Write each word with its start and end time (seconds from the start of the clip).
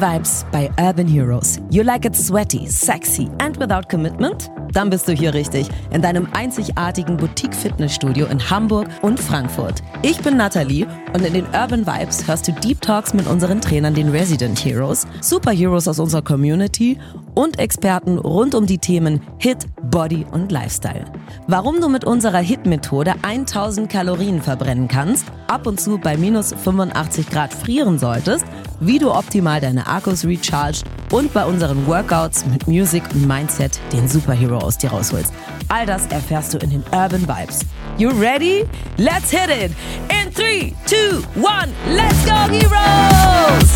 Urban 0.00 0.14
Vibes 0.14 0.46
bei 0.50 0.70
Urban 0.78 1.06
Heroes. 1.06 1.60
You 1.70 1.82
like 1.82 2.06
it 2.06 2.16
sweaty, 2.16 2.66
sexy 2.66 3.28
and 3.38 3.58
without 3.58 3.88
commitment? 3.90 4.50
Dann 4.72 4.88
bist 4.88 5.08
du 5.08 5.12
hier 5.12 5.34
richtig, 5.34 5.68
in 5.90 6.00
deinem 6.00 6.28
einzigartigen 6.32 7.16
Boutique-Fitnessstudio 7.16 8.26
in 8.26 8.38
Hamburg 8.50 8.88
und 9.02 9.18
Frankfurt. 9.18 9.82
Ich 10.02 10.18
bin 10.20 10.36
Nathalie 10.36 10.86
und 11.12 11.24
in 11.24 11.34
den 11.34 11.44
Urban 11.46 11.86
Vibes 11.86 12.26
hörst 12.26 12.48
du 12.48 12.52
Deep 12.52 12.80
Talks 12.80 13.12
mit 13.12 13.26
unseren 13.26 13.60
Trainern, 13.60 13.94
den 13.94 14.08
Resident 14.10 14.64
Heroes, 14.64 15.06
Superheroes 15.20 15.88
aus 15.88 15.98
unserer 15.98 16.22
Community 16.22 16.98
und 17.40 17.58
Experten 17.58 18.18
rund 18.18 18.54
um 18.54 18.66
die 18.66 18.76
Themen 18.76 19.22
Hit, 19.38 19.66
Body 19.90 20.26
und 20.30 20.52
Lifestyle. 20.52 21.06
Warum 21.46 21.80
du 21.80 21.88
mit 21.88 22.04
unserer 22.04 22.40
Hit-Methode 22.40 23.14
1000 23.22 23.88
Kalorien 23.90 24.42
verbrennen 24.42 24.88
kannst, 24.88 25.24
ab 25.46 25.66
und 25.66 25.80
zu 25.80 25.96
bei 25.96 26.18
minus 26.18 26.52
85 26.52 27.30
Grad 27.30 27.54
frieren 27.54 27.98
solltest, 27.98 28.44
wie 28.78 28.98
du 28.98 29.10
optimal 29.10 29.58
deine 29.58 29.86
Akkus 29.86 30.26
recharged 30.26 30.84
und 31.10 31.32
bei 31.32 31.46
unseren 31.46 31.86
Workouts 31.86 32.44
mit 32.44 32.68
Music 32.68 33.04
und 33.14 33.26
Mindset 33.26 33.80
den 33.90 34.06
Superhero 34.06 34.58
aus 34.58 34.76
dir 34.76 34.90
rausholst. 34.90 35.32
All 35.68 35.86
das 35.86 36.08
erfährst 36.08 36.52
du 36.52 36.58
in 36.58 36.68
den 36.68 36.84
Urban 36.92 37.26
Vibes. 37.26 37.60
You 37.96 38.10
ready? 38.10 38.66
Let's 38.98 39.30
hit 39.30 39.48
it! 39.48 39.72
In 40.10 40.30
3, 40.34 40.74
2, 40.84 40.96
1, 41.42 41.72
let's 41.88 42.22
go 42.26 42.34
Heroes! 42.52 43.70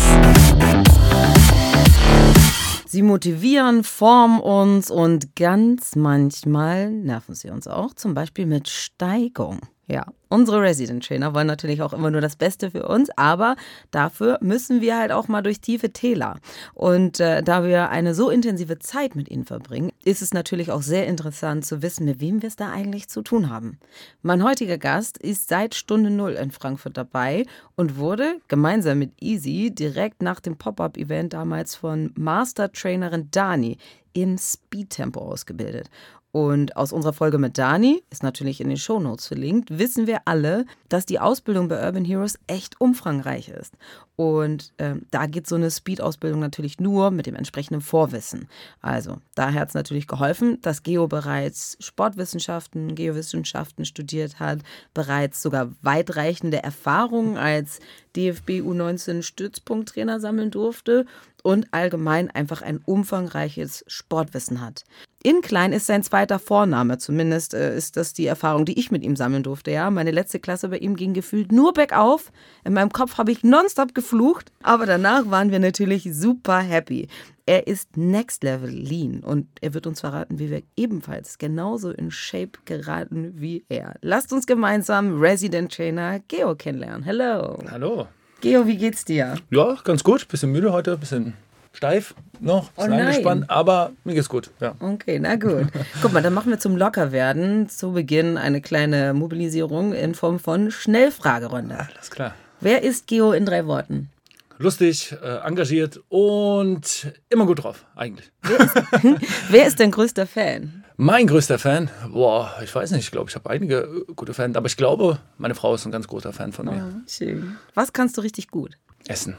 Sie 2.95 3.01
motivieren, 3.01 3.83
formen 3.83 4.39
uns 4.39 4.89
und 4.89 5.35
ganz 5.35 5.97
manchmal 5.97 6.89
nerven 6.89 7.35
sie 7.35 7.49
uns 7.49 7.67
auch, 7.67 7.93
zum 7.93 8.13
Beispiel 8.13 8.45
mit 8.45 8.69
Steigung. 8.69 9.59
Ja, 9.85 10.05
unsere 10.29 10.61
Resident 10.61 11.05
Trainer 11.05 11.33
wollen 11.33 11.45
natürlich 11.45 11.81
auch 11.81 11.91
immer 11.91 12.09
nur 12.09 12.21
das 12.21 12.37
Beste 12.37 12.71
für 12.71 12.87
uns, 12.87 13.09
aber 13.17 13.57
dafür 13.91 14.37
müssen 14.39 14.79
wir 14.79 14.97
halt 14.97 15.11
auch 15.11 15.27
mal 15.27 15.41
durch 15.41 15.59
tiefe 15.59 15.91
Täler. 15.91 16.37
Und 16.73 17.19
äh, 17.19 17.43
da 17.43 17.65
wir 17.65 17.89
eine 17.89 18.15
so 18.15 18.29
intensive 18.29 18.79
Zeit 18.79 19.13
mit 19.13 19.29
ihnen 19.29 19.43
verbringen, 19.43 19.91
ist 20.05 20.21
es 20.21 20.33
natürlich 20.33 20.71
auch 20.71 20.83
sehr 20.83 21.07
interessant 21.07 21.65
zu 21.65 21.81
wissen, 21.81 22.05
mit 22.05 22.21
wem 22.21 22.41
wir 22.41 22.47
es 22.47 22.55
da 22.55 22.71
eigentlich 22.71 23.09
zu 23.09 23.23
tun 23.23 23.49
haben. 23.49 23.79
Mein 24.21 24.43
heutiger 24.43 24.77
Gast 24.77 25.17
ist 25.17 25.49
seit 25.49 25.73
Stunde 25.73 26.11
Null 26.11 26.33
in 26.33 26.51
Frankfurt 26.51 26.95
dabei 26.95 27.45
und 27.75 27.97
wurde 27.97 28.39
gemeinsam 28.47 28.99
mit 28.99 29.11
Easy 29.19 29.71
direkt 29.73 30.21
nach 30.21 30.39
dem 30.39 30.57
Pop-Up-Event 30.57 31.33
damals 31.33 31.75
von 31.75 32.11
Master 32.15 32.71
Trainerin 32.71 33.29
Dani 33.31 33.77
im 34.13 34.37
Speed-Tempo 34.37 35.19
ausgebildet. 35.19 35.89
Und 36.35 36.75
aus 36.75 36.91
unserer 36.91 37.13
Folge 37.13 37.37
mit 37.37 37.57
Dani, 37.57 38.03
ist 38.09 38.21
natürlich 38.21 38.59
in 38.59 38.67
den 38.67 38.75
Shownotes 38.75 39.27
verlinkt, 39.27 39.79
wissen 39.79 40.05
wir 40.05 40.23
alle, 40.25 40.65
dass 40.89 41.05
die 41.05 41.21
Ausbildung 41.21 41.69
bei 41.69 41.81
Urban 41.81 42.03
Heroes 42.03 42.37
echt 42.47 42.81
umfangreich 42.81 43.47
ist. 43.47 43.73
Und 44.17 44.73
äh, 44.75 44.95
da 45.11 45.27
geht 45.27 45.47
so 45.47 45.55
eine 45.55 45.71
Speed-Ausbildung 45.71 46.41
natürlich 46.41 46.77
nur 46.77 47.09
mit 47.09 47.25
dem 47.25 47.35
entsprechenden 47.35 47.79
Vorwissen. 47.79 48.49
Also, 48.81 49.19
daher 49.35 49.61
hat 49.61 49.69
es 49.69 49.75
natürlich 49.75 50.07
geholfen, 50.07 50.59
dass 50.61 50.83
Geo 50.83 51.07
bereits 51.07 51.77
Sportwissenschaften, 51.79 52.95
Geowissenschaften 52.95 53.85
studiert 53.85 54.37
hat, 54.37 54.59
bereits 54.93 55.41
sogar 55.41 55.71
weitreichende 55.83 56.61
Erfahrungen 56.61 57.37
als 57.37 57.79
DFB 58.17 58.59
U19 58.59 59.21
Stützpunkttrainer 59.21 60.19
sammeln 60.19 60.51
durfte 60.51 61.05
und 61.43 61.73
allgemein 61.73 62.29
einfach 62.29 62.61
ein 62.61 62.79
umfangreiches 62.83 63.85
Sportwissen 63.87 64.59
hat. 64.59 64.83
Inklein 65.25 65.73
ist 65.73 65.87
sein 65.87 66.03
zweiter 66.03 66.37
Vorname, 66.37 66.99
zumindest 66.99 67.55
äh, 67.55 67.75
ist 67.75 67.97
das 67.97 68.13
die 68.13 68.27
Erfahrung, 68.27 68.63
die 68.63 68.77
ich 68.77 68.91
mit 68.91 69.01
ihm 69.01 69.15
sammeln 69.15 69.41
durfte. 69.41 69.71
Ja, 69.71 69.89
meine 69.89 70.11
letzte 70.11 70.39
Klasse 70.39 70.69
bei 70.69 70.77
ihm 70.77 70.95
ging 70.95 71.15
gefühlt 71.15 71.51
nur 71.51 71.73
bergauf. 71.73 72.31
In 72.63 72.73
meinem 72.73 72.91
Kopf 72.91 73.17
habe 73.17 73.31
ich 73.31 73.43
nonstop 73.43 73.95
geflucht, 73.95 74.51
aber 74.61 74.85
danach 74.85 75.31
waren 75.31 75.49
wir 75.49 75.57
natürlich 75.57 76.07
super 76.13 76.59
happy. 76.59 77.07
Er 77.47 77.65
ist 77.65 77.97
Next 77.97 78.43
Level 78.43 78.69
Lean 78.69 79.21
und 79.21 79.47
er 79.61 79.73
wird 79.73 79.87
uns 79.87 80.01
verraten, 80.01 80.37
wie 80.37 80.51
wir 80.51 80.61
ebenfalls 80.77 81.39
genauso 81.39 81.89
in 81.89 82.11
Shape 82.11 82.59
geraten 82.65 83.33
wie 83.33 83.65
er. 83.67 83.95
Lasst 84.01 84.31
uns 84.31 84.45
gemeinsam 84.45 85.19
Resident 85.19 85.73
Trainer 85.73 86.19
Geo 86.27 86.53
kennenlernen. 86.53 87.01
Hello. 87.01 87.57
Hallo. 87.71 88.07
Geo, 88.41 88.67
wie 88.67 88.77
geht's 88.77 89.05
dir? 89.05 89.37
Ja, 89.49 89.75
ganz 89.83 90.03
gut. 90.03 90.27
Bisschen 90.27 90.51
müde 90.51 90.71
heute, 90.71 90.95
bisschen 90.97 91.33
steif 91.75 92.15
noch, 92.39 92.71
bisschen 92.71 92.93
oh 92.93 92.95
angespannt, 92.95 93.49
aber 93.49 93.91
mir 94.03 94.13
geht's 94.13 94.29
gut. 94.29 94.51
Ja. 94.59 94.75
Okay, 94.79 95.19
na 95.19 95.35
gut. 95.35 95.67
Guck 96.01 96.13
mal, 96.13 96.21
dann 96.21 96.33
machen 96.33 96.49
wir 96.49 96.59
zum 96.59 96.77
Lockerwerden 96.77 97.69
zu 97.69 97.91
Beginn 97.91 98.37
eine 98.37 98.61
kleine 98.61 99.13
Mobilisierung 99.13 99.93
in 99.93 100.15
Form 100.15 100.39
von 100.39 100.71
Schnellfragerunde. 100.71 101.87
Alles 101.95 102.11
klar. 102.11 102.33
Wer 102.61 102.83
ist 102.83 103.07
Geo 103.07 103.31
in 103.31 103.45
drei 103.45 103.65
Worten? 103.67 104.09
Lustig, 104.57 105.13
äh, 105.21 105.45
engagiert 105.45 105.99
und 106.07 107.11
immer 107.29 107.45
gut 107.45 107.63
drauf, 107.63 107.85
eigentlich. 107.95 108.31
Wer 108.41 108.59
ist, 108.59 108.75
wer 109.49 109.67
ist 109.67 109.79
dein 109.79 109.91
größter 109.91 110.25
Fan? 110.25 110.85
Mein 110.95 111.27
größter 111.27 111.59
Fan, 111.59 111.89
boah, 112.09 112.55
ich 112.63 112.73
weiß 112.73 112.91
nicht, 112.91 113.01
ich 113.01 113.11
glaube, 113.11 113.29
ich 113.29 113.35
habe 113.35 113.49
einige 113.49 113.79
äh, 113.79 114.13
gute 114.15 114.33
Fans, 114.33 114.55
aber 114.55 114.67
ich 114.67 114.77
glaube, 114.77 115.19
meine 115.37 115.55
Frau 115.55 115.75
ist 115.75 115.85
ein 115.85 115.91
ganz 115.91 116.07
großer 116.07 116.31
Fan 116.31 116.53
von 116.53 116.67
mir. 116.67 117.01
Schön. 117.05 117.57
Was 117.73 117.91
kannst 117.91 118.15
du 118.17 118.21
richtig 118.21 118.47
gut? 118.47 118.77
Essen, 119.07 119.35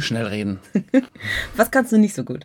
schnell 0.00 0.26
reden, 0.26 0.58
Was 1.56 1.70
kannst 1.70 1.92
du 1.92 1.98
nicht 1.98 2.14
so 2.14 2.24
gut? 2.24 2.44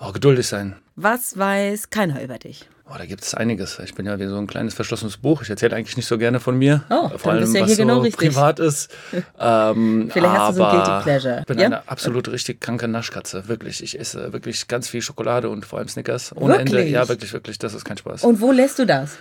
oh, 0.00 0.12
geduldig 0.12 0.46
sein. 0.46 0.76
Was 0.96 1.36
weiß 1.38 1.90
keiner 1.90 2.22
über 2.22 2.38
dich? 2.38 2.68
Oh, 2.90 2.94
da 2.96 3.04
gibt 3.04 3.22
es 3.22 3.34
einiges. 3.34 3.78
Ich 3.80 3.94
bin 3.94 4.06
ja 4.06 4.18
wie 4.18 4.26
so 4.26 4.38
ein 4.38 4.46
kleines 4.46 4.72
verschlossenes 4.72 5.18
Buch. 5.18 5.42
Ich 5.42 5.50
erzähle 5.50 5.76
eigentlich 5.76 5.96
nicht 5.98 6.06
so 6.06 6.16
gerne 6.16 6.40
von 6.40 6.56
mir. 6.56 6.84
Oh, 6.88 7.10
vor 7.18 7.32
allem, 7.32 7.52
ja 7.54 7.60
was 7.60 7.66
hier 7.66 7.76
so 7.76 7.82
genau 7.82 7.98
richtig. 8.00 8.30
privat 8.30 8.58
ist. 8.60 8.90
Ähm, 9.38 10.08
Vielleicht 10.12 10.32
hast 10.36 10.50
du 10.52 10.54
so 10.56 10.64
ein 10.64 10.76
Guilty 10.76 11.02
Pleasure. 11.02 11.38
Ich 11.40 11.46
bin 11.46 11.58
Ja? 11.58 11.66
eine 11.66 11.88
absolut 11.88 12.28
richtig 12.28 12.60
kranke 12.60 12.88
Naschkatze. 12.88 13.46
Wirklich. 13.46 13.82
Ich 13.82 13.98
esse 14.00 14.32
wirklich 14.32 14.66
ganz 14.68 14.88
viel 14.88 15.02
Schokolade 15.02 15.50
und 15.50 15.66
vor 15.66 15.78
allem 15.80 15.88
Snickers. 15.88 16.34
Ohne 16.34 16.56
Ende. 16.58 16.72
Wirklich? 16.72 16.92
Ja, 16.92 17.08
wirklich, 17.08 17.32
wirklich. 17.34 17.58
Das 17.58 17.74
ist 17.74 17.84
kein 17.84 17.98
Spaß. 17.98 18.24
Und 18.24 18.40
wo 18.40 18.52
lässt 18.52 18.78
du 18.78 18.86
das? 18.86 19.18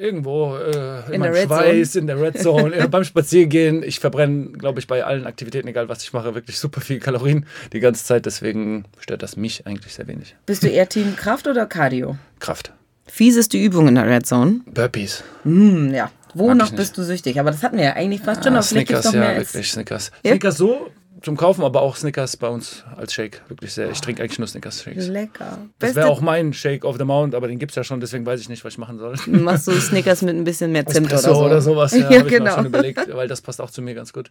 Irgendwo 0.00 0.56
äh, 0.56 1.06
in, 1.08 1.14
In 1.14 1.20
meinem 1.20 1.32
der 1.34 1.42
Red 1.42 1.48
Schweiß, 1.48 1.96
in 1.96 2.06
der 2.06 2.20
Red 2.20 2.38
Zone, 2.42 2.88
beim 2.88 3.04
Spaziergehen. 3.04 3.82
Ich 3.82 4.00
verbrenne, 4.00 4.46
glaube 4.52 4.80
ich, 4.80 4.86
bei 4.86 5.04
allen 5.04 5.26
Aktivitäten, 5.26 5.68
egal 5.68 5.88
was 5.90 6.02
ich 6.02 6.12
mache, 6.14 6.34
wirklich 6.34 6.58
super 6.58 6.80
viel 6.80 7.00
Kalorien 7.00 7.44
die 7.74 7.80
ganze 7.80 8.02
Zeit. 8.04 8.24
Deswegen 8.24 8.84
stört 8.98 9.22
das 9.22 9.36
mich 9.36 9.66
eigentlich 9.66 9.92
sehr 9.94 10.06
wenig. 10.08 10.34
Bist 10.46 10.62
du 10.62 10.68
eher 10.68 10.88
Team 10.88 11.16
Kraft 11.16 11.46
oder 11.46 11.66
Cardio? 11.66 12.16
Kraft. 12.38 12.72
Fieseste 13.06 13.58
Übung 13.58 13.88
in 13.88 13.96
der 13.96 14.06
Red 14.08 14.24
Zone? 14.24 14.60
Burpees. 14.66 15.22
Hm, 15.42 15.92
ja. 15.92 16.10
Wo 16.32 16.46
Mag 16.46 16.54
ich 16.54 16.58
noch 16.60 16.70
nicht. 16.70 16.76
bist 16.76 16.96
du 16.96 17.02
süchtig? 17.02 17.38
Aber 17.40 17.50
das 17.50 17.62
hatten 17.62 17.76
wir 17.76 17.84
ja 17.84 17.92
eigentlich 17.94 18.20
fast 18.22 18.44
schon. 18.44 18.52
Ah, 18.54 18.58
gibt's 18.60 18.68
Snickers, 18.70 19.04
noch 19.06 19.12
ja, 19.14 19.20
mehr 19.20 19.28
als- 19.30 19.52
wirklich, 19.52 19.70
Snickers. 19.72 20.10
Ja? 20.22 20.30
Snickers 20.30 20.56
so 20.56 20.90
zum 21.22 21.36
Kaufen, 21.36 21.64
aber 21.64 21.82
auch 21.82 21.96
Snickers 21.96 22.36
bei 22.36 22.48
uns 22.48 22.84
als 22.96 23.12
Shake. 23.12 23.42
Wirklich 23.48 23.72
sehr. 23.72 23.90
Ich 23.90 24.00
trinke 24.00 24.22
eigentlich 24.22 24.38
nur 24.38 24.48
Snickers-Shakes. 24.48 25.08
Lecker. 25.08 25.58
Das 25.78 25.94
wäre 25.94 26.08
auch 26.08 26.20
mein 26.20 26.52
Shake 26.52 26.84
of 26.84 26.96
the 26.98 27.04
Mount, 27.04 27.34
aber 27.34 27.48
den 27.48 27.58
gibt 27.58 27.72
es 27.72 27.76
ja 27.76 27.84
schon, 27.84 28.00
deswegen 28.00 28.24
weiß 28.26 28.40
ich 28.40 28.48
nicht, 28.48 28.64
was 28.64 28.74
ich 28.74 28.78
machen 28.78 28.98
soll. 28.98 29.14
machst 29.26 29.66
du 29.66 29.72
Snickers 29.72 30.22
mit 30.22 30.36
ein 30.36 30.44
bisschen 30.44 30.72
mehr 30.72 30.86
Zimt 30.86 31.06
oder 31.06 31.16
Espresso 31.16 31.34
so. 31.34 31.44
oder 31.44 31.60
sowas, 31.60 31.92
ja, 31.92 31.98
Ja, 32.00 32.04
habe 32.04 32.16
ich 32.16 32.24
mir 32.24 32.30
genau. 32.38 32.54
schon 32.54 32.66
überlegt, 32.66 33.14
weil 33.14 33.28
das 33.28 33.40
passt 33.40 33.60
auch 33.60 33.70
zu 33.70 33.82
mir 33.82 33.94
ganz 33.94 34.12
gut. 34.12 34.30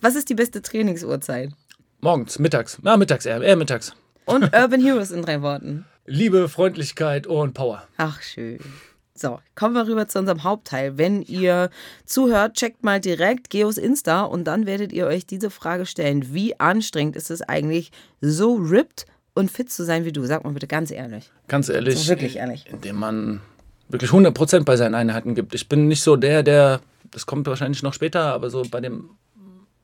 Was 0.00 0.14
ist 0.14 0.28
die 0.28 0.34
beste 0.34 0.62
Trainingsuhrzeit? 0.62 1.50
Morgens, 2.00 2.38
mittags. 2.38 2.78
Na, 2.82 2.96
mittags 2.96 3.26
eher, 3.26 3.40
eher 3.42 3.56
mittags. 3.56 3.94
Und 4.24 4.44
Urban 4.54 4.80
Heroes 4.80 5.10
in 5.10 5.22
drei 5.22 5.42
Worten. 5.42 5.84
Liebe, 6.06 6.48
Freundlichkeit 6.48 7.26
und 7.26 7.54
Power. 7.54 7.82
Ach, 7.96 8.22
schön. 8.22 8.58
So, 9.18 9.40
kommen 9.56 9.74
wir 9.74 9.88
rüber 9.88 10.06
zu 10.06 10.20
unserem 10.20 10.44
Hauptteil. 10.44 10.96
Wenn 10.96 11.22
ihr 11.22 11.70
zuhört, 12.04 12.54
checkt 12.54 12.84
mal 12.84 13.00
direkt 13.00 13.50
Geos 13.50 13.76
Insta 13.76 14.22
und 14.22 14.44
dann 14.44 14.64
werdet 14.64 14.92
ihr 14.92 15.06
euch 15.06 15.26
diese 15.26 15.50
Frage 15.50 15.86
stellen. 15.86 16.32
Wie 16.32 16.58
anstrengend 16.60 17.16
ist 17.16 17.30
es 17.32 17.42
eigentlich, 17.42 17.90
so 18.20 18.54
ripped 18.54 19.06
und 19.34 19.50
fit 19.50 19.72
zu 19.72 19.84
sein 19.84 20.04
wie 20.04 20.12
du? 20.12 20.24
Sag 20.24 20.44
mal 20.44 20.52
bitte 20.52 20.68
ganz 20.68 20.92
ehrlich. 20.92 21.32
Ganz 21.48 21.68
ehrlich. 21.68 21.98
So 21.98 22.08
wirklich 22.10 22.36
ehrlich. 22.36 22.66
Indem 22.70 22.96
man 22.96 23.40
wirklich 23.88 24.12
100% 24.12 24.64
bei 24.64 24.76
seinen 24.76 24.94
Einheiten 24.94 25.34
gibt. 25.34 25.52
Ich 25.52 25.68
bin 25.68 25.88
nicht 25.88 26.02
so 26.02 26.14
der, 26.14 26.44
der, 26.44 26.80
das 27.10 27.26
kommt 27.26 27.48
wahrscheinlich 27.48 27.82
noch 27.82 27.94
später, 27.94 28.32
aber 28.32 28.50
so 28.50 28.62
bei 28.70 28.80
dem 28.80 29.10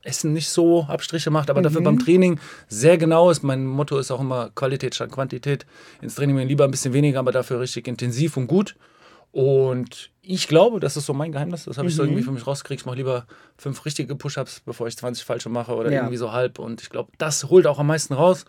Essen 0.01 0.31
nicht 0.31 0.49
so 0.49 0.83
Abstriche 0.83 1.31
macht, 1.31 1.49
aber 1.49 1.61
dafür 1.61 1.81
beim 1.81 1.99
Training 1.99 2.39
sehr 2.69 2.97
genau 2.97 3.31
ist. 3.31 3.43
Mein 3.43 3.65
Motto 3.65 3.97
ist 3.97 4.11
auch 4.11 4.21
immer 4.21 4.51
Qualität 4.55 4.95
statt 4.95 5.11
Quantität. 5.11 5.65
Ins 6.01 6.15
Training 6.15 6.37
lieber 6.47 6.63
ein 6.63 6.71
bisschen 6.71 6.93
weniger, 6.93 7.19
aber 7.19 7.31
dafür 7.31 7.59
richtig 7.59 7.87
intensiv 7.87 8.37
und 8.37 8.47
gut. 8.47 8.75
Und 9.35 10.11
ich 10.21 10.47
glaube, 10.47 10.79
das 10.79 10.95
ist 10.95 11.05
so 11.07 11.13
mein 11.13 11.33
Geheimnis. 11.33 11.65
Das 11.65 11.77
habe 11.77 11.89
ich 11.89 11.95
so 11.95 12.03
irgendwie 12.03 12.23
für 12.23 12.31
mich 12.31 12.47
rausgekriegt. 12.47 12.79
Ich 12.83 12.85
mache 12.85 12.95
lieber 12.95 13.25
fünf 13.57 13.83
richtige 13.83 14.15
Push-Ups, 14.15 14.61
bevor 14.61 14.87
ich 14.87 14.95
20 14.95 15.25
falsche 15.25 15.49
mache 15.49 15.75
oder 15.75 15.91
Ja. 15.91 15.99
irgendwie 16.03 16.15
so 16.15 16.31
halb. 16.31 16.57
Und 16.57 16.81
ich 16.81 16.89
glaube, 16.89 17.11
das 17.17 17.43
holt 17.49 17.67
auch 17.67 17.77
am 17.77 17.87
meisten 17.87 18.13
raus. 18.13 18.45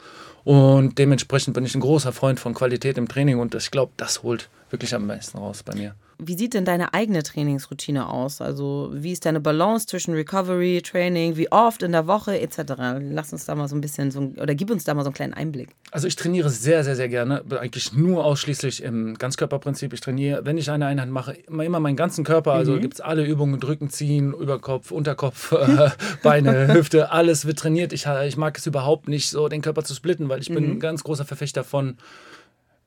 Und 0.47 0.97
dementsprechend 0.97 1.55
bin 1.55 1.65
ich 1.65 1.75
ein 1.75 1.81
großer 1.81 2.13
Freund 2.13 2.39
von 2.39 2.55
Qualität 2.55 2.99
im 2.99 3.09
Training. 3.09 3.41
Und 3.41 3.57
ich 3.57 3.73
glaube, 3.73 3.91
das 3.97 4.23
holt 4.23 4.49
wirklich 4.71 4.95
am 4.95 5.05
meisten 5.05 5.39
raus 5.39 5.65
bei 5.65 5.75
mir. 5.75 5.97
Wie 6.19 6.35
sieht 6.35 6.55
denn 6.55 6.65
deine 6.65 6.95
eigene 6.95 7.23
Trainingsroutine 7.23 8.09
aus? 8.09 8.41
Also, 8.41 8.91
wie 8.95 9.13
ist 9.13 9.27
deine 9.27 9.39
Balance 9.39 9.87
zwischen 9.87 10.15
Recovery, 10.15 10.81
Training, 10.83 11.37
wie 11.37 11.53
oft 11.53 11.83
in 11.83 11.93
der 11.93 12.07
Woche 12.07 12.41
etc.? 12.41 12.73
Lass 13.01 13.35
uns 13.35 13.45
da 13.45 13.55
mal 13.55 13.69
so 13.69 13.77
ein 13.77 13.83
bisschen 13.83 14.11
so, 14.11 14.33
oder 14.41 14.55
gib 14.55 14.71
uns 14.71 14.85
da 14.85 14.95
mal 14.95 15.03
so 15.03 15.09
einen 15.09 15.15
kleinen 15.15 15.35
Einblick. 15.35 15.69
Also 15.91 16.09
ich 16.09 16.17
trainiere 16.17 16.49
sehr, 16.49 16.85
sehr, 16.85 16.97
sehr 16.97 17.11
gerne. 17.11 17.43
Eigentlich 17.61 17.93
nur 17.93 18.25
ausschließlich 18.25 18.83
im 18.83 19.19
Ganzkörperprinzip. 19.19 19.93
Ich 19.93 20.01
trainiere, 20.01 20.47
wenn 20.47 20.57
ich 20.57 20.71
eine 20.71 20.87
Einheit 20.87 21.11
mache, 21.11 21.33
immer 21.33 21.65
immer 21.65 21.81
meinen 21.81 21.97
ganzen 21.97 22.25
Körper. 22.25 22.53
Also 22.53 22.73
mhm. 22.73 22.81
gibt 22.81 22.95
es 22.95 23.01
alle 23.03 23.25
Übungen, 23.25 23.61
Drücken, 23.61 23.91
Ziehen, 23.91 24.33
Überkopf, 24.33 24.93
Unterkopf, 24.93 25.53
äh, 25.53 25.91
Beine, 26.23 26.73
Hüfte, 26.73 27.13
alles 27.13 27.45
wird 27.45 27.59
trainiert. 27.59 27.93
Ich, 27.93 28.07
ich 28.07 28.37
mag 28.39 28.57
es 28.57 28.67
überhaupt 28.67 29.07
nicht, 29.09 29.29
so 29.29 29.49
den 29.49 29.61
Körper 29.61 29.85
zu 29.85 29.95
splitten, 29.95 30.31
weil 30.31 30.36
ich 30.39 30.51
mhm. 30.51 30.55
bin 30.55 30.71
ein 30.73 30.81
ganz 30.81 31.05
großer 31.05 31.25
Verfechter 31.25 31.65
von 31.65 31.97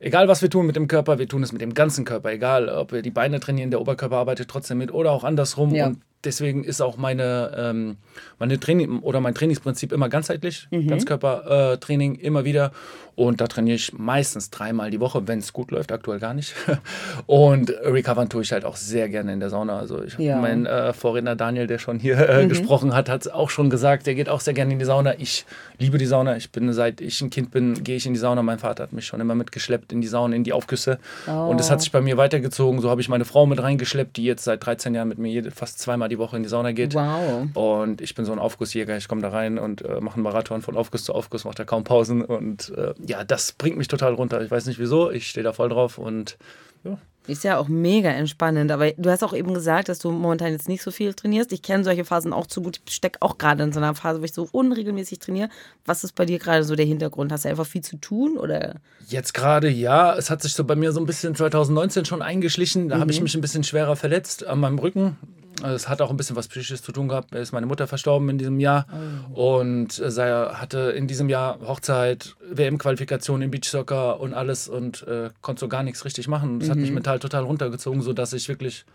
Egal 0.02 0.30
was 0.30 0.42
wir 0.42 0.50
tun 0.50 0.66
mit 0.66 0.78
dem 0.78 0.88
Körper, 0.88 1.20
wir 1.20 1.28
tun 1.28 1.44
es 1.44 1.52
mit 1.52 1.60
dem 1.62 1.74
ganzen 1.74 2.06
Körper. 2.06 2.32
Egal, 2.32 2.70
ob 2.70 2.94
wir 2.94 3.02
die 3.02 3.12
Beine 3.12 3.42
trainieren, 3.42 3.70
der 3.70 3.82
Oberkörper 3.82 4.16
arbeitet 4.16 4.50
trotzdem 4.50 4.78
mit 4.78 4.94
oder 4.94 5.12
auch 5.12 5.26
andersrum. 5.26 5.76
Ja. 5.76 5.88
Und 5.88 6.00
deswegen 6.24 6.64
ist 6.64 6.82
auch 6.82 6.98
meine, 6.98 7.52
ähm, 7.58 7.98
meine 8.38 8.60
Training 8.60 9.00
oder 9.00 9.22
mein 9.22 9.36
Trainingsprinzip 9.36 9.92
immer 9.92 10.10
ganzheitlich, 10.10 10.68
mhm. 10.72 10.88
Ganzkörpertraining 10.88 12.16
äh, 12.16 12.22
immer 12.22 12.46
wieder. 12.46 12.72
Und 13.20 13.42
da 13.42 13.48
trainiere 13.48 13.76
ich 13.76 13.92
meistens 13.92 14.50
dreimal 14.50 14.92
die 14.92 15.02
Woche, 15.02 15.28
wenn 15.28 15.40
es 15.40 15.52
gut 15.52 15.72
läuft, 15.72 15.92
aktuell 15.92 16.20
gar 16.20 16.34
nicht. 16.34 16.56
Und 17.26 17.70
recovern 17.84 18.30
tue 18.30 18.44
ich 18.44 18.54
halt 18.54 18.64
auch 18.64 18.78
sehr 18.78 19.10
gerne 19.10 19.34
in 19.34 19.42
der 19.42 19.50
Sauna. 19.50 19.78
Also 19.78 20.02
ich 20.02 20.18
ja. 20.18 20.40
mein 20.40 20.66
äh, 20.66 20.94
Vorredner 20.94 21.36
Daniel, 21.36 21.68
der 21.68 21.80
schon 21.80 22.00
hier 22.00 22.18
äh, 22.18 22.46
mhm. 22.46 22.50
gesprochen 22.50 22.96
hat, 22.96 23.10
hat 23.10 23.30
auch 23.30 23.50
schon 23.50 23.70
gesagt, 23.70 24.08
der 24.08 24.16
geht 24.16 24.30
auch 24.30 24.40
sehr 24.40 24.54
gerne 24.54 24.72
in 24.72 24.80
die 24.80 24.86
Sauna. 24.86 25.20
Ich 25.20 25.46
liebe 25.80 25.98
die 25.98 26.06
Sauna. 26.06 26.38
Ich 26.38 26.52
bin, 26.52 26.72
seit 26.72 27.02
ich 27.02 27.20
ein 27.20 27.30
Kind 27.30 27.52
bin, 27.52 27.84
gehe 27.84 27.98
ich 27.98 28.06
in 28.06 28.14
die 28.14 28.20
Sauna. 28.20 28.42
Mein 28.42 28.60
Vater 28.60 28.84
hat 28.84 28.94
mich 28.94 29.06
schon 29.06 29.20
immer 29.20 29.36
mitgeschleppt 29.36 29.92
in 29.92 30.00
die 30.00 30.08
Sauna, 30.08 30.34
in 30.34 30.46
die 30.46 30.54
Aufgüsse. 30.54 30.98
Oh. 31.28 31.50
Und 31.50 31.60
es 31.60 31.70
hat 31.70 31.82
sich 31.82 31.92
bei 31.92 32.00
mir 32.00 32.16
weitergezogen. 32.16 32.80
So 32.80 32.90
habe 32.90 33.02
ich 33.02 33.10
meine 33.10 33.26
Frau 33.26 33.46
mit 33.46 33.62
reingeschleppt, 33.62 34.16
die 34.16 34.24
jetzt 34.24 34.46
seit 34.46 34.66
13 34.66 34.96
Jahren 34.96 35.10
mit 35.10 35.18
mir 35.18 35.30
jede, 35.30 35.52
fast 35.52 35.80
zweimal 35.80 36.09
die 36.10 36.20
Woche 36.20 36.38
in 36.38 36.44
die 36.44 36.50
Sauna 36.50 36.72
geht. 36.72 36.94
Wow. 36.94 37.48
Und 37.54 38.02
ich 38.02 38.16
bin 38.16 38.26
so 38.26 38.32
ein 38.32 38.40
Aufgussjäger. 38.40 38.98
Ich 38.98 39.08
komme 39.08 39.22
da 39.22 39.30
rein 39.30 39.58
und 39.58 39.82
äh, 39.84 40.02
mache 40.02 40.16
einen 40.16 40.24
Marathon 40.24 40.62
von 40.62 40.76
Aufguss 40.76 41.04
zu 41.04 41.14
Aufguss, 41.14 41.46
mache 41.46 41.56
da 41.56 41.66
kaum 41.66 41.84
Pausen 41.84 42.24
und 42.24 42.74
äh, 42.78 42.94
ja, 43.06 43.24
das 43.24 43.54
bringt 43.54 43.78
mich 43.78 43.88
total 43.88 44.14
runter. 44.14 44.42
Ich 44.42 44.52
weiß 44.52 44.66
nicht 44.66 44.80
wieso, 44.80 45.12
ich 45.12 45.28
stehe 45.28 45.44
da 45.44 45.54
voll 45.54 45.70
drauf 45.70 45.98
und 45.98 46.38
ja. 46.84 46.98
Ist 47.28 47.44
ja 47.44 47.60
auch 47.60 47.68
mega 47.68 48.10
entspannend, 48.10 48.72
aber 48.72 48.92
du 48.92 49.08
hast 49.12 49.24
auch 49.24 49.36
eben 49.36 49.54
gesagt, 49.54 49.88
dass 49.88 50.00
du 50.00 50.10
momentan 50.10 50.52
jetzt 50.52 50.68
nicht 50.68 50.82
so 50.82 50.90
viel 50.90 51.14
trainierst. 51.14 51.52
Ich 51.52 51.62
kenne 51.62 51.84
solche 51.84 52.04
Phasen 52.04 52.34
auch 52.34 52.48
zu 52.48 52.64
gut. 52.64 52.82
Ich 52.88 52.96
stecke 52.96 53.22
auch 53.22 53.38
gerade 53.38 53.62
in 53.62 53.72
so 53.72 53.80
einer 53.80 53.94
Phase, 53.94 54.20
wo 54.20 54.26
ich 54.26 54.34
so 54.34 54.50
unregelmäßig 54.52 55.20
trainiere. 55.20 55.50
Was 55.86 56.04
ist 56.04 56.16
bei 56.16 56.26
dir 56.26 56.40
gerade 56.40 56.64
so 56.64 56.76
der 56.76 56.88
Hintergrund? 56.88 57.32
Hast 57.32 57.46
du 57.46 57.50
einfach 57.50 57.68
viel 57.68 57.82
zu 57.84 57.98
tun 57.98 58.38
oder? 58.38 58.78
Jetzt 59.08 59.36
gerade 59.36 59.70
ja. 59.70 60.16
Es 60.16 60.32
hat 60.32 60.42
sich 60.42 60.54
so 60.54 60.64
bei 60.64 60.76
mir 60.76 60.92
so 60.92 61.00
ein 61.00 61.06
bisschen 61.06 61.36
2019 61.36 62.06
schon 62.06 62.24
eingeschlichen. 62.24 62.90
Da 62.90 62.96
mhm. 62.96 63.02
habe 63.02 63.12
ich 63.12 63.22
mich 63.22 63.36
ein 63.36 63.42
bisschen 63.42 63.64
schwerer 63.64 63.96
verletzt 63.96 64.48
an 64.48 64.60
meinem 64.60 64.80
Rücken. 64.80 65.18
Also 65.64 65.76
es 65.76 65.90
hat 65.90 66.02
auch 66.02 66.10
ein 66.10 66.18
bisschen 66.18 66.36
was 66.36 66.48
Psychisches 66.48 66.82
zu 66.82 66.92
tun 66.92 67.08
gehabt. 67.08 67.34
Da 67.34 67.40
ist 67.40 67.52
meine 67.52 67.66
Mutter 67.66 67.88
verstorben 67.88 68.30
in 68.30 68.38
diesem 68.38 68.60
Jahr 68.60 68.86
oh. 69.34 69.60
und 69.60 70.00
äh, 70.00 70.12
sie 70.12 70.56
hatte 70.58 70.92
in 70.92 71.08
diesem 71.08 71.30
Jahr 71.30 71.60
Hochzeit, 71.62 72.36
WM-Qualifikation 72.52 73.42
im 73.42 73.52
Beachsoccer 73.52 74.20
und 74.20 74.34
alles 74.34 74.68
und 74.68 75.06
äh, 75.08 75.30
konnte 75.42 75.60
so 75.62 75.68
gar 75.68 75.84
nichts 75.84 76.06
richtig 76.06 76.28
machen. 76.28 76.60
Das 76.60 76.68
mhm. 76.68 76.72
hat 76.72 76.78
mich 76.80 76.90
mhm. 76.90 76.96
mental 76.96 77.20
total 77.20 77.44
runtergezogen, 77.44 78.02
sodass 78.02 78.34
ich 78.34 78.48
wirklich 78.48 78.86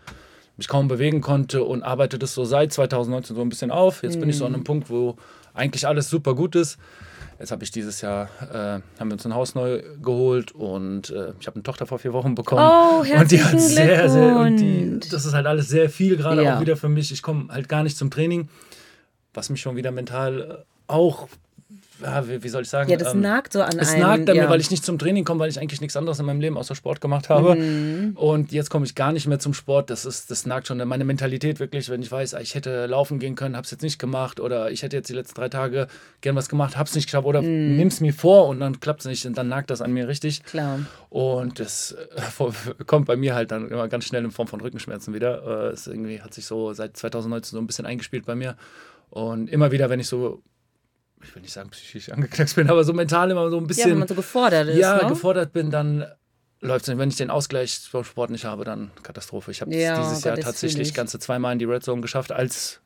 mich 0.57 0.67
kaum 0.67 0.87
bewegen 0.87 1.21
konnte 1.21 1.63
und 1.63 1.83
arbeite 1.83 2.17
das 2.17 2.33
so 2.33 2.45
seit 2.45 2.71
2019 2.71 3.35
so 3.35 3.41
ein 3.41 3.49
bisschen 3.49 3.71
auf. 3.71 4.03
Jetzt 4.03 4.15
mhm. 4.15 4.21
bin 4.21 4.29
ich 4.29 4.37
so 4.37 4.45
an 4.45 4.53
einem 4.53 4.61
mhm. 4.61 4.65
Punkt, 4.65 4.89
wo 4.89 5.17
eigentlich 5.53 5.87
alles 5.87 6.09
super 6.09 6.35
gut 6.35 6.55
ist. 6.55 6.77
Jetzt 7.39 7.51
habe 7.51 7.63
ich 7.63 7.71
dieses 7.71 8.01
Jahr, 8.01 8.29
äh, 8.41 8.81
haben 8.99 9.09
wir 9.09 9.13
uns 9.13 9.25
ein 9.25 9.33
Haus 9.33 9.55
neu 9.55 9.83
geholt 10.01 10.53
und 10.53 11.09
äh, 11.09 11.33
ich 11.39 11.47
habe 11.47 11.55
eine 11.55 11.63
Tochter 11.63 11.85
vor 11.85 11.99
vier 11.99 12.13
Wochen 12.13 12.33
bekommen. 12.33 12.61
Oh, 12.61 12.99
und 12.99 13.31
die 13.31 13.43
hat 13.43 13.59
sehr, 13.59 14.09
sehr, 14.09 14.37
und 14.37 14.57
die, 14.57 14.99
das 15.11 15.25
ist 15.25 15.33
halt 15.33 15.45
alles 15.45 15.67
sehr 15.67 15.89
viel 15.89 16.15
gerade 16.15 16.43
ja. 16.43 16.55
auch 16.55 16.61
wieder 16.61 16.77
für 16.77 16.87
mich. 16.87 17.11
Ich 17.11 17.21
komme 17.21 17.47
halt 17.49 17.67
gar 17.67 17.83
nicht 17.83 17.97
zum 17.97 18.09
Training, 18.09 18.47
was 19.33 19.49
mich 19.49 19.61
schon 19.61 19.75
wieder 19.75 19.91
mental 19.91 20.63
auch 20.87 21.27
ja, 22.05 22.27
wie, 22.27 22.43
wie, 22.43 22.49
soll 22.49 22.61
ich 22.61 22.69
sagen? 22.69 22.89
Ja, 22.89 22.97
das 22.97 23.13
ähm, 23.13 23.21
nagt 23.21 23.53
so 23.53 23.63
an 23.63 23.79
Es 23.79 23.91
einem, 23.91 24.01
nagt 24.01 24.29
an 24.29 24.35
ja. 24.35 24.43
mir, 24.43 24.49
weil 24.49 24.61
ich 24.61 24.69
nicht 24.69 24.85
zum 24.85 24.99
Training 24.99 25.23
komme, 25.23 25.39
weil 25.39 25.49
ich 25.49 25.59
eigentlich 25.59 25.81
nichts 25.81 25.97
anderes 25.97 26.19
in 26.19 26.25
meinem 26.25 26.39
Leben 26.39 26.55
außer 26.55 26.75
Sport 26.75 27.01
gemacht 27.01 27.29
habe. 27.29 27.55
Mhm. 27.55 28.11
Und 28.15 28.51
jetzt 28.51 28.69
komme 28.69 28.85
ich 28.85 28.93
gar 28.93 29.11
nicht 29.11 29.27
mehr 29.27 29.39
zum 29.39 29.53
Sport. 29.55 29.89
Das, 29.89 30.05
ist, 30.05 30.29
das 30.29 30.45
nagt 30.45 30.67
schon 30.67 30.79
an 30.79 30.87
meine 30.87 31.03
Mentalität 31.03 31.59
wirklich, 31.59 31.89
wenn 31.89 32.01
ich 32.01 32.11
weiß, 32.11 32.35
ah, 32.35 32.41
ich 32.41 32.53
hätte 32.53 32.85
laufen 32.85 33.17
gehen 33.17 33.35
können, 33.35 33.55
habe 33.55 33.65
es 33.65 33.71
jetzt 33.71 33.81
nicht 33.81 33.97
gemacht 33.97 34.39
oder 34.39 34.69
ich 34.69 34.83
hätte 34.83 34.95
jetzt 34.95 35.09
die 35.09 35.13
letzten 35.13 35.35
drei 35.35 35.49
Tage 35.49 35.87
gern 36.21 36.35
was 36.35 36.47
gemacht, 36.47 36.77
habe 36.77 36.87
es 36.87 36.93
nicht 36.93 37.05
geschafft 37.05 37.25
oder 37.25 37.41
mhm. 37.41 37.75
nimm 37.75 37.87
es 37.87 38.01
mir 38.01 38.13
vor 38.13 38.47
und 38.47 38.59
dann 38.59 38.79
klappt 38.79 38.99
es 38.99 39.07
nicht 39.07 39.25
und 39.25 39.35
dann 39.35 39.47
nagt 39.47 39.71
das 39.71 39.81
an 39.81 39.91
mir 39.91 40.07
richtig. 40.07 40.43
Klar. 40.43 40.79
Und 41.09 41.59
das 41.59 41.95
äh, 42.39 42.83
kommt 42.85 43.07
bei 43.07 43.15
mir 43.15 43.33
halt 43.33 43.49
dann 43.49 43.69
immer 43.69 43.87
ganz 43.87 44.05
schnell 44.05 44.23
in 44.23 44.31
Form 44.31 44.47
von 44.47 44.61
Rückenschmerzen 44.61 45.13
wieder. 45.15 45.69
Äh, 45.69 45.73
es 45.73 45.87
irgendwie 45.87 46.21
hat 46.21 46.33
sich 46.33 46.45
so 46.45 46.73
seit 46.73 46.95
2019 46.97 47.55
so 47.55 47.59
ein 47.59 47.67
bisschen 47.67 47.85
eingespielt 47.85 48.25
bei 48.25 48.35
mir. 48.35 48.55
Und 49.09 49.49
immer 49.49 49.71
wieder, 49.71 49.89
wenn 49.89 49.99
ich 49.99 50.07
so 50.07 50.43
ich 51.27 51.35
will 51.35 51.41
nicht 51.41 51.53
sagen 51.53 51.69
psychisch 51.69 52.11
angeknackst 52.11 52.55
bin, 52.55 52.69
aber 52.69 52.83
so 52.83 52.93
mental 52.93 53.29
immer 53.31 53.49
so 53.49 53.57
ein 53.57 53.67
bisschen. 53.67 53.89
Ja, 53.89 53.91
wenn 53.91 53.99
man 53.99 54.07
so 54.07 54.15
gefordert 54.15 54.67
ist. 54.69 54.77
Ja, 54.77 55.01
ne? 55.01 55.09
gefordert 55.09 55.53
bin, 55.53 55.71
dann 55.71 56.05
läuft 56.61 56.87
es. 56.87 56.97
Wenn 56.97 57.09
ich 57.09 57.17
den 57.17 57.29
Ausgleich 57.29 57.89
beim 57.91 58.03
Sport 58.03 58.31
nicht 58.31 58.45
habe, 58.45 58.63
dann 58.63 58.91
Katastrophe. 59.03 59.51
Ich 59.51 59.61
habe 59.61 59.73
ja, 59.73 59.99
dieses 59.99 60.23
Gott, 60.23 60.25
Jahr 60.25 60.37
tatsächlich 60.37 60.93
ganze 60.93 61.19
zweimal 61.19 61.53
in 61.53 61.59
die 61.59 61.65
Red 61.65 61.83
Zone 61.83 62.01
geschafft 62.01 62.31
als 62.31 62.79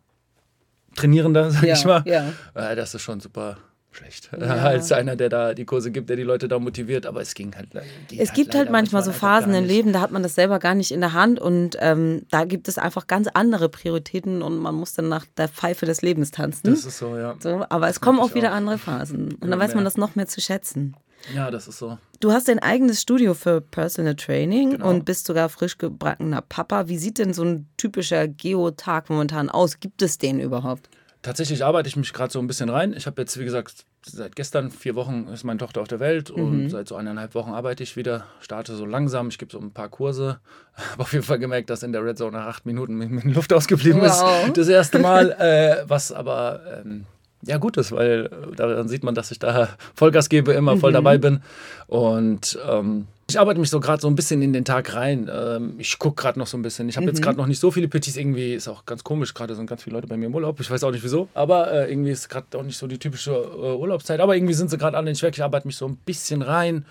Trainierender, 0.96 1.52
sag 1.52 1.64
ja, 1.64 1.76
ich 1.76 1.86
mal. 1.86 2.04
Ja. 2.06 2.34
Äh, 2.56 2.76
das 2.76 2.94
ist 2.96 3.02
schon 3.02 3.20
super 3.20 3.58
schlecht. 3.92 4.30
Ja. 4.40 4.56
Als 4.56 4.92
einer, 4.92 5.16
der 5.16 5.30
da 5.30 5.54
die 5.54 5.66
Kurse 5.66 5.92
gibt, 5.92 6.10
der 6.10 6.16
die 6.16 6.24
Leute 6.24 6.48
da 6.48 6.60
motiviert, 6.60 7.06
aber 7.06 7.22
es 7.22 7.34
ging 7.34 7.56
halt. 7.56 7.70
Es 7.74 8.20
halt 8.20 8.34
gibt 8.34 8.56
halt 8.56 8.72
manchmal 8.72 9.04
so 9.04 9.12
Phasen 9.12 9.54
im 9.54 9.66
Leben, 9.66 9.94
da 9.94 10.02
hat 10.02 10.12
man 10.12 10.24
das 10.24 10.36
selber 10.36 10.60
gar 10.60 10.76
nicht 10.76 10.92
in 10.92 11.02
der 11.02 11.14
Hand 11.14 11.40
und 11.40 11.78
ähm, 11.80 12.26
da 12.32 12.46
gibt 12.46 12.68
es 12.68 12.78
einfach 12.78 13.08
ganz 13.08 13.28
andere 13.34 13.70
Prioritäten 13.70 14.42
und 14.42 14.58
man 14.58 14.76
muss 14.76 14.94
dann 14.94 15.10
nach 15.10 15.26
der 15.38 15.50
Pfeife 15.50 15.86
des 15.86 16.02
Lebens 16.02 16.32
tanzen. 16.32 16.70
Das 16.70 16.86
ist 16.86 16.98
so, 16.98 17.18
ja. 17.18 17.36
So, 17.40 17.66
aber 17.70 17.88
es 17.88 17.96
das 17.96 18.02
kommen 18.02 18.20
auch 18.20 18.34
wieder 18.34 18.52
auch. 18.52 18.56
andere 18.56 18.78
Phasen 18.78 19.34
und 19.36 19.50
dann 19.50 19.60
weiß 19.60 19.76
man 19.76 19.84
das 19.84 19.98
noch 19.98 20.16
mehr 20.16 20.28
zu 20.28 20.42
schätzen. 20.42 20.96
Ja, 21.36 21.52
das 21.52 21.68
ist 21.68 21.80
so. 21.80 21.98
Du 22.20 22.32
hast 22.32 22.48
dein 22.48 22.60
eigenes 22.60 23.02
Studio 23.02 23.34
für 23.34 23.62
Personal 23.62 24.16
Training 24.16 24.72
genau. 24.72 24.90
und 24.90 25.06
bist 25.06 25.26
sogar 25.26 25.50
frisch 25.50 25.78
gebackener 25.78 26.42
Papa. 26.42 26.88
Wie 26.88 26.98
sieht 26.98 27.18
denn 27.18 27.34
so 27.34 27.44
ein 27.44 27.68
typischer 27.78 28.28
Geotag 28.28 29.10
momentan 29.10 29.50
aus? 29.50 29.80
Gibt 29.80 30.02
es 30.02 30.18
den 30.18 30.40
überhaupt? 30.40 30.90
Tatsächlich 31.22 31.64
arbeite 31.64 31.90
ich 31.90 31.96
mich 31.96 32.14
gerade 32.14 32.32
so 32.32 32.40
ein 32.40 32.48
bisschen 32.48 32.70
rein. 32.70 32.94
Ich 32.96 33.06
habe 33.06 33.22
jetzt, 33.22 33.38
wie 33.40 33.46
gesagt, 33.46 33.86
seit 34.06 34.36
gestern 34.36 34.72
vier 34.72 34.96
Wochen 34.96 35.28
ist 35.34 35.44
meine 35.44 35.60
Tochter 35.60 35.82
auf 35.82 35.88
der 35.88 36.00
Welt 36.00 36.32
und 36.32 36.64
mhm. 36.64 36.70
seit 36.70 36.88
so 36.88 36.96
eineinhalb 36.96 37.36
Wochen 37.36 37.52
arbeite 37.52 37.84
ich 37.84 37.96
wieder, 37.96 38.26
starte 38.40 38.76
so 38.76 38.86
langsam. 38.86 39.28
Ich 39.30 39.38
gebe 39.38 39.52
so 39.52 39.60
ein 39.60 39.72
paar 39.72 39.90
Kurse. 39.90 40.40
Habe 40.92 41.04
auf 41.04 41.14
jeden 41.14 41.26
Fall 41.26 41.40
gemerkt, 41.40 41.70
dass 41.70 41.84
in 41.84 41.92
der 41.92 42.04
Red 42.04 42.18
Zone 42.18 42.38
nach 42.38 42.48
acht 42.48 42.66
Minuten 42.66 42.96
mit 42.96 43.24
Luft 43.26 43.52
ausgeblieben 43.54 44.02
wow. 44.02 44.48
ist. 44.48 44.58
Das 44.58 44.68
erste 44.68 45.00
Mal. 45.00 45.32
äh, 45.32 45.84
was 45.88 46.12
aber 46.12 46.82
ähm, 46.86 47.06
ja 47.42 47.58
gut 47.58 47.78
ist, 47.78 47.92
weil 47.92 48.26
äh, 48.26 48.56
daran 48.56 48.88
sieht 48.88 49.04
man, 49.04 49.16
dass 49.16 49.32
ich 49.32 49.40
da 49.40 49.70
Vollgas 49.96 50.30
gebe, 50.30 50.54
immer 50.54 50.78
voll 50.78 50.92
mhm. 50.92 50.96
dabei 50.96 51.18
bin. 51.18 51.42
Und 51.88 52.58
ähm, 52.68 53.08
ich 53.30 53.40
arbeite 53.40 53.60
mich 53.60 53.70
so 53.70 53.80
gerade 53.80 54.02
so 54.02 54.08
ein 54.08 54.16
bisschen 54.16 54.42
in 54.42 54.54
den 54.54 54.66
Tag 54.66 54.96
rein. 54.96 55.30
Ähm, 55.32 55.76
ich 55.78 56.00
gucke 56.00 56.22
gerade 56.22 56.40
noch 56.40 56.48
so 56.48 56.58
ein 56.58 56.62
bisschen. 56.62 56.90
Ich 56.90 56.98
habe 56.98 57.06
mhm. 57.06 57.10
jetzt 57.10 57.22
gerade 57.22 57.38
noch 57.38 57.46
nicht 57.46 57.60
so 57.60 57.72
viele 57.72 57.88
Petits. 57.88 58.18
Irgendwie 58.18 58.54
ist 58.54 58.68
auch 58.68 58.86
ganz 58.86 59.04
komisch. 59.04 59.34
Gerade 59.34 59.56
sind 59.56 59.68
ganz 59.68 59.84
viele 59.84 59.96
Leute 59.96 60.08
bei 60.08 60.18
mir 60.18 60.26
im 60.26 60.36
Urlaub. 60.36 60.60
Ich 60.60 60.70
weiß 60.70 60.84
auch 60.84 60.92
nicht 60.92 61.04
wieso. 61.04 61.30
Aber 61.34 61.72
äh, 61.72 61.92
irgendwie 61.92 62.12
ist 62.12 62.30
gerade 62.30 62.58
auch 62.58 62.64
nicht 62.64 62.78
so 62.78 62.88
die 62.88 62.98
typische 62.98 63.32
äh, 63.32 63.76
Urlaubszeit. 63.76 64.20
Aber 64.20 64.36
irgendwie 64.36 64.54
sind 64.54 64.70
sie 64.70 64.78
gerade 64.78 64.98
alle 64.98 65.12
nicht 65.12 65.22
weg. 65.22 65.34
Ich 65.36 65.44
arbeite 65.44 65.68
mich 65.68 65.78
so 65.78 65.88
ein 65.88 65.96
bisschen 65.98 66.42
rein 66.42 66.86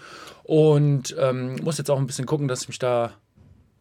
und 0.45 1.15
ähm, 1.19 1.57
muss 1.63 1.79
jetzt 1.79 1.91
auch 1.91 1.99
ein 1.99 2.07
bisschen 2.07 2.27
gucken, 2.27 2.49
dass 2.49 2.63
ich 2.63 2.69
mich 2.69 2.79
da 2.79 3.13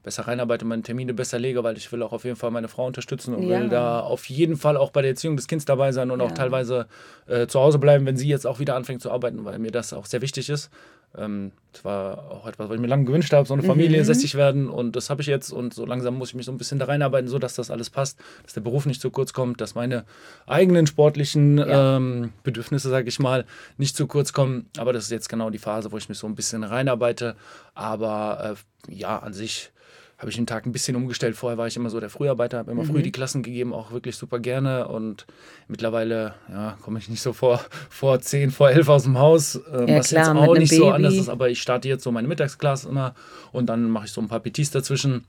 besser 0.08 0.26
reinarbeite, 0.26 0.64
meine 0.64 0.84
Termine 0.84 1.14
besser 1.14 1.38
lege, 1.38 1.66
weil 1.66 1.76
ich 1.76 1.92
will 1.92 2.02
auch 2.02 2.14
auf 2.14 2.24
jeden 2.24 2.38
Fall 2.38 2.50
meine 2.50 2.70
Frau 2.70 2.88
unterstützen 2.88 3.36
und 3.36 3.44
ja. 3.44 3.60
will 3.60 3.68
da 3.68 4.00
auf 4.00 4.30
jeden 4.30 4.56
Fall 4.56 4.78
auch 4.78 4.92
bei 4.92 5.02
der 5.02 5.12
Erziehung 5.12 5.36
des 5.36 5.48
Kindes 5.48 5.66
dabei 5.66 5.92
sein 5.92 6.12
und 6.12 6.22
ja. 6.22 6.26
auch 6.26 6.32
teilweise 6.32 6.88
äh, 7.28 7.48
zu 7.48 7.60
Hause 7.60 7.78
bleiben, 7.78 8.06
wenn 8.06 8.16
sie 8.16 8.30
jetzt 8.30 8.48
auch 8.48 8.60
wieder 8.60 8.76
anfängt 8.76 9.02
zu 9.02 9.12
arbeiten, 9.12 9.44
weil 9.44 9.60
mir 9.60 9.72
das 9.72 9.92
auch 9.92 10.06
sehr 10.06 10.22
wichtig 10.22 10.50
ist. 10.50 10.70
Ähm, 11.16 11.52
das 11.72 11.86
war 11.86 12.32
auch 12.32 12.48
etwas, 12.48 12.70
was 12.70 12.76
ich 12.76 12.82
mir 12.82 12.88
lange 12.88 13.06
gewünscht 13.06 13.32
habe, 13.34 13.48
so 13.48 13.54
eine 13.54 13.64
Familie, 13.64 14.00
mhm. 14.00 14.06
sässig 14.06 14.36
werden 14.36 14.68
und 14.68 14.96
das 14.96 15.10
habe 15.10 15.22
ich 15.22 15.28
jetzt 15.28 15.52
und 15.52 15.74
so 15.74 15.86
langsam 15.86 16.16
muss 16.16 16.30
ich 16.30 16.36
mich 16.36 16.46
so 16.46 16.52
ein 16.52 16.58
bisschen 16.58 16.80
da 16.80 16.86
reinarbeiten, 16.86 17.30
so 17.30 17.38
dass 17.38 17.56
das 17.56 17.70
alles 17.70 17.90
passt, 17.90 18.20
dass 18.44 18.54
der 18.54 18.62
Beruf 18.62 18.86
nicht 18.86 19.00
zu 19.00 19.12
kurz 19.12 19.32
kommt, 19.32 19.62
dass 19.62 19.76
meine 19.76 20.06
eigenen 20.48 20.88
sportlichen 20.88 21.60
ja. 21.60 21.98
ähm, 21.98 22.34
Bedürfnisse, 22.44 22.90
sage 22.90 23.10
ich 23.10 23.20
mal, 23.20 23.46
nicht 23.78 23.96
zu 23.96 24.08
kurz 24.08 24.34
kommen. 24.34 24.68
Aber 24.78 24.92
das 24.92 25.06
ist 25.06 25.12
jetzt 25.12 25.30
genau 25.30 25.50
die 25.50 25.60
Phase, 25.60 25.92
wo 25.92 25.98
ich 25.98 26.10
mich 26.10 26.18
so 26.18 26.28
ein 26.28 26.36
bisschen 26.36 26.64
reinarbeite. 26.64 27.36
Aber 27.76 28.56
äh, 28.90 28.94
ja, 28.94 29.20
an 29.20 29.34
sich 29.34 29.72
habe 30.18 30.32
ich 30.32 30.36
den 30.36 30.48
Tag 30.48 30.66
ein 30.66 30.72
bisschen 30.72 30.96
umgestellt. 30.96 31.36
Vorher 31.36 31.60
war 31.60 31.68
ich 31.68 31.76
immer 31.76 31.92
so 31.92 32.00
der 32.00 32.10
Früharbeiter, 32.10 32.58
habe 32.58 32.72
immer 32.72 32.84
mhm. 32.84 32.88
früh 32.88 33.02
die 33.04 33.12
Klassen 33.12 33.44
gegeben, 33.44 33.72
auch 33.72 33.92
wirklich 33.92 34.16
super 34.16 34.40
gerne. 34.40 34.88
Und 34.88 35.28
mittlerweile 35.68 36.34
ja, 36.50 36.76
komme 36.82 36.98
ich 36.98 37.08
nicht 37.08 37.22
so 37.22 37.34
vor, 37.34 37.62
vor 37.90 38.20
10, 38.20 38.50
vor 38.50 38.72
11 38.72 38.90
aus 38.90 39.04
dem 39.04 39.20
Haus, 39.20 39.56
äh, 39.56 39.92
ja, 39.92 40.00
was 40.00 40.10
klar, 40.10 40.36
jetzt 40.36 40.50
auch 40.50 40.58
nicht 40.58 40.70
Baby. 40.72 40.82
so 40.82 40.90
anders 40.90 41.14
ist. 41.14 41.30
Aber 41.30 41.50
ich 41.50 41.62
starte 41.62 41.88
jetzt 41.88 42.04
so 42.04 42.12
meine 42.12 42.28
Mittagsklasse 42.28 42.90
immer 42.90 43.14
und 43.52 43.68
dann 43.68 43.92
mache 43.92 44.06
ich 44.06 44.12
so 44.12 44.20
ein 44.20 44.28
paar 44.28 44.40
PTs 44.40 44.72
dazwischen. 44.72 45.24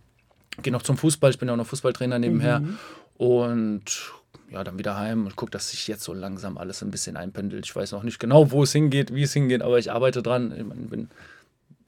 Gehe 0.63 0.73
noch 0.73 0.83
zum 0.83 0.97
Fußball, 0.97 1.31
ich 1.31 1.39
bin 1.39 1.49
ja 1.49 1.53
auch 1.53 1.59
noch 1.59 1.67
Fußballtrainer 1.67 2.19
nebenher. 2.19 2.61
Mhm. 2.61 2.79
Und 3.19 4.13
ja, 4.51 4.65
dann 4.65 4.79
wieder 4.79 4.97
heim 4.97 5.27
und 5.27 5.37
gucke, 5.37 5.51
dass 5.51 5.71
sich 5.71 5.87
jetzt 5.87 6.03
so 6.03 6.15
langsam 6.15 6.57
alles 6.57 6.83
ein 6.83 6.91
bisschen 6.91 7.19
einpendelt. 7.19 7.67
Ich 7.67 7.77
weiß 7.77 7.93
noch 7.93 8.03
nicht 8.03 8.19
genau, 8.19 8.51
wo 8.51 8.63
es 8.63 8.73
hingeht, 8.73 9.15
wie 9.15 9.23
es 9.23 9.35
hingeht, 9.35 9.61
aber 9.61 9.79
ich 9.79 9.93
arbeite 9.93 10.23
dran. 10.23 10.55
Ich 10.57 10.91
bin 10.91 11.11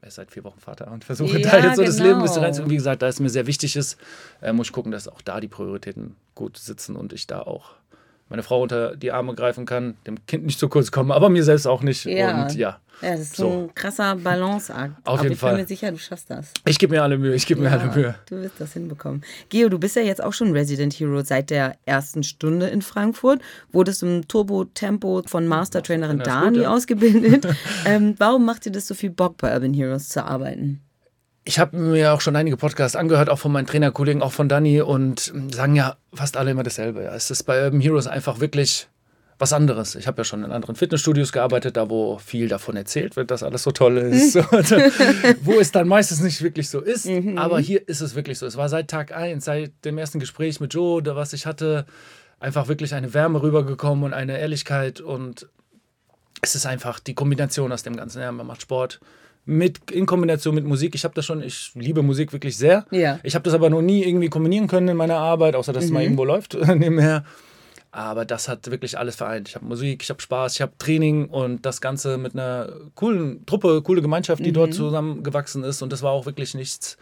er 0.02 0.08
ist 0.08 0.14
seit 0.14 0.30
vier 0.30 0.44
Wochen 0.44 0.60
Vater 0.60 0.90
und 0.90 1.04
versuche 1.04 1.38
ja, 1.38 1.50
da 1.50 1.58
jetzt 1.58 1.76
so 1.76 1.82
genau. 1.82 1.86
das 1.86 1.98
Leben 1.98 2.14
ein 2.16 2.22
bisschen 2.22 2.42
reinzukommen. 2.42 2.70
Wie 2.70 2.76
gesagt, 2.76 3.02
da 3.02 3.08
es 3.08 3.20
mir 3.20 3.28
sehr 3.28 3.46
wichtig 3.46 3.76
ist, 3.76 3.98
äh, 4.40 4.52
muss 4.52 4.68
ich 4.68 4.72
gucken, 4.72 4.92
dass 4.92 5.08
auch 5.08 5.20
da 5.20 5.40
die 5.40 5.48
Prioritäten 5.48 6.16
gut 6.34 6.56
sitzen 6.56 6.96
und 6.96 7.12
ich 7.12 7.26
da 7.26 7.42
auch 7.42 7.72
meine 8.30 8.42
Frau 8.42 8.62
unter 8.62 8.96
die 8.96 9.12
Arme 9.12 9.34
greifen 9.34 9.66
kann, 9.66 9.96
dem 10.06 10.24
Kind 10.26 10.46
nicht 10.46 10.58
zu 10.58 10.68
kurz 10.68 10.90
kommen, 10.90 11.10
aber 11.12 11.28
mir 11.28 11.44
selbst 11.44 11.66
auch 11.66 11.82
nicht. 11.82 12.06
Ja. 12.06 12.44
Und 12.44 12.54
ja. 12.54 12.78
Ja, 13.02 13.12
das 13.12 13.20
ist 13.20 13.36
So. 13.36 13.48
ein 13.50 13.74
krasser 13.74 14.14
Balanceakt. 14.16 14.92
Auf 15.06 15.14
Aber 15.14 15.22
jeden 15.22 15.32
ich 15.32 15.38
Fall. 15.38 15.52
bin 15.54 15.62
mir 15.62 15.66
sicher, 15.66 15.90
du 15.90 15.96
schaffst 15.98 16.28
das. 16.30 16.52
Ich 16.66 16.78
gebe 16.78 16.94
mir 16.94 17.02
alle 17.02 17.16
Mühe, 17.16 17.34
ich 17.34 17.46
gebe 17.46 17.62
mir 17.62 17.70
alle 17.70 17.90
Mühe. 17.94 18.14
Du 18.28 18.36
wirst 18.42 18.60
das 18.60 18.74
hinbekommen. 18.74 19.22
Geo, 19.48 19.70
du 19.70 19.78
bist 19.78 19.96
ja 19.96 20.02
jetzt 20.02 20.22
auch 20.22 20.34
schon 20.34 20.52
Resident 20.52 20.92
Hero 20.92 21.22
seit 21.22 21.48
der 21.48 21.76
ersten 21.86 22.22
Stunde 22.22 22.66
in 22.66 22.82
Frankfurt. 22.82 23.40
Wurdest 23.72 24.02
im 24.02 24.28
Turbo-Tempo 24.28 25.22
von 25.26 25.46
Mastertrainerin 25.46 26.18
Ja, 26.18 26.22
ist 26.24 26.28
gut, 26.28 26.44
Dani 26.44 26.58
ja. 26.60 26.74
ausgebildet. 26.74 27.46
ähm, 27.86 28.16
warum 28.18 28.44
macht 28.44 28.66
dir 28.66 28.72
das 28.72 28.86
so 28.86 28.94
viel 28.94 29.10
Bock, 29.10 29.38
bei 29.38 29.54
Urban 29.54 29.72
Heroes 29.72 30.10
zu 30.10 30.22
arbeiten? 30.22 30.82
Ich 31.44 31.58
habe 31.58 31.76
mir 31.76 32.12
auch 32.12 32.20
schon 32.20 32.36
einige 32.36 32.56
Podcasts 32.56 32.96
angehört, 32.96 33.30
auch 33.30 33.38
von 33.38 33.52
meinen 33.52 33.66
Trainerkollegen, 33.66 34.22
auch 34.22 34.32
von 34.32 34.48
Dani 34.48 34.82
und 34.82 35.32
sagen 35.52 35.74
ja 35.74 35.96
fast 36.12 36.36
alle 36.36 36.50
immer 36.50 36.62
dasselbe. 36.62 37.04
Ja. 37.04 37.14
Es 37.14 37.30
ist 37.30 37.44
bei 37.44 37.64
Urban 37.64 37.80
Heroes 37.80 38.06
einfach 38.06 38.40
wirklich 38.40 38.88
was 39.40 39.54
anderes. 39.54 39.94
Ich 39.94 40.06
habe 40.06 40.18
ja 40.18 40.24
schon 40.24 40.44
in 40.44 40.52
anderen 40.52 40.76
Fitnessstudios 40.76 41.32
gearbeitet, 41.32 41.78
da 41.78 41.88
wo 41.88 42.18
viel 42.18 42.48
davon 42.48 42.76
erzählt 42.76 43.16
wird, 43.16 43.30
dass 43.30 43.42
alles 43.42 43.62
so 43.62 43.70
toll 43.70 43.96
ist. 43.96 44.36
äh, 44.36 45.34
wo 45.42 45.58
es 45.58 45.72
dann 45.72 45.88
meistens 45.88 46.20
nicht 46.20 46.42
wirklich 46.42 46.68
so 46.68 46.80
ist. 46.80 47.08
Aber 47.36 47.58
hier 47.58 47.88
ist 47.88 48.02
es 48.02 48.14
wirklich 48.14 48.38
so. 48.38 48.44
Es 48.44 48.58
war 48.58 48.68
seit 48.68 48.88
Tag 48.88 49.16
1, 49.16 49.42
seit 49.42 49.72
dem 49.86 49.96
ersten 49.96 50.20
Gespräch 50.20 50.60
mit 50.60 50.74
Joe, 50.74 51.02
da 51.02 51.16
was 51.16 51.32
ich 51.32 51.46
hatte, 51.46 51.86
einfach 52.38 52.68
wirklich 52.68 52.94
eine 52.94 53.14
Wärme 53.14 53.42
rübergekommen 53.42 54.04
und 54.04 54.12
eine 54.12 54.38
Ehrlichkeit 54.38 55.00
und 55.00 55.48
es 56.42 56.54
ist 56.54 56.66
einfach 56.66 57.00
die 57.00 57.14
Kombination 57.14 57.72
aus 57.72 57.82
dem 57.82 57.96
Ganzen. 57.96 58.20
Ja, 58.20 58.32
man 58.32 58.46
macht 58.46 58.62
Sport 58.62 59.00
mit, 59.44 59.90
in 59.90 60.06
Kombination 60.06 60.54
mit 60.54 60.64
Musik. 60.64 60.94
Ich 60.94 61.04
habe 61.04 61.14
das 61.14 61.26
schon, 61.26 61.42
ich 61.42 61.72
liebe 61.74 62.02
Musik 62.02 62.32
wirklich 62.32 62.56
sehr. 62.56 62.86
Ja. 62.90 63.18
Ich 63.22 63.34
habe 63.34 63.42
das 63.42 63.54
aber 63.54 63.70
noch 63.70 63.82
nie 63.82 64.04
irgendwie 64.04 64.28
kombinieren 64.28 64.68
können 64.68 64.88
in 64.88 64.96
meiner 64.96 65.16
Arbeit, 65.16 65.54
außer 65.54 65.72
dass 65.72 65.84
es 65.84 65.90
mal 65.90 66.02
irgendwo 66.02 66.24
läuft 66.24 66.54
nebenher. 66.74 67.24
Aber 67.92 68.24
das 68.24 68.48
hat 68.48 68.70
wirklich 68.70 68.98
alles 68.98 69.16
vereint. 69.16 69.48
Ich 69.48 69.56
habe 69.56 69.64
Musik, 69.64 70.02
ich 70.02 70.10
habe 70.10 70.22
Spaß, 70.22 70.54
ich 70.54 70.60
habe 70.60 70.72
Training 70.78 71.26
und 71.26 71.66
das 71.66 71.80
Ganze 71.80 72.18
mit 72.18 72.34
einer 72.34 72.72
coolen 72.94 73.44
Truppe, 73.46 73.82
coole 73.82 74.00
Gemeinschaft, 74.00 74.44
die 74.44 74.52
dort 74.52 74.74
zusammengewachsen 74.74 75.64
ist. 75.64 75.82
Und 75.82 75.92
das 75.92 76.02
war 76.02 76.12
auch 76.12 76.26
wirklich 76.26 76.54
nichts 76.54 76.98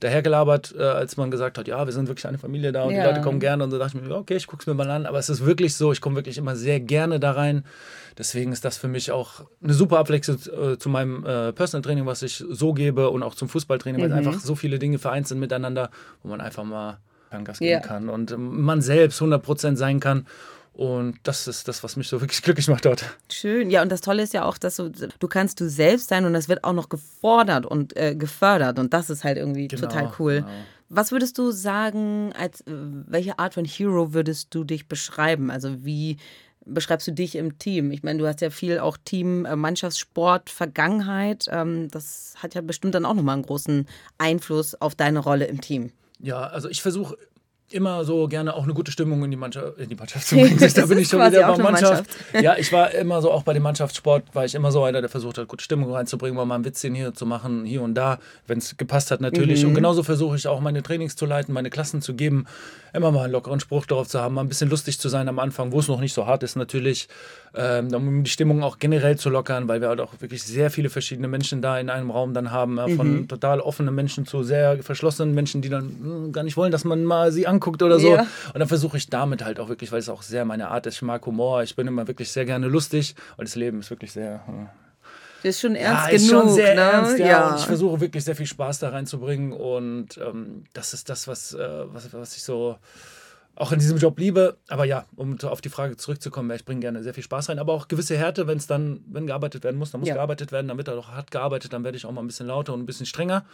dahergelabert, 0.00 0.74
äh, 0.78 0.82
als 0.82 1.16
man 1.16 1.30
gesagt 1.30 1.58
hat, 1.58 1.68
ja, 1.68 1.84
wir 1.86 1.92
sind 1.92 2.08
wirklich 2.08 2.26
eine 2.26 2.38
Familie 2.38 2.72
da 2.72 2.84
und 2.84 2.92
Ja. 2.94 3.00
die 3.00 3.06
Leute 3.06 3.20
kommen 3.20 3.40
gerne. 3.40 3.64
Und 3.64 3.70
so 3.70 3.78
dachte 3.78 3.96
ich 3.98 4.04
mir, 4.04 4.14
okay, 4.14 4.36
ich 4.36 4.46
gucke 4.46 4.60
es 4.62 4.66
mir 4.66 4.74
mal 4.74 4.90
an. 4.90 5.06
Aber 5.06 5.18
es 5.18 5.28
ist 5.28 5.44
wirklich 5.46 5.74
so, 5.74 5.92
ich 5.92 6.00
komme 6.00 6.16
wirklich 6.16 6.38
immer 6.38 6.54
sehr 6.56 6.80
gerne 6.80 7.18
da 7.20 7.32
rein. 7.32 7.64
Deswegen 8.18 8.52
ist 8.52 8.64
das 8.64 8.76
für 8.78 8.88
mich 8.88 9.10
auch 9.12 9.44
eine 9.62 9.74
super 9.74 9.98
Abwechslung 9.98 10.38
äh, 10.38 10.78
zu 10.78 10.88
meinem 10.88 11.24
äh, 11.26 11.52
Personal 11.52 11.82
Training, 11.82 12.06
was 12.06 12.22
ich 12.22 12.44
so 12.48 12.72
gebe 12.72 13.10
und 13.10 13.22
auch 13.22 13.34
zum 13.34 13.48
Fußballtraining, 13.48 14.00
weil 14.02 14.12
einfach 14.12 14.40
so 14.40 14.54
viele 14.54 14.78
Dinge 14.78 14.98
vereint 14.98 15.28
sind 15.28 15.38
miteinander, 15.38 15.90
wo 16.22 16.28
man 16.28 16.40
einfach 16.40 16.64
mal 16.64 16.98
Gas 17.44 17.58
geben 17.58 17.70
Ja. 17.72 17.80
kann 17.80 18.08
und 18.08 18.34
man 18.38 18.80
selbst 18.80 19.20
100% 19.20 19.76
sein 19.76 20.00
kann. 20.00 20.26
Und 20.76 21.18
das 21.22 21.48
ist 21.48 21.68
das, 21.68 21.82
was 21.82 21.96
mich 21.96 22.06
so 22.08 22.20
wirklich 22.20 22.42
glücklich 22.42 22.68
macht 22.68 22.84
dort. 22.84 23.02
Schön. 23.32 23.70
Ja, 23.70 23.80
und 23.80 23.90
das 23.90 24.02
Tolle 24.02 24.22
ist 24.22 24.34
ja 24.34 24.44
auch, 24.44 24.58
dass 24.58 24.76
du, 24.76 24.90
du 24.90 25.28
kannst 25.28 25.58
du 25.60 25.70
selbst 25.70 26.08
sein 26.10 26.26
und 26.26 26.34
das 26.34 26.50
wird 26.50 26.64
auch 26.64 26.74
noch 26.74 26.90
gefordert 26.90 27.64
und 27.64 27.96
äh, 27.96 28.14
gefördert. 28.14 28.78
Und 28.78 28.92
das 28.92 29.08
ist 29.08 29.24
halt 29.24 29.38
irgendwie 29.38 29.68
Genau, 29.68 29.82
total 29.88 30.12
cool. 30.18 30.34
genau. 30.42 30.48
Was 30.90 31.12
würdest 31.12 31.38
du 31.38 31.50
sagen, 31.50 32.32
als 32.38 32.60
äh, 32.60 32.72
welche 33.06 33.38
Art 33.38 33.54
von 33.54 33.64
Hero 33.64 34.12
würdest 34.12 34.54
du 34.54 34.64
dich 34.64 34.86
beschreiben? 34.86 35.50
Also 35.50 35.84
wie 35.84 36.18
beschreibst 36.66 37.06
du 37.08 37.12
dich 37.12 37.36
im 37.36 37.58
Team? 37.58 37.90
Ich 37.90 38.02
meine, 38.02 38.18
du 38.18 38.26
hast 38.26 38.42
ja 38.42 38.50
viel 38.50 38.78
auch 38.78 38.98
Team, 39.02 39.46
äh, 39.46 39.56
Mannschaftssport, 39.56 40.50
Vergangenheit. 40.50 41.46
Ähm, 41.50 41.88
das 41.90 42.34
hat 42.42 42.54
ja 42.54 42.60
bestimmt 42.60 42.94
dann 42.94 43.06
auch 43.06 43.14
nochmal 43.14 43.34
einen 43.36 43.46
großen 43.46 43.86
Einfluss 44.18 44.74
auf 44.74 44.94
deine 44.94 45.20
Rolle 45.20 45.46
im 45.46 45.60
Team. 45.62 45.90
Ja, 46.20 46.40
also 46.40 46.68
ich 46.68 46.82
versuche 46.82 47.16
immer 47.70 48.04
so 48.04 48.28
gerne 48.28 48.54
auch 48.54 48.62
eine 48.62 48.74
gute 48.74 48.92
Stimmung 48.92 49.24
in 49.24 49.30
die 49.30 49.36
Mannschaft, 49.36 49.78
in 49.78 49.88
die 49.88 49.94
Mannschaft 49.96 50.26
zu 50.28 50.36
bringen. 50.40 50.58
Da 50.58 50.86
bin 50.86 50.98
ich 50.98 51.08
schon 51.08 51.20
wieder 51.20 51.52
bei 51.52 51.62
Mannschaft. 51.62 52.06
Mannschaft. 52.32 52.44
Ja, 52.44 52.56
ich 52.56 52.72
war 52.72 52.92
immer 52.92 53.20
so, 53.22 53.32
auch 53.32 53.42
bei 53.42 53.52
dem 53.54 53.62
Mannschaftssport 53.64 54.22
war 54.34 54.44
ich 54.44 54.54
immer 54.54 54.70
so 54.70 54.84
einer, 54.84 55.00
der 55.00 55.10
versucht 55.10 55.38
hat, 55.38 55.48
gute 55.48 55.64
Stimmung 55.64 55.92
reinzubringen, 55.92 56.36
mal 56.46 56.54
ein 56.54 56.64
Witzchen 56.64 56.94
hier 56.94 57.12
zu 57.14 57.26
machen, 57.26 57.64
hier 57.64 57.82
und 57.82 57.94
da, 57.94 58.18
wenn 58.46 58.58
es 58.58 58.76
gepasst 58.76 59.10
hat 59.10 59.20
natürlich. 59.20 59.62
Mhm. 59.62 59.70
Und 59.70 59.74
genauso 59.74 60.02
versuche 60.02 60.36
ich 60.36 60.46
auch 60.46 60.60
meine 60.60 60.82
Trainings 60.82 61.16
zu 61.16 61.26
leiten, 61.26 61.52
meine 61.52 61.70
Klassen 61.70 62.02
zu 62.02 62.14
geben, 62.14 62.46
immer 62.92 63.10
mal 63.10 63.24
einen 63.24 63.32
lockeren 63.32 63.60
Spruch 63.60 63.84
darauf 63.86 64.08
zu 64.08 64.20
haben, 64.20 64.34
mal 64.34 64.42
ein 64.42 64.48
bisschen 64.48 64.70
lustig 64.70 64.98
zu 65.00 65.08
sein 65.08 65.28
am 65.28 65.38
Anfang, 65.38 65.72
wo 65.72 65.80
es 65.80 65.88
noch 65.88 66.00
nicht 66.00 66.14
so 66.14 66.26
hart 66.26 66.42
ist 66.44 66.56
natürlich, 66.56 67.08
ähm, 67.54 67.92
um 67.94 68.22
die 68.24 68.30
Stimmung 68.30 68.62
auch 68.62 68.78
generell 68.78 69.18
zu 69.18 69.28
lockern, 69.28 69.66
weil 69.68 69.80
wir 69.80 69.88
halt 69.88 70.00
auch 70.00 70.12
wirklich 70.20 70.42
sehr 70.44 70.70
viele 70.70 70.88
verschiedene 70.88 71.26
Menschen 71.28 71.62
da 71.62 71.78
in 71.78 71.90
einem 71.90 72.10
Raum 72.10 72.32
dann 72.32 72.52
haben, 72.52 72.76
ja, 72.78 72.88
von 72.88 73.06
Mhm. 73.22 73.28
total 73.28 73.60
offenen 73.60 73.94
Menschen 73.94 74.24
zu 74.24 74.42
sehr 74.44 74.82
verschlossenen 74.82 75.34
Menschen, 75.34 75.62
die 75.62 75.68
dann 75.68 75.84
hm, 75.88 76.32
gar 76.32 76.42
nicht 76.44 76.56
wollen, 76.56 76.70
dass 76.72 76.84
man 76.84 77.04
mal 77.04 77.32
sie 77.32 77.46
anguckt 77.46 77.55
oder 77.82 77.98
so. 77.98 78.14
Ja. 78.14 78.26
Und 78.52 78.60
dann 78.60 78.68
versuche 78.68 78.96
ich 78.96 79.08
damit 79.08 79.44
halt 79.44 79.60
auch 79.60 79.68
wirklich, 79.68 79.92
weil 79.92 79.98
es 80.00 80.08
auch 80.08 80.22
sehr 80.22 80.44
meine 80.44 80.68
Art 80.68 80.86
ist, 80.86 80.96
ich 80.96 81.02
mag 81.02 81.24
Humor, 81.26 81.62
ich 81.62 81.76
bin 81.76 81.86
immer 81.86 82.06
wirklich 82.06 82.30
sehr 82.30 82.44
gerne 82.44 82.68
lustig 82.68 83.14
und 83.36 83.46
das 83.48 83.54
Leben 83.56 83.80
ist 83.80 83.90
wirklich 83.90 84.12
sehr... 84.12 84.34
äh, 84.48 84.66
Das 85.42 85.56
ist 85.56 85.60
schon 85.60 85.74
ernst 85.76 86.06
ja, 86.06 86.12
ist 86.12 86.28
genug. 86.28 86.42
schon 86.44 86.54
sehr 86.54 86.74
ne? 86.74 86.80
ernst, 86.80 87.18
ja. 87.18 87.26
ja. 87.26 87.56
Ich 87.56 87.64
versuche 87.66 88.00
wirklich 88.00 88.24
sehr 88.24 88.36
viel 88.36 88.46
Spaß 88.46 88.78
da 88.80 88.88
reinzubringen 88.90 89.52
und 89.52 90.18
ähm, 90.18 90.64
das 90.72 90.94
ist 90.94 91.08
das, 91.08 91.28
was, 91.28 91.54
äh, 91.54 91.84
was, 91.92 92.12
was 92.12 92.36
ich 92.36 92.42
so 92.42 92.76
auch 93.58 93.72
in 93.72 93.78
diesem 93.78 93.96
Job 93.96 94.18
liebe. 94.18 94.58
Aber 94.68 94.84
ja, 94.84 95.06
um 95.16 95.38
auf 95.42 95.60
die 95.62 95.70
Frage 95.70 95.96
zurückzukommen, 95.96 96.50
ich 96.54 96.64
bringe 96.64 96.80
gerne 96.80 97.02
sehr 97.02 97.14
viel 97.14 97.22
Spaß 97.24 97.48
rein, 97.48 97.58
aber 97.58 97.72
auch 97.72 97.88
gewisse 97.88 98.16
Härte, 98.16 98.46
wenn 98.46 98.58
es 98.58 98.66
dann, 98.66 99.00
wenn 99.08 99.26
gearbeitet 99.26 99.64
werden 99.64 99.78
muss, 99.78 99.90
dann 99.92 100.00
muss 100.00 100.08
Ja. 100.08 100.14
gearbeitet 100.16 100.52
werden, 100.52 100.68
dann 100.68 100.76
wird 100.76 100.88
auch 100.90 101.08
hart 101.08 101.30
gearbeitet, 101.30 101.72
dann 101.72 101.82
werde 101.82 101.96
ich 101.96 102.04
auch 102.04 102.12
mal 102.12 102.20
ein 102.20 102.26
bisschen 102.26 102.46
lauter 102.46 102.74
und 102.74 102.80
ein 102.80 102.86
bisschen 102.86 103.06
strenger. 103.06 103.44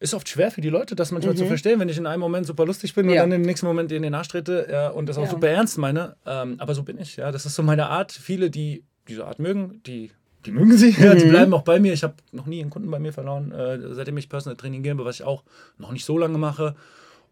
Ist 0.00 0.12
oft 0.12 0.28
schwer 0.28 0.50
für 0.50 0.60
die 0.60 0.68
Leute, 0.70 0.96
das 0.96 1.12
manchmal 1.12 1.36
zu 1.36 1.46
verstehen, 1.46 1.80
wenn 1.80 1.88
ich 1.88 1.96
in 1.96 2.06
einem 2.06 2.20
Moment 2.20 2.46
super 2.46 2.66
lustig 2.66 2.94
bin 2.94 3.04
und 3.06 3.10
Mhm. 3.10 3.14
Ja. 3.16 3.22
dann 3.22 3.32
im 3.32 3.42
nächsten 3.42 3.66
Moment 3.66 3.90
in 3.92 4.02
den 4.02 4.14
Arsch 4.14 4.28
trete 4.28 4.66
ja, 4.70 4.88
und 4.88 5.08
das 5.08 5.16
auch 5.18 5.24
Ja. 5.24 5.30
super 5.30 5.48
ernst 5.48 5.78
meine. 5.78 6.16
Ähm, 6.26 6.56
aber 6.58 6.74
so 6.74 6.82
bin 6.82 6.98
ich, 6.98 7.16
ja. 7.16 7.30
Das 7.32 7.46
ist 7.46 7.54
so 7.54 7.62
meine 7.62 7.88
Art. 7.88 8.12
Viele, 8.12 8.50
die 8.50 8.82
diese 9.08 9.24
Art 9.26 9.38
mögen, 9.38 9.80
die, 9.86 10.10
die 10.46 10.50
mögen 10.50 10.76
sie, 10.76 10.90
Mhm. 10.98 11.18
die 11.18 11.24
bleiben 11.28 11.54
auch 11.54 11.62
bei 11.62 11.78
mir. 11.78 11.92
Ich 11.92 12.02
habe 12.02 12.14
noch 12.32 12.46
nie 12.46 12.60
einen 12.60 12.70
Kunden 12.70 12.90
bei 12.90 12.98
mir 12.98 13.12
verloren, 13.12 13.52
äh, 13.52 13.78
seitdem 13.94 14.16
ich 14.18 14.28
Personal 14.28 14.56
Training 14.56 14.82
gebe, 14.82 15.04
was 15.04 15.16
ich 15.20 15.22
auch 15.24 15.42
noch 15.78 15.92
nicht 15.92 16.04
so 16.04 16.18
lange 16.18 16.38
mache. 16.38 16.74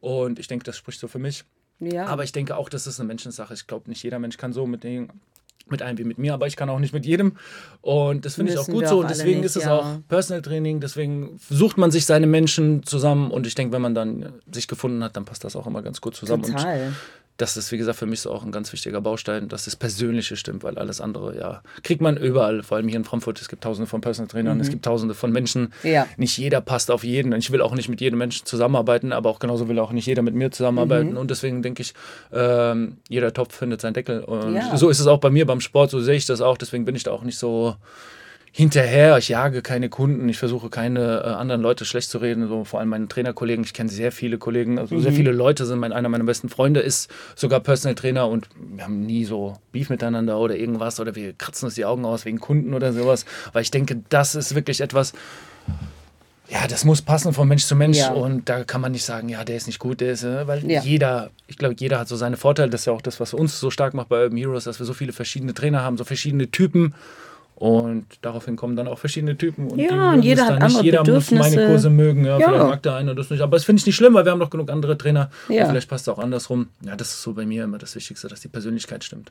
Und 0.00 0.38
ich 0.38 0.46
denke, 0.48 0.64
das 0.64 0.76
spricht 0.76 1.00
so 1.00 1.08
für 1.08 1.18
mich. 1.18 1.44
ja. 1.80 2.06
Aber 2.06 2.22
ich 2.24 2.32
denke 2.32 2.56
auch, 2.56 2.68
das 2.68 2.86
ist 2.86 3.00
eine 3.00 3.08
Menschensache. 3.08 3.52
Ich 3.54 3.66
glaube, 3.66 3.90
nicht 3.90 4.02
jeder 4.04 4.18
Mensch 4.20 4.36
kann 4.36 4.52
so 4.52 4.66
mit 4.66 4.84
den 4.84 5.08
mit 5.68 5.82
einem 5.82 5.98
wie 5.98 6.04
mit 6.04 6.18
mir, 6.18 6.34
aber 6.34 6.46
ich 6.46 6.56
kann 6.56 6.68
auch 6.68 6.78
nicht 6.78 6.92
mit 6.92 7.06
jedem. 7.06 7.32
Und 7.80 8.24
das 8.24 8.34
finde 8.34 8.52
ich 8.52 8.58
auch 8.58 8.66
gut 8.66 8.86
so. 8.86 8.96
auch 8.96 9.00
Und 9.00 9.10
deswegen 9.10 9.40
nicht, 9.40 9.46
ist 9.46 9.56
es 9.56 9.64
ja. 9.64 9.78
auch 9.78 9.86
Personal 10.08 10.42
Training. 10.42 10.80
Deswegen 10.80 11.38
sucht 11.50 11.78
man 11.78 11.90
sich 11.90 12.06
seine 12.06 12.26
Menschen 12.26 12.82
zusammen. 12.84 13.30
Und 13.30 13.46
ich 13.46 13.54
denke, 13.54 13.72
wenn 13.72 13.82
man 13.82 13.94
dann 13.94 14.22
äh, 14.22 14.30
sich 14.52 14.68
gefunden 14.68 15.02
hat, 15.02 15.16
dann 15.16 15.24
passt 15.24 15.44
das 15.44 15.56
auch 15.56 15.66
immer 15.66 15.82
ganz 15.82 16.00
gut 16.00 16.14
zusammen. 16.14 16.44
Und 16.44 16.52
Total. 16.52 16.92
Das 17.42 17.56
ist, 17.56 17.72
wie 17.72 17.76
gesagt, 17.76 17.98
für 17.98 18.06
mich 18.06 18.20
so 18.20 18.30
auch 18.30 18.44
ein 18.44 18.52
ganz 18.52 18.72
wichtiger 18.72 19.00
Baustein, 19.00 19.48
dass 19.48 19.64
das 19.64 19.74
Persönliche 19.76 20.36
stimmt, 20.36 20.62
weil 20.62 20.78
alles 20.78 21.00
andere, 21.00 21.36
ja, 21.36 21.62
kriegt 21.82 22.00
man 22.00 22.16
überall, 22.16 22.62
vor 22.62 22.76
allem 22.76 22.86
hier 22.88 22.96
in 22.96 23.04
Frankfurt. 23.04 23.40
Es 23.40 23.48
gibt 23.48 23.64
tausende 23.64 23.88
von 23.88 24.00
Personal 24.00 24.28
Trainern, 24.28 24.60
es 24.60 24.70
gibt 24.70 24.84
tausende 24.84 25.14
von 25.14 25.32
Menschen. 25.32 25.72
Mhm. 25.82 25.90
Ja. 25.90 26.06
Nicht 26.16 26.38
jeder 26.38 26.60
passt 26.60 26.90
auf 26.90 27.02
jeden. 27.04 27.32
Und 27.34 27.40
ich 27.40 27.50
will 27.50 27.60
auch 27.60 27.74
nicht 27.74 27.88
mit 27.88 28.00
jedem 28.00 28.18
Menschen 28.18 28.46
zusammenarbeiten, 28.46 29.12
aber 29.12 29.28
auch 29.28 29.40
genauso 29.40 29.68
will 29.68 29.78
auch 29.80 29.90
nicht 29.92 30.06
jeder 30.06 30.22
mit 30.22 30.34
mir 30.34 30.50
zusammenarbeiten. 30.52 31.16
Und 31.16 31.30
deswegen 31.30 31.62
denke 31.62 31.82
ich, 31.82 31.94
ähm, 32.32 32.98
jeder 33.08 33.32
Topf 33.32 33.56
findet 33.56 33.80
seinen 33.80 33.94
Deckel. 33.94 34.22
Und 34.22 34.54
Ja. 34.54 34.76
so 34.76 34.88
ist 34.88 35.00
es 35.00 35.06
auch 35.08 35.18
bei 35.18 35.30
mir 35.30 35.44
beim 35.44 35.60
Sport, 35.60 35.90
so 35.90 36.00
sehe 36.00 36.14
ich 36.16 36.26
das 36.26 36.40
auch. 36.40 36.56
Deswegen 36.56 36.84
bin 36.84 36.94
ich 36.94 37.02
da 37.02 37.10
auch 37.10 37.22
nicht 37.24 37.38
so 37.38 37.74
hinterher. 38.54 39.16
Ich 39.16 39.28
jage 39.30 39.62
keine 39.62 39.88
Kunden, 39.88 40.28
ich 40.28 40.38
versuche 40.38 40.68
keine 40.68 41.22
äh, 41.24 41.28
anderen 41.30 41.62
Leute 41.62 41.84
schlecht 41.86 42.10
zu 42.10 42.18
reden, 42.18 42.46
so 42.48 42.64
vor 42.64 42.80
allem 42.80 42.90
meine 42.90 43.08
Trainerkollegen. 43.08 43.64
Ich 43.64 43.72
kenne 43.72 43.88
sehr 43.88 44.12
viele 44.12 44.36
Kollegen, 44.36 44.78
also 44.78 44.94
Mhm. 44.94 45.00
sehr 45.00 45.12
viele 45.12 45.32
Leute 45.32 45.64
sind. 45.64 45.78
Mein, 45.78 45.92
einer 45.92 46.10
meiner 46.10 46.24
besten 46.24 46.50
Freunde 46.50 46.80
ist 46.80 47.10
sogar 47.34 47.60
Personal 47.60 47.94
Trainer 47.94 48.28
und 48.28 48.48
wir 48.74 48.84
haben 48.84 49.00
nie 49.06 49.24
so 49.24 49.54
Beef 49.72 49.88
miteinander 49.88 50.38
oder 50.38 50.54
irgendwas 50.54 51.00
oder 51.00 51.14
wir 51.14 51.32
kratzen 51.32 51.64
uns 51.66 51.74
die 51.76 51.86
Augen 51.86 52.04
aus 52.04 52.26
wegen 52.26 52.40
Kunden 52.40 52.74
oder 52.74 52.92
sowas. 52.92 53.24
Weil 53.54 53.62
ich 53.62 53.70
denke, 53.70 54.02
das 54.10 54.34
ist 54.34 54.54
wirklich 54.54 54.82
etwas. 54.82 55.14
Ja, 56.50 56.66
das 56.68 56.84
muss 56.84 57.00
passen 57.00 57.32
von 57.32 57.48
Mensch 57.48 57.64
zu 57.64 57.74
Mensch 57.74 57.96
Ja. 57.96 58.12
und 58.12 58.50
da 58.50 58.64
kann 58.64 58.82
man 58.82 58.92
nicht 58.92 59.04
sagen, 59.06 59.30
ja, 59.30 59.42
der 59.44 59.56
ist 59.56 59.66
nicht 59.66 59.78
gut, 59.78 60.02
der 60.02 60.12
ist, 60.12 60.24
äh, 60.24 60.46
weil 60.46 60.70
Ja. 60.70 60.82
jeder, 60.82 61.30
ich 61.46 61.56
glaube, 61.56 61.74
jeder 61.78 61.98
hat 61.98 62.08
so 62.08 62.16
seine 62.16 62.36
Vorteile. 62.36 62.68
Das 62.68 62.82
ist 62.82 62.84
ja 62.84 62.92
auch 62.92 63.00
das, 63.00 63.18
was 63.20 63.32
uns 63.32 63.58
so 63.58 63.70
stark 63.70 63.94
macht 63.94 64.10
bei 64.10 64.22
Urban 64.24 64.36
Heroes, 64.36 64.64
dass 64.64 64.78
wir 64.78 64.84
so 64.84 64.92
viele 64.92 65.14
verschiedene 65.14 65.54
Trainer 65.54 65.82
haben, 65.82 65.96
so 65.96 66.04
verschiedene 66.04 66.50
Typen 66.50 66.92
und 67.70 68.06
daraufhin 68.22 68.56
kommen 68.56 68.74
dann 68.76 68.88
auch 68.88 68.98
verschiedene 68.98 69.36
Typen. 69.38 69.68
Und 69.70 69.78
Ja, 69.78 70.12
und 70.12 70.22
jeder 70.22 70.46
hat 70.46 70.50
dann 70.50 70.58
nicht. 70.68 70.76
andere 70.78 70.84
Jeder 70.84 71.04
muss 71.04 71.30
meine. 71.30 71.66
Kurse 71.66 71.90
mögen, 71.90 72.24
ja, 72.24 72.38
Ja. 72.38 72.48
vielleicht 72.48 72.64
mag 72.64 72.82
der 72.82 72.94
eine 72.96 73.14
das 73.14 73.30
nicht, 73.30 73.40
aber 73.40 73.56
das 73.56 73.64
finde 73.64 73.80
ich 73.80 73.86
nicht 73.86 73.96
schlimm, 73.96 74.14
weil 74.14 74.24
wir 74.24 74.32
haben 74.32 74.38
noch 74.38 74.50
genug 74.50 74.70
andere 74.70 74.98
Trainer. 74.98 75.30
Ja. 75.48 75.62
Und 75.64 75.70
vielleicht 75.70 75.88
passt 75.88 76.08
es 76.08 76.12
auch 76.12 76.18
andersrum. 76.18 76.68
Ja, 76.84 76.96
das 76.96 77.08
ist 77.12 77.22
so 77.22 77.34
bei 77.34 77.46
mir 77.46 77.64
immer 77.64 77.78
das 77.78 77.94
Wichtigste, 77.94 78.28
dass 78.28 78.40
die 78.40 78.48
Persönlichkeit 78.48 79.04
stimmt. 79.04 79.30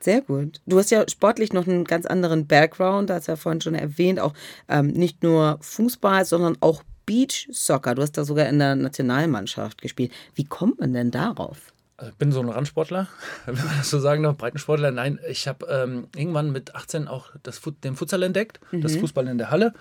Sehr 0.00 0.20
gut. 0.20 0.60
Du 0.66 0.78
hast 0.78 0.90
ja 0.90 1.04
sportlich 1.08 1.52
noch 1.52 1.66
einen 1.66 1.84
ganz 1.84 2.06
anderen 2.06 2.46
Background, 2.46 3.10
da 3.10 3.14
hast 3.14 3.28
du 3.28 3.32
ja 3.32 3.36
vorhin 3.36 3.60
schon 3.60 3.74
erwähnt, 3.74 4.18
auch 4.20 4.34
ähm, 4.68 4.88
nicht 4.88 5.22
nur 5.22 5.58
Fußball, 5.60 6.24
sondern 6.24 6.56
auch 6.60 6.82
Beach 7.06 7.48
Soccer. 7.50 7.94
Du 7.94 8.02
hast 8.02 8.12
da 8.12 8.24
sogar 8.24 8.48
in 8.48 8.58
der 8.58 8.74
Nationalmannschaft 8.76 9.82
gespielt. 9.82 10.12
Wie 10.34 10.44
kommt 10.44 10.80
man 10.80 10.92
denn 10.92 11.10
darauf? 11.10 11.72
Ich 12.08 12.14
bin 12.16 12.32
so 12.32 12.40
ein 12.40 12.48
Randsportler, 12.48 13.08
wenn 13.46 13.54
man 13.54 13.78
das 13.78 13.90
so 13.90 14.00
sagen 14.00 14.22
darf, 14.22 14.36
Breitensportler. 14.36 14.90
Nein, 14.90 15.18
ich 15.28 15.48
habe 15.48 15.66
ähm, 15.66 16.08
irgendwann 16.16 16.52
mit 16.52 16.74
18 16.74 17.08
auch 17.08 17.30
das, 17.42 17.60
den 17.84 17.96
Futsal 17.96 18.22
entdeckt, 18.22 18.60
mhm. 18.72 18.80
das 18.80 18.96
Fußball 18.96 19.28
in 19.28 19.38
der 19.38 19.50
Halle. 19.50 19.72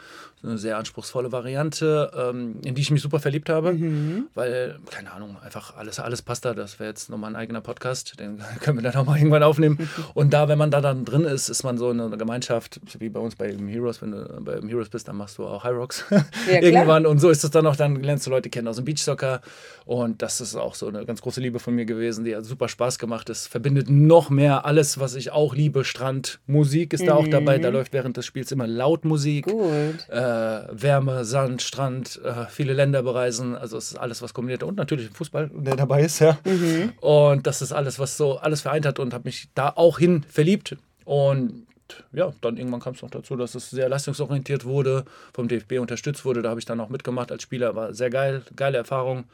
Eine 0.43 0.57
sehr 0.57 0.77
anspruchsvolle 0.77 1.31
Variante, 1.31 2.11
ähm, 2.17 2.55
in 2.63 2.73
die 2.73 2.81
ich 2.81 2.89
mich 2.89 3.01
super 3.01 3.19
verliebt 3.19 3.47
habe, 3.49 3.73
mhm. 3.73 4.27
weil, 4.33 4.79
keine 4.89 5.11
Ahnung, 5.11 5.37
einfach 5.43 5.77
alles, 5.77 5.99
alles 5.99 6.23
passt 6.23 6.45
da. 6.45 6.55
Das 6.55 6.79
wäre 6.79 6.89
jetzt 6.89 7.11
nochmal 7.11 7.31
ein 7.31 7.35
eigener 7.35 7.61
Podcast, 7.61 8.19
den 8.19 8.41
können 8.59 8.77
wir 8.77 8.83
dann 8.83 8.99
auch 8.99 9.05
mal 9.05 9.17
irgendwann 9.17 9.43
aufnehmen. 9.43 9.87
Und 10.15 10.33
da, 10.33 10.47
wenn 10.47 10.57
man 10.57 10.71
da 10.71 10.81
dann 10.81 11.05
drin 11.05 11.25
ist, 11.25 11.49
ist 11.49 11.63
man 11.63 11.77
so 11.77 11.91
in 11.91 11.99
einer 11.99 12.17
Gemeinschaft, 12.17 12.81
wie 12.97 13.09
bei 13.09 13.19
uns 13.19 13.35
bei 13.35 13.55
Heroes. 13.55 14.01
Wenn 14.01 14.11
du 14.11 14.41
bei 14.41 14.59
Heroes 14.67 14.89
bist, 14.89 15.07
dann 15.07 15.15
machst 15.15 15.37
du 15.37 15.45
auch 15.45 15.63
High 15.63 15.75
Rocks 15.75 16.05
ja, 16.51 16.59
irgendwann. 16.59 17.05
Und 17.05 17.19
so 17.19 17.29
ist 17.29 17.43
es 17.43 17.51
dann 17.51 17.67
auch, 17.67 17.75
dann 17.75 18.01
lernst 18.01 18.25
du 18.25 18.31
Leute 18.31 18.49
kennen 18.49 18.67
aus 18.67 18.77
dem 18.77 18.85
Beachsoccer. 18.85 19.41
Und 19.85 20.23
das 20.23 20.41
ist 20.41 20.55
auch 20.55 20.73
so 20.73 20.87
eine 20.87 21.05
ganz 21.05 21.21
große 21.21 21.39
Liebe 21.39 21.59
von 21.59 21.75
mir 21.75 21.85
gewesen, 21.85 22.25
die 22.25 22.35
hat 22.35 22.45
super 22.45 22.67
Spaß 22.67 22.97
gemacht. 22.97 23.29
Es 23.29 23.45
verbindet 23.45 23.89
noch 23.89 24.29
mehr 24.31 24.65
alles, 24.65 24.99
was 24.99 25.13
ich 25.13 25.31
auch 25.31 25.53
liebe. 25.53 25.83
Strand, 25.83 26.39
Musik 26.47 26.93
ist 26.93 27.03
mhm. 27.03 27.07
da 27.07 27.15
auch 27.15 27.27
dabei. 27.27 27.59
Da 27.59 27.69
mhm. 27.69 27.75
läuft 27.75 27.93
während 27.93 28.17
des 28.17 28.25
Spiels 28.25 28.51
immer 28.51 28.65
laut 28.65 29.05
Musik. 29.05 29.45
Gut. 29.45 30.09
Äh, 30.09 30.30
Wärme, 30.71 31.25
Sand, 31.25 31.61
Strand, 31.61 32.19
äh, 32.23 32.45
viele 32.49 32.73
Länder 32.73 33.03
bereisen. 33.03 33.55
Also 33.55 33.77
es 33.77 33.91
ist 33.91 33.97
alles, 33.97 34.21
was 34.21 34.33
kombiniert. 34.33 34.63
Und 34.63 34.77
natürlich 34.77 35.09
Fußball, 35.09 35.49
der 35.53 35.75
dabei 35.75 36.03
ist, 36.03 36.19
ja. 36.19 36.37
Mhm. 36.45 36.93
Und 36.99 37.47
das 37.47 37.61
ist 37.61 37.71
alles, 37.71 37.99
was 37.99 38.17
so 38.17 38.37
alles 38.37 38.61
vereint 38.61 38.85
hat 38.85 38.99
und 38.99 39.13
habe 39.13 39.25
mich 39.25 39.49
da 39.55 39.69
auch 39.75 39.99
hin 39.99 40.23
verliebt. 40.27 40.75
Und 41.05 41.65
ja, 42.13 42.31
dann 42.41 42.57
irgendwann 42.57 42.79
kam 42.79 42.93
es 42.93 43.01
noch 43.01 43.09
dazu, 43.09 43.35
dass 43.35 43.55
es 43.55 43.69
sehr 43.69 43.89
leistungsorientiert 43.89 44.65
wurde, 44.65 45.05
vom 45.33 45.47
DFB 45.47 45.79
unterstützt 45.79 46.25
wurde. 46.25 46.41
Da 46.41 46.49
habe 46.49 46.59
ich 46.59 46.65
dann 46.65 46.79
auch 46.79 46.89
mitgemacht 46.89 47.31
als 47.31 47.43
Spieler, 47.43 47.75
war 47.75 47.93
sehr 47.93 48.09
geil, 48.09 48.43
geile 48.55 48.77
Erfahrung 48.77 49.25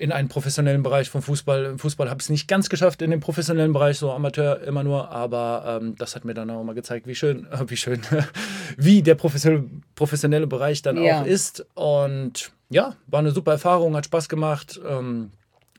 in 0.00 0.12
einen 0.12 0.28
professionellen 0.28 0.82
Bereich 0.82 1.10
vom 1.10 1.20
Fußball. 1.20 1.66
Im 1.66 1.78
Fußball 1.78 2.08
habe 2.08 2.20
ich 2.20 2.24
es 2.24 2.30
nicht 2.30 2.48
ganz 2.48 2.70
geschafft 2.70 3.02
in 3.02 3.10
dem 3.10 3.20
professionellen 3.20 3.74
Bereich, 3.74 3.98
so 3.98 4.10
Amateur 4.10 4.62
immer 4.62 4.82
nur, 4.82 5.10
aber 5.10 5.80
ähm, 5.82 5.94
das 5.98 6.16
hat 6.16 6.24
mir 6.24 6.32
dann 6.32 6.48
auch 6.48 6.64
mal 6.64 6.74
gezeigt, 6.74 7.06
wie 7.06 7.14
schön, 7.14 7.46
äh, 7.52 7.58
wie 7.66 7.76
schön, 7.76 8.00
wie 8.78 9.02
der 9.02 9.14
professionelle, 9.14 9.68
professionelle 9.94 10.46
Bereich 10.46 10.80
dann 10.80 10.96
ja. 10.96 11.20
auch 11.20 11.26
ist. 11.26 11.66
Und 11.74 12.50
ja, 12.70 12.94
war 13.08 13.20
eine 13.20 13.32
super 13.32 13.52
Erfahrung, 13.52 13.94
hat 13.94 14.06
Spaß 14.06 14.30
gemacht, 14.30 14.80
ähm, 14.88 15.32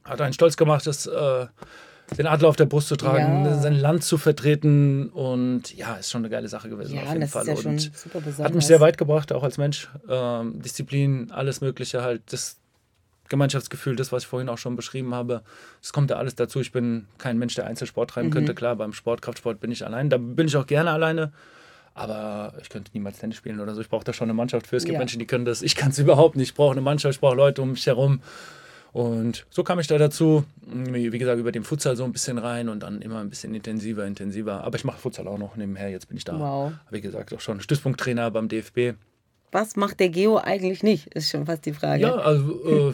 hat 0.03 0.21
einen 0.21 0.33
stolz 0.33 0.55
gemacht, 0.55 0.85
das, 0.85 1.07
äh, 1.07 1.47
den 2.15 2.27
Adler 2.27 2.49
auf 2.49 2.57
der 2.57 2.65
Brust 2.65 2.89
zu 2.89 2.97
tragen, 2.97 3.45
ja. 3.45 3.57
sein 3.59 3.73
Land 3.73 4.03
zu 4.03 4.19
vertreten 4.19 5.09
und 5.09 5.75
ja, 5.75 5.95
ist 5.95 6.11
schon 6.11 6.21
eine 6.21 6.29
geile 6.29 6.47
Sache 6.47 6.69
gewesen 6.69 6.95
ja, 6.95 7.03
auf 7.03 7.13
jeden 7.13 7.27
Fall. 7.27 7.47
Ja 7.47 7.55
und 7.55 7.91
hat 8.37 8.53
mich 8.53 8.67
sehr 8.67 8.81
weit 8.81 8.99
gebracht, 8.99 9.31
auch 9.31 9.43
als 9.43 9.57
Mensch. 9.57 9.89
Ähm, 10.07 10.61
Disziplin, 10.61 11.31
alles 11.31 11.61
Mögliche 11.61 12.03
halt. 12.03 12.21
Das, 12.31 12.60
Gemeinschaftsgefühl, 13.31 13.95
das, 13.95 14.11
was 14.11 14.23
ich 14.23 14.27
vorhin 14.27 14.49
auch 14.49 14.59
schon 14.59 14.75
beschrieben 14.75 15.15
habe, 15.15 15.41
es 15.81 15.91
kommt 15.91 16.11
ja 16.11 16.17
alles 16.17 16.35
dazu. 16.35 16.59
Ich 16.59 16.71
bin 16.71 17.07
kein 17.17 17.39
Mensch, 17.39 17.55
der 17.55 17.65
Einzelsport 17.65 18.11
treiben 18.11 18.27
mhm. 18.27 18.33
könnte. 18.33 18.53
Klar, 18.53 18.75
beim 18.75 18.93
Sport, 18.93 19.23
Kraftsport 19.23 19.59
bin 19.59 19.71
ich 19.71 19.85
allein. 19.85 20.09
Da 20.09 20.17
bin 20.17 20.47
ich 20.47 20.55
auch 20.55 20.67
gerne 20.67 20.91
alleine. 20.91 21.31
Aber 21.93 22.53
ich 22.61 22.69
könnte 22.69 22.91
niemals 22.93 23.19
Tennis 23.19 23.37
spielen 23.37 23.59
oder 23.59 23.73
so. 23.73 23.81
Ich 23.81 23.89
brauche 23.89 24.03
da 24.03 24.13
schon 24.13 24.25
eine 24.25 24.33
Mannschaft 24.33 24.67
für. 24.67 24.75
Es 24.75 24.83
gibt 24.83 24.93
ja. 24.93 24.99
Menschen, 24.99 25.19
die 25.19 25.25
können 25.25 25.45
das. 25.45 25.61
Ich 25.61 25.75
kann 25.75 25.89
es 25.89 25.99
überhaupt 25.99 26.35
nicht. 26.35 26.49
Ich 26.49 26.55
brauche 26.55 26.71
eine 26.71 26.81
Mannschaft, 26.81 27.15
ich 27.15 27.21
brauche 27.21 27.35
Leute 27.35 27.61
um 27.61 27.71
mich 27.71 27.85
herum. 27.85 28.21
Und 28.93 29.45
so 29.49 29.63
kam 29.63 29.79
ich 29.79 29.87
da 29.87 29.97
dazu. 29.97 30.43
Wie 30.61 31.17
gesagt, 31.17 31.39
über 31.39 31.51
den 31.51 31.63
Futsal 31.63 31.95
so 31.95 32.03
ein 32.03 32.11
bisschen 32.11 32.37
rein 32.37 32.67
und 32.67 32.83
dann 32.83 33.01
immer 33.01 33.19
ein 33.19 33.29
bisschen 33.29 33.55
intensiver, 33.55 34.05
intensiver. 34.05 34.63
Aber 34.63 34.77
ich 34.77 34.83
mache 34.83 34.99
Futsal 34.99 35.27
auch 35.27 35.37
noch 35.37 35.55
nebenher. 35.55 35.89
Jetzt 35.89 36.07
bin 36.09 36.17
ich 36.17 36.25
da. 36.25 36.37
Wow. 36.37 36.73
Wie 36.89 37.01
gesagt, 37.01 37.33
auch 37.33 37.39
schon 37.39 37.61
Stützpunkttrainer 37.61 38.29
beim 38.31 38.49
DFB. 38.49 38.95
Was 39.51 39.75
macht 39.75 39.99
der 39.99 40.09
Geo 40.09 40.37
eigentlich 40.37 40.81
nicht? 40.81 41.07
Ist 41.07 41.29
schon 41.29 41.45
fast 41.45 41.65
die 41.65 41.73
Frage. 41.73 42.03
Ja, 42.03 42.15
also 42.15 42.89
äh, 42.89 42.93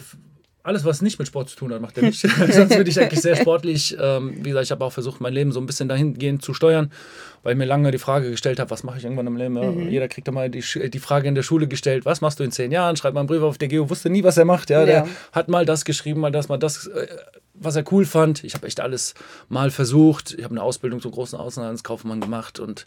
alles, 0.68 0.84
was 0.84 1.02
nicht 1.02 1.18
mit 1.18 1.26
Sport 1.26 1.48
zu 1.48 1.56
tun 1.56 1.72
hat, 1.72 1.80
macht 1.80 1.96
er 1.96 2.04
nicht. 2.04 2.20
Sonst 2.52 2.76
bin 2.76 2.86
ich 2.86 3.00
eigentlich 3.00 3.20
sehr 3.20 3.36
sportlich. 3.36 3.96
Ähm, 4.00 4.36
wie 4.36 4.50
gesagt, 4.50 4.64
ich 4.64 4.70
habe 4.70 4.84
auch 4.84 4.92
versucht, 4.92 5.20
mein 5.20 5.32
Leben 5.32 5.50
so 5.50 5.60
ein 5.60 5.66
bisschen 5.66 5.88
dahingehend 5.88 6.42
zu 6.42 6.54
steuern, 6.54 6.92
weil 7.42 7.52
ich 7.52 7.58
mir 7.58 7.64
lange 7.64 7.90
die 7.90 7.98
Frage 7.98 8.30
gestellt 8.30 8.60
habe, 8.60 8.70
was 8.70 8.84
mache 8.84 8.98
ich 8.98 9.04
irgendwann 9.04 9.26
im 9.26 9.36
Leben? 9.36 9.54
Mhm. 9.54 9.88
Jeder 9.88 10.08
kriegt 10.08 10.28
doch 10.28 10.32
mal 10.32 10.50
die, 10.50 10.62
die 10.90 10.98
Frage 10.98 11.26
in 11.26 11.34
der 11.34 11.42
Schule 11.42 11.66
gestellt, 11.66 12.04
was 12.04 12.20
machst 12.20 12.38
du 12.38 12.44
in 12.44 12.52
zehn 12.52 12.70
Jahren? 12.70 12.96
Schreibt 12.96 13.14
mal 13.14 13.20
einen 13.20 13.28
Brief 13.28 13.42
auf. 13.42 13.58
Der 13.58 13.68
Geo 13.68 13.88
wusste 13.88 14.10
nie, 14.10 14.22
was 14.22 14.36
er 14.36 14.44
macht. 14.44 14.70
Ja, 14.70 14.80
ja. 14.80 14.86
Der 14.86 15.08
hat 15.32 15.48
mal 15.48 15.64
das 15.64 15.84
geschrieben, 15.84 16.20
mal 16.20 16.30
das, 16.30 16.48
mal 16.48 16.58
das, 16.58 16.86
äh, 16.86 17.06
was 17.54 17.74
er 17.74 17.84
cool 17.90 18.04
fand. 18.04 18.44
Ich 18.44 18.54
habe 18.54 18.66
echt 18.66 18.80
alles 18.80 19.14
mal 19.48 19.70
versucht. 19.70 20.34
Ich 20.36 20.44
habe 20.44 20.52
eine 20.52 20.62
Ausbildung 20.62 21.00
zum 21.00 21.12
großen 21.12 21.38
Außenhandelskaufmann 21.38 22.20
gemacht 22.20 22.60
und 22.60 22.86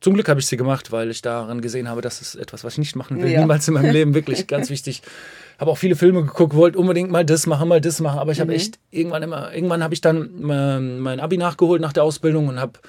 zum 0.00 0.14
Glück 0.14 0.28
habe 0.28 0.40
ich 0.40 0.46
sie 0.46 0.56
gemacht, 0.56 0.92
weil 0.92 1.10
ich 1.10 1.22
daran 1.22 1.60
gesehen 1.60 1.88
habe, 1.88 2.00
das 2.00 2.20
ist 2.20 2.34
etwas, 2.34 2.64
was 2.64 2.74
ich 2.74 2.78
nicht 2.78 2.96
machen 2.96 3.20
will, 3.20 3.30
ja. 3.30 3.40
niemals 3.40 3.68
in 3.68 3.74
meinem 3.74 3.90
Leben, 3.92 4.14
wirklich 4.14 4.46
ganz 4.46 4.70
wichtig. 4.70 5.02
Habe 5.58 5.70
auch 5.70 5.78
viele 5.78 5.94
Filme 5.94 6.22
geguckt, 6.22 6.54
wollte 6.54 6.78
unbedingt 6.78 7.10
mal 7.10 7.24
das 7.24 7.46
machen, 7.46 7.68
mal 7.68 7.82
das 7.82 8.00
machen, 8.00 8.18
aber 8.18 8.32
ich 8.32 8.38
mhm. 8.38 8.42
habe 8.42 8.54
echt 8.54 8.78
irgendwann 8.90 9.22
immer, 9.22 9.54
irgendwann 9.54 9.82
habe 9.82 9.92
ich 9.92 10.00
dann 10.00 10.30
mein 10.40 11.20
Abi 11.20 11.36
nachgeholt 11.36 11.82
nach 11.82 11.92
der 11.92 12.04
Ausbildung 12.04 12.48
und 12.48 12.58
habe 12.58 12.80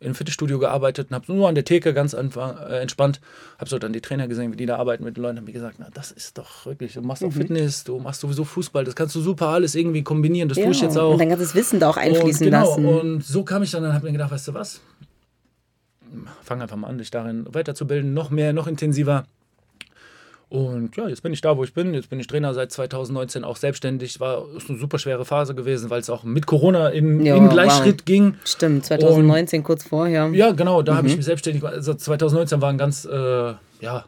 im 0.00 0.14
Fitnessstudio 0.14 0.58
gearbeitet 0.58 1.10
und 1.10 1.16
habe 1.16 1.32
nur 1.32 1.48
an 1.48 1.54
der 1.54 1.64
Theke 1.64 1.92
ganz 1.92 2.14
einfach, 2.14 2.68
äh, 2.68 2.80
entspannt. 2.80 3.20
Habe 3.58 3.68
so 3.68 3.78
dann 3.78 3.92
die 3.92 4.00
Trainer 4.00 4.28
gesehen, 4.28 4.52
wie 4.52 4.56
die 4.56 4.66
da 4.66 4.76
arbeiten 4.76 5.04
mit 5.04 5.16
den 5.16 5.22
Leuten. 5.22 5.38
Habe 5.38 5.46
mir 5.46 5.52
gesagt, 5.52 5.76
na, 5.78 5.88
das 5.92 6.12
ist 6.12 6.38
doch 6.38 6.66
wirklich, 6.66 6.94
du 6.94 7.02
machst 7.02 7.24
auch 7.24 7.28
mhm. 7.28 7.32
Fitness, 7.32 7.84
du 7.84 7.98
machst 7.98 8.20
sowieso 8.20 8.44
Fußball, 8.44 8.84
das 8.84 8.94
kannst 8.94 9.14
du 9.16 9.20
super 9.20 9.48
alles 9.48 9.74
irgendwie 9.74 10.02
kombinieren. 10.02 10.48
Das 10.48 10.58
ja, 10.58 10.64
tue 10.64 10.72
ich 10.72 10.80
jetzt 10.80 10.96
auch. 10.96 11.14
Und 11.14 11.20
du 11.20 11.36
das 11.36 11.54
Wissen 11.54 11.80
da 11.80 11.90
auch 11.90 11.96
einfließen 11.96 12.46
und 12.46 12.52
genau, 12.52 12.68
lassen. 12.68 12.86
Und 12.86 13.24
so 13.24 13.42
kam 13.42 13.62
ich 13.62 13.72
dann 13.72 13.84
und 13.84 13.92
habe 13.92 14.06
mir 14.06 14.12
gedacht, 14.12 14.30
weißt 14.30 14.48
du 14.48 14.54
was, 14.54 14.80
fange 16.42 16.62
einfach 16.62 16.76
mal 16.76 16.88
an, 16.88 16.98
dich 16.98 17.10
darin 17.10 17.46
weiterzubilden, 17.52 18.14
noch 18.14 18.30
mehr, 18.30 18.52
noch 18.52 18.66
intensiver. 18.66 19.24
Und 20.50 20.96
ja, 20.96 21.08
jetzt 21.08 21.22
bin 21.22 21.32
ich 21.34 21.42
da, 21.42 21.58
wo 21.58 21.64
ich 21.64 21.74
bin. 21.74 21.92
Jetzt 21.92 22.08
bin 22.08 22.18
ich 22.20 22.26
Trainer 22.26 22.54
seit 22.54 22.72
2019 22.72 23.44
auch 23.44 23.56
selbstständig. 23.56 24.18
War 24.18 24.46
ist 24.56 24.70
eine 24.70 24.78
super 24.78 24.98
schwere 24.98 25.26
Phase 25.26 25.54
gewesen, 25.54 25.90
weil 25.90 26.00
es 26.00 26.08
auch 26.08 26.24
mit 26.24 26.46
Corona 26.46 26.88
in, 26.88 27.24
ja, 27.24 27.36
in 27.36 27.50
Gleichschritt 27.50 28.00
wow. 28.00 28.04
ging. 28.06 28.34
Stimmt, 28.44 28.86
2019 28.86 29.60
und, 29.60 29.64
kurz 29.64 29.84
vorher. 29.84 30.30
Ja, 30.32 30.52
genau, 30.52 30.80
da 30.80 30.92
mhm. 30.92 30.96
habe 30.96 31.08
ich 31.08 31.16
mich 31.16 31.26
selbstständig. 31.26 31.62
Also 31.62 31.92
2019 31.92 32.62
war 32.62 32.70
ein 32.70 32.78
ganz 32.78 33.04
äh, 33.04 33.54
ja, 33.80 34.06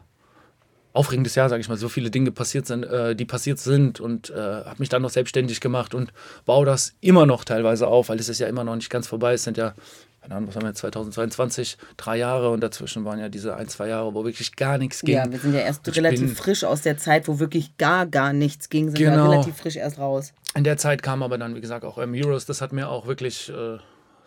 aufregendes 0.93 1.35
Jahr, 1.35 1.47
sage 1.47 1.61
ich 1.61 1.69
mal. 1.69 1.77
So 1.77 1.89
viele 1.89 2.09
Dinge 2.09 2.31
passiert 2.31 2.65
sind, 2.65 2.85
äh, 2.85 3.15
die 3.15 3.25
passiert 3.25 3.59
sind 3.59 3.99
und 3.99 4.31
äh, 4.31 4.35
habe 4.35 4.77
mich 4.79 4.89
dann 4.89 5.03
noch 5.03 5.11
selbstständig 5.11 5.61
gemacht 5.61 5.93
und 5.93 6.11
baue 6.45 6.65
das 6.65 6.93
immer 7.01 7.27
noch 7.27 7.43
teilweise 7.43 7.85
auf, 7.85 8.09
weil 8.09 8.19
es 8.19 8.29
ist 8.29 8.39
ja 8.39 8.47
immer 8.47 8.63
noch 8.63 8.75
nicht 8.75 8.89
ganz 8.89 9.05
vorbei. 9.07 9.33
Es 9.33 9.43
sind 9.43 9.57
ja 9.57 9.75
keine 10.21 10.35
Ahnung, 10.35 10.49
was 10.49 10.55
haben 10.55 10.63
wir 10.63 10.69
jetzt, 10.69 10.79
2022, 10.79 11.77
drei 11.97 12.17
Jahre 12.17 12.51
und 12.51 12.61
dazwischen 12.61 13.05
waren 13.05 13.19
ja 13.19 13.27
diese 13.27 13.55
ein, 13.55 13.67
zwei 13.67 13.87
Jahre, 13.87 14.13
wo 14.13 14.23
wirklich 14.23 14.55
gar 14.55 14.77
nichts 14.77 15.01
ging. 15.01 15.15
Ja, 15.15 15.31
wir 15.31 15.39
sind 15.39 15.53
ja 15.53 15.61
erst 15.61 15.87
ich 15.87 15.97
relativ 15.97 16.37
frisch 16.37 16.63
aus 16.63 16.81
der 16.81 16.97
Zeit, 16.97 17.27
wo 17.27 17.39
wirklich 17.39 17.75
gar, 17.77 18.05
gar 18.05 18.31
nichts 18.31 18.69
ging, 18.69 18.89
sind 18.89 18.99
genau. 18.99 19.25
wir 19.25 19.31
relativ 19.31 19.57
frisch 19.57 19.77
erst 19.77 19.97
raus. 19.97 20.33
In 20.55 20.63
der 20.63 20.77
Zeit 20.77 21.01
kam 21.01 21.23
aber 21.23 21.39
dann, 21.39 21.55
wie 21.55 21.61
gesagt, 21.61 21.83
auch 21.83 21.97
ähm, 21.97 22.13
Heroes, 22.13 22.45
das 22.45 22.61
hat 22.61 22.71
mir 22.71 22.89
auch 22.89 23.07
wirklich 23.07 23.49
äh, 23.49 23.77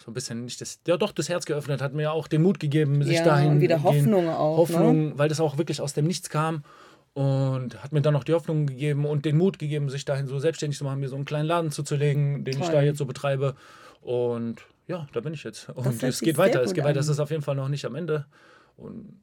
so 0.05 0.11
ein 0.11 0.15
bisschen 0.15 0.45
nicht 0.45 0.61
das, 0.61 0.81
ja 0.87 0.97
doch, 0.97 1.13
das 1.13 1.29
Herz 1.29 1.47
geöffnet, 1.47 1.81
hat 1.81 1.95
mir 1.95 2.11
auch 2.11 2.27
den 2.27 2.43
Mut 2.43 2.59
gegeben, 2.59 3.03
sich 3.05 3.19
ja, 3.19 3.25
dahin. 3.25 3.53
Und 3.53 3.61
wieder 3.61 3.85
Hoffnung 3.85 4.29
auch. 4.29 4.57
Hoffnung, 4.57 5.09
ne? 5.11 5.13
weil 5.17 5.29
das 5.29 5.39
auch 5.39 5.59
wirklich 5.59 5.81
aus 5.81 5.93
dem 5.93 6.07
Nichts 6.07 6.29
kam 6.29 6.65
und 7.13 7.81
hat 7.83 7.93
mir 7.93 8.03
dann 8.03 8.15
noch 8.15 8.25
die 8.25 8.35
Hoffnung 8.35 8.67
gegeben 8.67 9.07
und 9.07 9.25
den 9.25 9.39
Mut 9.39 9.61
gegeben, 9.61 9.89
sich 9.89 10.05
dahin 10.05 10.27
so 10.27 10.41
selbstständig 10.41 10.77
zu 10.77 10.85
machen, 10.85 10.99
mir 10.99 11.09
so 11.09 11.15
einen 11.15 11.25
kleinen 11.25 11.47
Laden 11.47 11.71
zuzulegen, 11.71 12.45
den 12.45 12.55
Toll. 12.55 12.65
ich 12.65 12.69
da 12.71 12.83
jetzt 12.83 12.99
so 12.99 13.07
betreibe. 13.07 13.55
Und 14.03 14.61
ja, 14.87 15.07
da 15.13 15.21
bin 15.21 15.35
ich 15.35 15.45
jetzt. 15.45 15.69
Und 15.71 16.03
es 16.03 16.21
geht 16.21 16.37
weiter. 16.37 16.63
Es 16.63 16.75
geht 16.75 16.85
weiter. 16.85 17.01
Es 17.01 17.09
ist 17.09 17.21
auf 17.21 17.31
jeden 17.31 17.43
Fall 17.43 17.57
noch 17.57 17.69
nicht 17.69 17.85
am 17.85 17.95
Ende. 17.95 18.27
Und 18.77 19.23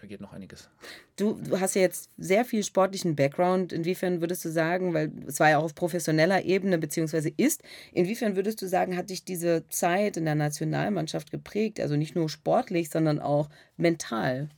da 0.00 0.06
geht 0.06 0.20
noch 0.20 0.32
einiges. 0.32 0.70
Du, 1.16 1.40
du, 1.42 1.58
hast 1.58 1.74
ja 1.74 1.82
jetzt 1.82 2.10
sehr 2.18 2.44
viel 2.44 2.62
sportlichen 2.62 3.16
Background. 3.16 3.72
Inwiefern 3.72 4.20
würdest 4.20 4.44
du 4.44 4.50
sagen, 4.50 4.94
weil 4.94 5.10
es 5.26 5.40
war 5.40 5.50
ja 5.50 5.58
auch 5.58 5.64
auf 5.64 5.74
professioneller 5.74 6.44
Ebene, 6.44 6.78
beziehungsweise 6.78 7.30
ist, 7.36 7.62
inwiefern 7.92 8.36
würdest 8.36 8.62
du 8.62 8.68
sagen, 8.68 8.96
hat 8.96 9.10
dich 9.10 9.24
diese 9.24 9.66
Zeit 9.68 10.16
in 10.16 10.24
der 10.24 10.36
Nationalmannschaft 10.36 11.30
geprägt? 11.30 11.80
Also 11.80 11.96
nicht 11.96 12.14
nur 12.14 12.28
sportlich, 12.28 12.90
sondern 12.90 13.18
auch 13.18 13.48
mental? 13.76 14.50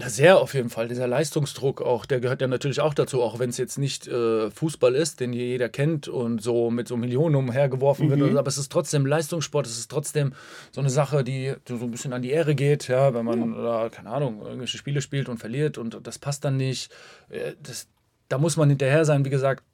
Na, 0.00 0.08
sehr 0.08 0.38
auf 0.38 0.54
jeden 0.54 0.70
Fall. 0.70 0.88
Dieser 0.88 1.06
Leistungsdruck 1.06 1.82
auch, 1.82 2.06
der 2.06 2.20
gehört 2.20 2.40
ja 2.40 2.46
natürlich 2.46 2.80
auch 2.80 2.94
dazu, 2.94 3.20
auch 3.20 3.38
wenn 3.38 3.50
es 3.50 3.58
jetzt 3.58 3.76
nicht 3.76 4.08
äh, 4.08 4.50
Fußball 4.50 4.94
ist, 4.94 5.20
den 5.20 5.34
jeder 5.34 5.68
kennt 5.68 6.08
und 6.08 6.42
so 6.42 6.70
mit 6.70 6.88
so 6.88 6.96
Millionen 6.96 7.34
umhergeworfen 7.34 8.06
mhm. 8.08 8.18
wird. 8.18 8.36
Aber 8.38 8.48
es 8.48 8.56
ist 8.56 8.72
trotzdem 8.72 9.04
Leistungssport, 9.04 9.66
es 9.66 9.78
ist 9.78 9.90
trotzdem 9.90 10.32
so 10.72 10.80
eine 10.80 10.88
Sache, 10.88 11.22
die 11.22 11.54
so 11.68 11.74
ein 11.74 11.90
bisschen 11.90 12.14
an 12.14 12.22
die 12.22 12.30
Ehre 12.30 12.54
geht, 12.54 12.88
ja, 12.88 13.12
wenn 13.12 13.26
man, 13.26 13.52
ja. 13.52 13.90
keine 13.90 14.08
Ahnung, 14.08 14.40
irgendwelche 14.40 14.78
Spiele 14.78 15.02
spielt 15.02 15.28
und 15.28 15.36
verliert 15.36 15.76
und 15.76 15.98
das 16.02 16.18
passt 16.18 16.46
dann 16.46 16.56
nicht. 16.56 16.90
Äh, 17.28 17.52
das, 17.62 17.86
da 18.28 18.38
muss 18.38 18.56
man 18.56 18.70
hinterher 18.70 19.04
sein, 19.04 19.26
wie 19.26 19.30
gesagt, 19.30 19.64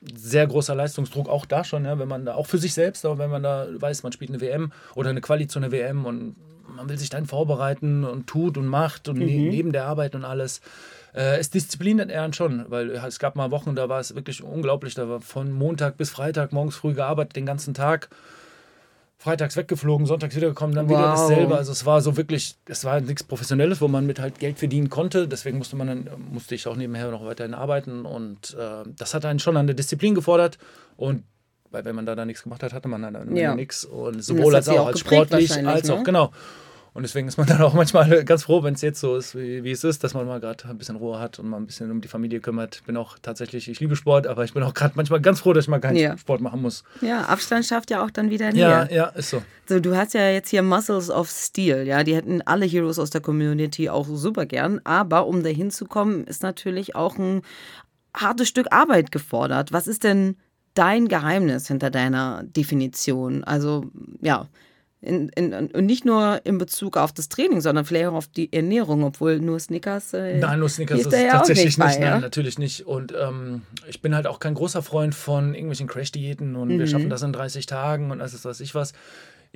sehr 0.00 0.48
großer 0.48 0.74
Leistungsdruck 0.74 1.28
auch 1.28 1.46
da 1.46 1.62
schon, 1.62 1.84
ja, 1.84 1.96
wenn 1.96 2.08
man 2.08 2.24
da 2.24 2.34
auch 2.34 2.48
für 2.48 2.58
sich 2.58 2.74
selbst, 2.74 3.06
auch 3.06 3.18
wenn 3.18 3.30
man 3.30 3.44
da 3.44 3.68
weiß, 3.70 4.02
man 4.02 4.10
spielt 4.10 4.30
eine 4.30 4.40
WM 4.40 4.72
oder 4.96 5.10
eine 5.10 5.20
Quali 5.20 5.46
zu 5.46 5.60
einer 5.60 5.70
WM 5.70 6.06
und 6.06 6.34
man 6.74 6.88
will 6.88 6.98
sich 6.98 7.10
dann 7.10 7.26
vorbereiten 7.26 8.04
und 8.04 8.26
tut 8.26 8.58
und 8.58 8.66
macht 8.66 9.08
und 9.08 9.18
ne-, 9.18 9.24
mhm. 9.24 9.48
neben 9.50 9.72
der 9.72 9.84
Arbeit 9.84 10.14
und 10.14 10.24
alles. 10.24 10.60
Äh, 11.14 11.38
es 11.38 11.50
diszipliniert 11.50 12.10
er 12.10 12.32
schon, 12.32 12.66
weil 12.68 12.90
es 12.90 13.18
gab 13.18 13.36
mal 13.36 13.50
Wochen, 13.50 13.74
da 13.74 13.88
war 13.88 14.00
es 14.00 14.14
wirklich 14.14 14.42
unglaublich. 14.42 14.94
Da 14.94 15.08
war 15.08 15.20
von 15.20 15.50
Montag 15.52 15.96
bis 15.96 16.10
Freitag 16.10 16.52
morgens 16.52 16.76
früh 16.76 16.94
gearbeitet, 16.94 17.36
den 17.36 17.46
ganzen 17.46 17.74
Tag. 17.74 18.08
Freitags 19.18 19.56
weggeflogen, 19.56 20.06
sonntags 20.06 20.36
wiedergekommen, 20.36 20.76
dann 20.76 20.90
wow. 20.90 20.98
wieder 20.98 21.08
dasselbe. 21.08 21.56
Also 21.56 21.72
es 21.72 21.86
war 21.86 22.02
so 22.02 22.18
wirklich, 22.18 22.56
es 22.66 22.84
war 22.84 23.00
nichts 23.00 23.24
Professionelles, 23.24 23.80
wo 23.80 23.88
man 23.88 24.04
mit 24.04 24.20
halt 24.20 24.38
Geld 24.38 24.58
verdienen 24.58 24.90
konnte. 24.90 25.26
Deswegen 25.26 25.56
musste 25.56 25.74
man 25.74 25.86
dann, 25.86 26.10
musste 26.32 26.54
ich 26.54 26.66
auch 26.68 26.76
nebenher 26.76 27.10
noch 27.10 27.24
weiterhin 27.24 27.54
arbeiten. 27.54 28.04
Und 28.04 28.54
äh, 28.58 28.88
das 28.98 29.14
hat 29.14 29.24
einen 29.24 29.38
schon 29.38 29.56
an 29.56 29.66
der 29.66 29.74
Disziplin 29.74 30.14
gefordert. 30.14 30.58
Und 30.98 31.24
weil 31.70 31.84
wenn 31.84 31.94
man 31.96 32.06
da, 32.06 32.14
da 32.14 32.24
nichts 32.24 32.42
gemacht 32.42 32.62
hat, 32.62 32.72
hatte 32.72 32.88
man 32.88 33.02
dann 33.02 33.36
Ja. 33.36 33.54
nichts. 33.54 33.84
Und 33.84 34.16
Und 34.16 34.22
sowohl 34.24 34.52
das 34.52 34.68
als 34.68 34.76
auch, 34.76 34.82
auch 34.82 34.86
als 34.88 35.00
sportlich, 35.00 35.52
als 35.66 35.90
auch, 35.90 35.98
ne? 35.98 36.02
genau. 36.04 36.32
Und 36.94 37.02
deswegen 37.02 37.28
ist 37.28 37.36
man 37.36 37.46
dann 37.46 37.60
auch 37.60 37.74
manchmal 37.74 38.24
ganz 38.24 38.44
froh, 38.44 38.62
wenn 38.62 38.72
es 38.72 38.80
jetzt 38.80 39.00
so 39.00 39.16
ist, 39.16 39.34
wie, 39.36 39.62
wie 39.64 39.70
es 39.70 39.84
ist, 39.84 40.02
dass 40.02 40.14
man 40.14 40.26
mal 40.26 40.40
gerade 40.40 40.66
ein 40.66 40.78
bisschen 40.78 40.96
Ruhe 40.96 41.18
hat 41.18 41.38
und 41.38 41.46
mal 41.50 41.58
ein 41.58 41.66
bisschen 41.66 41.90
um 41.90 42.00
die 42.00 42.08
Familie 42.08 42.40
kümmert. 42.40 42.82
Bin 42.86 42.96
auch 42.96 43.18
tatsächlich, 43.20 43.68
ich 43.68 43.80
liebe 43.80 43.96
Sport, 43.96 44.26
aber 44.26 44.44
ich 44.44 44.54
bin 44.54 44.62
auch 44.62 44.72
gerade 44.72 44.94
manchmal 44.96 45.20
ganz 45.20 45.40
froh, 45.40 45.52
dass 45.52 45.64
ich 45.66 45.68
mal 45.68 45.78
keinen 45.78 45.96
Ja. 45.96 46.16
Sport 46.16 46.40
machen 46.40 46.62
muss. 46.62 46.84
Ja, 47.02 47.24
Abstand 47.24 47.66
schafft 47.66 47.90
ja 47.90 48.02
auch 48.02 48.10
dann 48.10 48.30
wieder 48.30 48.50
Ja, 48.54 48.86
Nähe. 48.86 48.96
ja, 48.96 49.04
ist 49.08 49.28
so. 49.28 49.42
So, 49.68 49.78
du 49.78 49.94
hast 49.94 50.14
ja 50.14 50.30
jetzt 50.30 50.48
hier 50.48 50.62
Muscles 50.62 51.10
of 51.10 51.28
Steel, 51.28 51.86
ja, 51.86 52.02
die 52.02 52.14
hätten 52.16 52.40
alle 52.40 52.64
Heroes 52.64 52.98
aus 52.98 53.10
der 53.10 53.20
Community 53.20 53.90
auch 53.90 54.06
super 54.08 54.46
gern, 54.46 54.80
aber 54.84 55.26
um 55.26 55.42
da 55.42 55.50
hinzukommen, 55.50 56.24
ist 56.24 56.42
natürlich 56.42 56.94
auch 56.96 57.18
ein 57.18 57.42
hartes 58.16 58.48
Stück 58.48 58.68
Arbeit 58.72 59.12
gefordert. 59.12 59.70
Was 59.70 59.86
ist 59.86 60.02
denn 60.02 60.36
dein 60.76 61.08
Geheimnis 61.08 61.66
hinter 61.68 61.90
deiner 61.90 62.44
Definition? 62.44 63.42
Also, 63.44 63.86
ja, 64.20 64.48
in, 65.02 65.28
in, 65.30 65.52
und 65.52 65.86
nicht 65.86 66.04
nur 66.04 66.40
in 66.44 66.58
Bezug 66.58 66.96
auf 66.96 67.12
das 67.12 67.28
Training, 67.28 67.60
sondern 67.60 67.84
vielleicht 67.84 68.06
auch 68.06 68.14
auf 68.14 68.26
die 68.28 68.52
Ernährung, 68.52 69.04
obwohl 69.04 69.38
nur 69.38 69.60
Snickers. 69.60 70.14
Äh, 70.14 70.38
Nein, 70.38 70.58
nur 70.58 70.68
Snickers 70.68 71.00
ist 71.00 71.12
da 71.12 71.18
ja 71.18 71.28
auch 71.28 71.32
tatsächlich 71.38 71.76
nicht 71.76 71.78
nicht. 71.78 71.98
bei, 71.98 72.04
nein, 72.04 72.14
ja? 72.14 72.18
natürlich 72.20 72.58
nicht. 72.58 72.86
Und 72.86 73.12
ähm, 73.16 73.62
ich 73.88 74.00
bin 74.02 74.14
halt 74.14 74.26
auch 74.26 74.40
kein 74.40 74.54
großer 74.54 74.82
Freund 74.82 75.14
von 75.14 75.54
irgendwelchen 75.54 75.86
Crash-Diäten 75.86 76.56
und 76.56 76.68
Mhm. 76.68 76.78
wir 76.78 76.86
schaffen 76.86 77.10
das 77.10 77.22
in 77.22 77.32
30 77.32 77.66
Tagen 77.66 78.10
und 78.10 78.20
alles 78.20 78.34
ist 78.34 78.44
weiß 78.44 78.60
ich 78.60 78.74
was. 78.74 78.94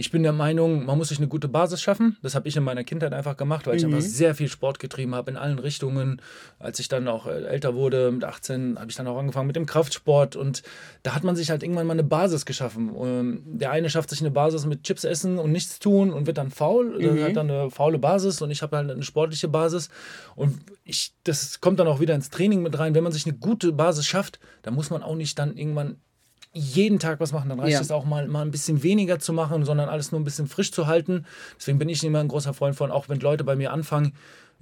Ich 0.01 0.11
bin 0.11 0.23
der 0.23 0.33
Meinung, 0.33 0.87
man 0.87 0.97
muss 0.97 1.11
sich 1.11 1.19
eine 1.19 1.29
gute 1.29 1.47
Basis 1.47 1.83
schaffen. 1.83 2.17
Das 2.23 2.35
habe 2.35 2.49
ich 2.49 2.57
in 2.57 2.65
meiner 2.65 2.85
Kindheit 2.85 3.13
einfach 3.13 3.37
gemacht, 3.37 3.67
weil 3.67 3.77
ich 3.77 3.85
Mhm. 3.85 3.93
einfach 3.93 4.09
sehr 4.09 4.35
viel 4.35 4.49
Sport 4.49 4.79
getrieben 4.79 5.15
habe 5.15 5.31
in 5.31 5.37
allen 5.37 5.59
Richtungen. 5.59 6.23
Als 6.59 6.79
ich 6.79 6.89
dann 6.89 7.07
auch 7.07 7.27
äh, 7.27 7.45
älter 7.45 7.75
wurde, 7.75 8.11
mit 8.11 8.25
18, 8.25 8.79
habe 8.79 8.91
ich 8.91 8.97
dann 8.97 9.07
auch 9.07 9.19
angefangen 9.19 9.47
mit 9.47 9.57
dem 9.57 9.67
Kraftsport 9.67 10.37
und 10.37 10.63
da 11.03 11.15
hat 11.15 11.23
man 11.23 11.37
sich 11.37 11.51
halt 11.51 11.63
irgendwann 11.63 11.87
mal 11.87 11.93
eine 11.93 12.03
Basis 12.03 12.47
geschaffen. 12.47 12.91
Ähm, 12.99 13.43
Der 13.45 13.73
eine 13.73 13.91
schafft 13.91 14.09
sich 14.09 14.21
eine 14.21 14.31
Basis 14.31 14.65
mit 14.65 14.85
Chips 14.85 15.05
essen 15.05 15.37
und 15.39 15.53
nichts 15.53 15.79
tun 15.81 16.15
und 16.15 16.27
wird 16.27 16.39
dann 16.39 16.51
faul, 16.51 16.99
Mhm. 16.99 17.23
hat 17.23 17.37
dann 17.37 17.51
eine 17.51 17.71
faule 17.71 17.99
Basis 17.99 18.41
und 18.41 18.51
ich 18.51 18.63
habe 18.63 18.79
halt 18.79 18.91
eine 18.91 19.03
sportliche 19.03 19.49
Basis 19.49 19.91
und 20.35 20.61
ich, 20.83 21.13
das 21.25 21.61
kommt 21.61 21.79
dann 21.79 21.89
auch 21.89 22.01
wieder 22.01 22.15
ins 22.15 22.31
Training 22.31 22.63
mit 22.63 22.79
rein. 22.79 22.95
Wenn 22.95 23.05
man 23.05 23.13
sich 23.13 23.27
eine 23.27 23.37
gute 23.37 23.71
Basis 23.73 24.07
schafft, 24.07 24.41
dann 24.63 24.73
muss 24.73 24.89
man 24.89 25.03
auch 25.03 25.15
nicht 25.15 25.39
dann 25.39 25.59
irgendwann 25.59 25.97
jeden 26.53 26.99
Tag 26.99 27.21
was 27.21 27.33
machen. 27.33 27.49
Dann 27.49 27.61
reicht 27.61 27.75
Ja. 27.75 27.81
es 27.81 27.91
auch 27.91 28.05
mal, 28.05 28.27
mal 28.27 28.43
ein 28.43 28.51
bisschen 28.51 28.83
weniger 28.83 29.19
zu 29.19 29.33
machen, 29.33 29.65
sondern 29.65 29.89
alles 29.89 30.11
nur 30.13 30.21
ein 30.21 30.25
bisschen 30.25 30.49
frisch 30.49 30.73
zu 30.73 30.87
halten. 30.87 31.25
Deswegen 31.59 31.79
bin 31.79 31.89
ich 31.89 32.03
immer 32.03 32.19
ein 32.21 32.29
großer 32.29 32.55
Freund 32.55 32.75
von, 32.77 32.91
auch 32.91 33.09
wenn 33.09 33.21
Leute 33.21 33.45
bei 33.45 33.55
mir 33.57 33.73
anfangen, 33.73 34.13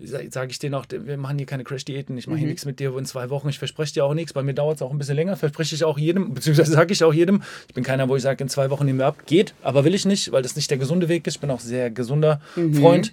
sage 0.01 0.51
ich 0.51 0.61
denen 0.61 0.74
auch, 0.77 0.85
wir 0.90 1.16
machen 1.16 1.38
hier 1.38 1.46
keine 1.46 1.64
Crash-Diäten, 1.64 2.16
ich 2.18 2.29
mache 2.29 2.37
hier 2.38 2.46
Mhm. 2.46 2.51
nichts 2.51 2.64
mit 2.64 2.79
dir 2.79 2.96
in 2.96 3.05
zwei 3.05 3.31
Wochen, 3.31 3.48
ich 3.48 3.59
verspreche 3.59 3.94
dir 3.94 4.05
auch 4.05 4.14
nichts. 4.14 4.33
Bei 4.33 4.44
mir 4.44 4.55
dauert 4.55 4.77
es 4.77 4.83
auch 4.83 4.92
ein 4.92 4.98
bisschen 4.98 5.16
länger, 5.16 5.35
verspreche 5.37 5.74
ich 5.74 5.83
auch 5.83 5.98
jedem, 5.98 6.35
beziehungsweise 6.35 6.70
sage 6.72 6.92
ich 6.92 7.03
auch 7.03 7.12
jedem. 7.12 7.42
Ich 7.66 7.74
bin 7.74 7.83
keiner, 7.83 8.09
wo 8.09 8.14
ich 8.14 8.22
sage, 8.22 8.44
in 8.44 8.48
zwei 8.48 8.70
Wochen 8.70 8.85
nehmen 8.85 9.01
wir 9.01 9.07
ab. 9.07 9.27
Geht, 9.27 9.55
aber 9.62 9.85
will 9.85 9.94
ich 9.94 10.05
nicht, 10.07 10.31
weil 10.31 10.42
das 10.42 10.55
nicht 10.55 10.70
der 10.70 10.79
gesunde 10.79 11.09
Weg 11.09 11.27
ist. 11.27 11.35
Ich 11.37 11.40
bin 11.40 11.51
auch 11.51 11.59
sehr 11.59 11.90
gesunder 11.90 12.40
Mhm. 12.55 12.74
Freund. 12.74 13.12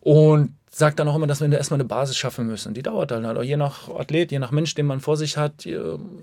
Und 0.00 0.52
sage 0.70 0.96
dann 0.96 1.08
auch 1.08 1.16
immer, 1.16 1.26
dass 1.26 1.40
wir 1.40 1.50
erstmal 1.50 1.80
eine 1.80 1.88
Basis 1.88 2.16
schaffen 2.16 2.46
müssen. 2.46 2.74
Die 2.74 2.82
dauert 2.82 3.10
dann 3.10 3.26
halt 3.26 3.42
je 3.42 3.56
nach 3.56 3.88
Athlet, 3.88 4.30
je 4.30 4.38
nach 4.38 4.50
Mensch, 4.50 4.74
den 4.74 4.86
man 4.86 5.00
vor 5.00 5.16
sich 5.16 5.36
hat, 5.36 5.66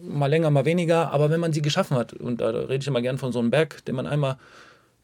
mal 0.02 0.28
länger, 0.28 0.50
mal 0.52 0.66
weniger. 0.66 1.12
Aber 1.12 1.30
wenn 1.30 1.40
man 1.40 1.54
sie 1.54 1.62
geschaffen 1.62 1.98
hat, 1.98 2.14
und 2.14 2.42
da 2.42 2.50
rede 2.50 2.78
ich 2.78 2.88
immer 2.88 3.02
gern 3.02 3.18
von 3.18 3.32
so 3.32 3.40
einem 3.40 3.52
Berg, 3.52 3.84
den 3.86 3.96
man 3.96 4.08
einmal 4.08 4.38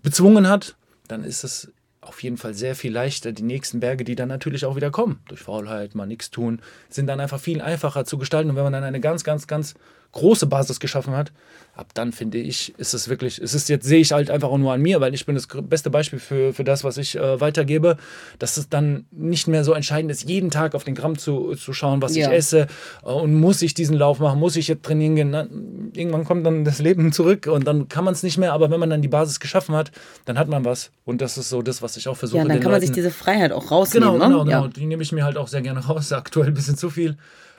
bezwungen 0.01 0.47
hat, 0.47 0.75
dann 1.08 1.23
ist 1.23 1.43
es 1.43 1.71
auf 2.01 2.23
jeden 2.23 2.38
Fall 2.38 2.54
sehr 2.54 2.75
viel 2.75 2.91
leichter. 2.91 3.32
Die 3.32 3.43
nächsten 3.43 3.80
Berge, 3.80 4.04
die 4.04 4.15
dann 4.15 4.30
natürlich 4.30 4.65
auch 4.65 4.75
wieder 4.75 4.89
kommen, 4.89 5.19
durch 5.27 5.41
Faulheit, 5.41 5.93
mal 5.93 6.08
nichts 6.08 6.32
tun, 6.32 6.62
sind 6.89 7.08
dann 7.08 7.19
einfach 7.19 7.39
viel 7.39 7.62
einfacher 7.62 8.06
zu 8.06 8.17
gestalten. 8.17 8.49
Und 8.49 8.56
wenn 8.56 8.63
man 8.63 8.73
dann 8.73 8.84
eine 8.84 8.99
ganz, 8.99 9.23
ganz, 9.23 9.47
ganz 9.47 9.75
große 10.13 10.45
Basis 10.45 10.80
geschaffen 10.80 11.15
hat, 11.15 11.32
ab 11.74 11.88
dann 11.93 12.12
finde 12.12 12.38
ich, 12.38 12.74
ist 12.78 12.93
es 12.93 13.08
wirklich, 13.08 13.39
es 13.39 13.54
ist 13.54 13.69
jetzt, 13.69 13.86
sehe 13.86 14.02
ich 14.02 14.12
halt 14.12 14.30
einfach 14.30 14.50
auch 14.50 14.58
nur 14.58 14.74
an 14.74 14.82
mir, 14.82 15.00
weil 15.00 15.13
ich 15.13 15.26
bin 15.26 15.36
das 15.36 15.47
beste 15.47 15.89
Beispiel 15.89 16.19
für, 16.19 16.54
für 16.54 16.65
das, 16.65 16.84
was 16.84 16.97
ich 16.97 17.15
äh, 17.17 17.39
weitergebe, 17.39 17.95
dass 18.38 18.58
es 18.58 18.67
dann 18.67 19.06
nicht 19.12 19.47
mehr 19.47 19.63
so 19.63 19.71
entscheidend 19.74 20.12
ist, 20.12 20.28
jeden 20.28 20.52
Tag 20.52 20.76
auf 20.76 20.84
den 20.84 20.95
Gramm 20.95 21.17
zu, 21.17 21.56
zu 21.56 21.71
schauen, 21.71 22.02
was 22.02 22.15
Ja. 22.15 22.28
ich 22.30 22.34
esse 22.38 22.67
äh, 23.04 23.08
und 23.10 23.34
muss 23.36 23.62
ich 23.62 23.74
diesen 23.74 23.95
Lauf 23.95 24.19
machen, 24.19 24.38
muss 24.39 24.58
ich 24.58 24.67
jetzt 24.67 24.84
trainieren 24.84 25.15
gehen. 25.15 25.30
Na, 25.32 25.47
irgendwann 25.93 26.26
kommt 26.26 26.45
dann 26.45 26.65
das 26.65 26.80
Leben 26.80 27.13
zurück 27.13 27.47
und 27.47 27.65
dann 27.65 27.88
kann 27.88 28.04
man 28.04 28.13
es 28.13 28.21
nicht 28.21 28.38
mehr, 28.38 28.52
aber 28.52 28.69
wenn 28.69 28.80
man 28.80 28.89
dann 28.89 29.02
die 29.02 29.08
Basis 29.08 29.39
geschaffen 29.39 29.74
hat, 29.76 29.91
dann 30.26 30.38
hat 30.38 30.50
man 30.50 30.65
was 30.65 30.91
und 31.06 31.21
das 31.21 31.38
ist 31.38 31.50
so 31.50 31.62
das, 31.62 31.82
was 31.82 31.95
ich 31.95 32.10
auch 32.10 32.17
versuche. 32.17 32.39
ja, 32.39 32.45
dann 32.47 32.60
kann 32.60 32.71
man 32.71 32.82
sich 32.82 32.89
Leuten- 32.89 32.95
diese 33.02 33.12
Freiheit 33.12 33.54
auch 33.54 33.71
rausnehmen. 33.71 34.12
Genau, 34.12 34.17
ne? 34.19 34.26
genau, 34.34 34.43
genau. 34.43 34.62
Ja. 34.65 34.67
Die 34.67 34.86
nehme 34.86 35.04
ich 35.04 35.13
mir 35.13 35.24
halt 35.24 35.38
auch 35.38 35.47
sehr 35.47 35.62
gerne 35.62 35.80
raus. 35.86 36.12
Aktuell 36.12 36.47
ein 36.47 36.54
bisschen 36.54 36.76
zu 36.76 36.89
viel. 36.89 37.17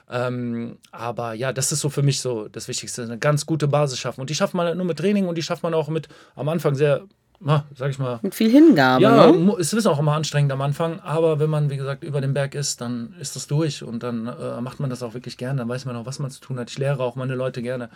Ähm, 0.09 0.77
aber 0.91 1.33
ja, 1.33 1.53
das 1.53 1.71
ist 1.71 1.79
so 1.79 1.89
für 1.89 2.03
mich 2.03 2.19
so 2.19 2.47
das 2.47 2.67
Wichtigste. 2.67 3.03
Eine 3.03 3.17
ganz 3.17 3.45
gute 3.45 3.67
Basis 3.67 3.99
schaffen. 3.99 4.21
Und 4.21 4.29
die 4.29 4.35
schafft 4.35 4.53
man 4.53 4.67
halt 4.67 4.77
nur 4.77 4.85
mit 4.85 4.97
Training 4.97 5.27
und 5.27 5.37
die 5.37 5.43
schafft 5.43 5.63
man 5.63 5.73
auch 5.73 5.87
mit 5.87 6.07
am 6.35 6.49
Anfang 6.49 6.75
sehr, 6.75 7.03
na, 7.39 7.65
sag 7.75 7.89
ich 7.89 7.99
mal. 7.99 8.19
Mit 8.21 8.35
viel 8.35 8.49
Hingabe. 8.49 9.01
Ja, 9.01 9.31
ne? 9.31 9.55
es 9.59 9.73
ist 9.73 9.85
auch 9.85 9.99
immer 9.99 10.13
anstrengend 10.13 10.51
am 10.51 10.61
Anfang, 10.61 10.99
aber 10.99 11.39
wenn 11.39 11.49
man, 11.49 11.69
wie 11.69 11.77
gesagt, 11.77 12.03
über 12.03 12.21
den 12.21 12.33
Berg 12.33 12.55
ist, 12.55 12.81
dann 12.81 13.15
ist 13.19 13.35
das 13.35 13.47
durch 13.47 13.83
und 13.83 14.03
dann 14.03 14.27
äh, 14.27 14.61
macht 14.61 14.79
man 14.79 14.89
das 14.89 15.03
auch 15.03 15.13
wirklich 15.13 15.37
gerne. 15.37 15.59
Dann 15.59 15.69
weiß 15.69 15.85
man 15.85 15.95
auch, 15.95 16.05
was 16.05 16.19
man 16.19 16.31
zu 16.31 16.41
tun 16.41 16.59
hat. 16.59 16.69
Ich 16.69 16.77
lehre 16.77 17.01
auch 17.01 17.15
meine 17.15 17.35
Leute 17.35 17.61
gerne, 17.61 17.89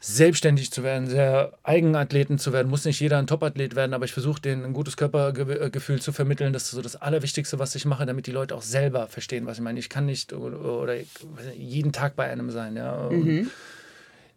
selbstständig 0.00 0.70
zu 0.70 0.82
werden, 0.84 1.08
sehr 1.08 1.52
Eigenathleten 1.64 2.38
zu 2.38 2.52
werden. 2.52 2.68
Muss 2.68 2.84
nicht 2.84 3.00
jeder 3.00 3.18
ein 3.18 3.26
Topathlet 3.26 3.74
werden, 3.74 3.94
aber 3.94 4.04
ich 4.04 4.12
versuche 4.12 4.40
denen 4.40 4.64
ein 4.64 4.72
gutes 4.72 4.96
Körpergefühl 4.96 6.00
zu 6.00 6.12
vermitteln. 6.12 6.52
Das 6.52 6.64
ist 6.64 6.70
so 6.70 6.82
das 6.82 6.96
Allerwichtigste, 6.96 7.58
was 7.58 7.74
ich 7.74 7.84
mache, 7.84 8.06
damit 8.06 8.26
die 8.26 8.32
Leute 8.32 8.54
auch 8.54 8.62
selber 8.62 9.08
verstehen, 9.08 9.46
was 9.46 9.58
ich 9.58 9.64
meine. 9.64 9.80
Ich 9.80 9.88
kann 9.88 10.06
nicht 10.06 10.32
oder, 10.32 10.94
jeden 11.56 11.92
Tag 11.92 12.14
bei 12.14 12.30
einem 12.30 12.50
sein. 12.50 12.76
Ja. 12.76 12.94
Und 12.94 13.50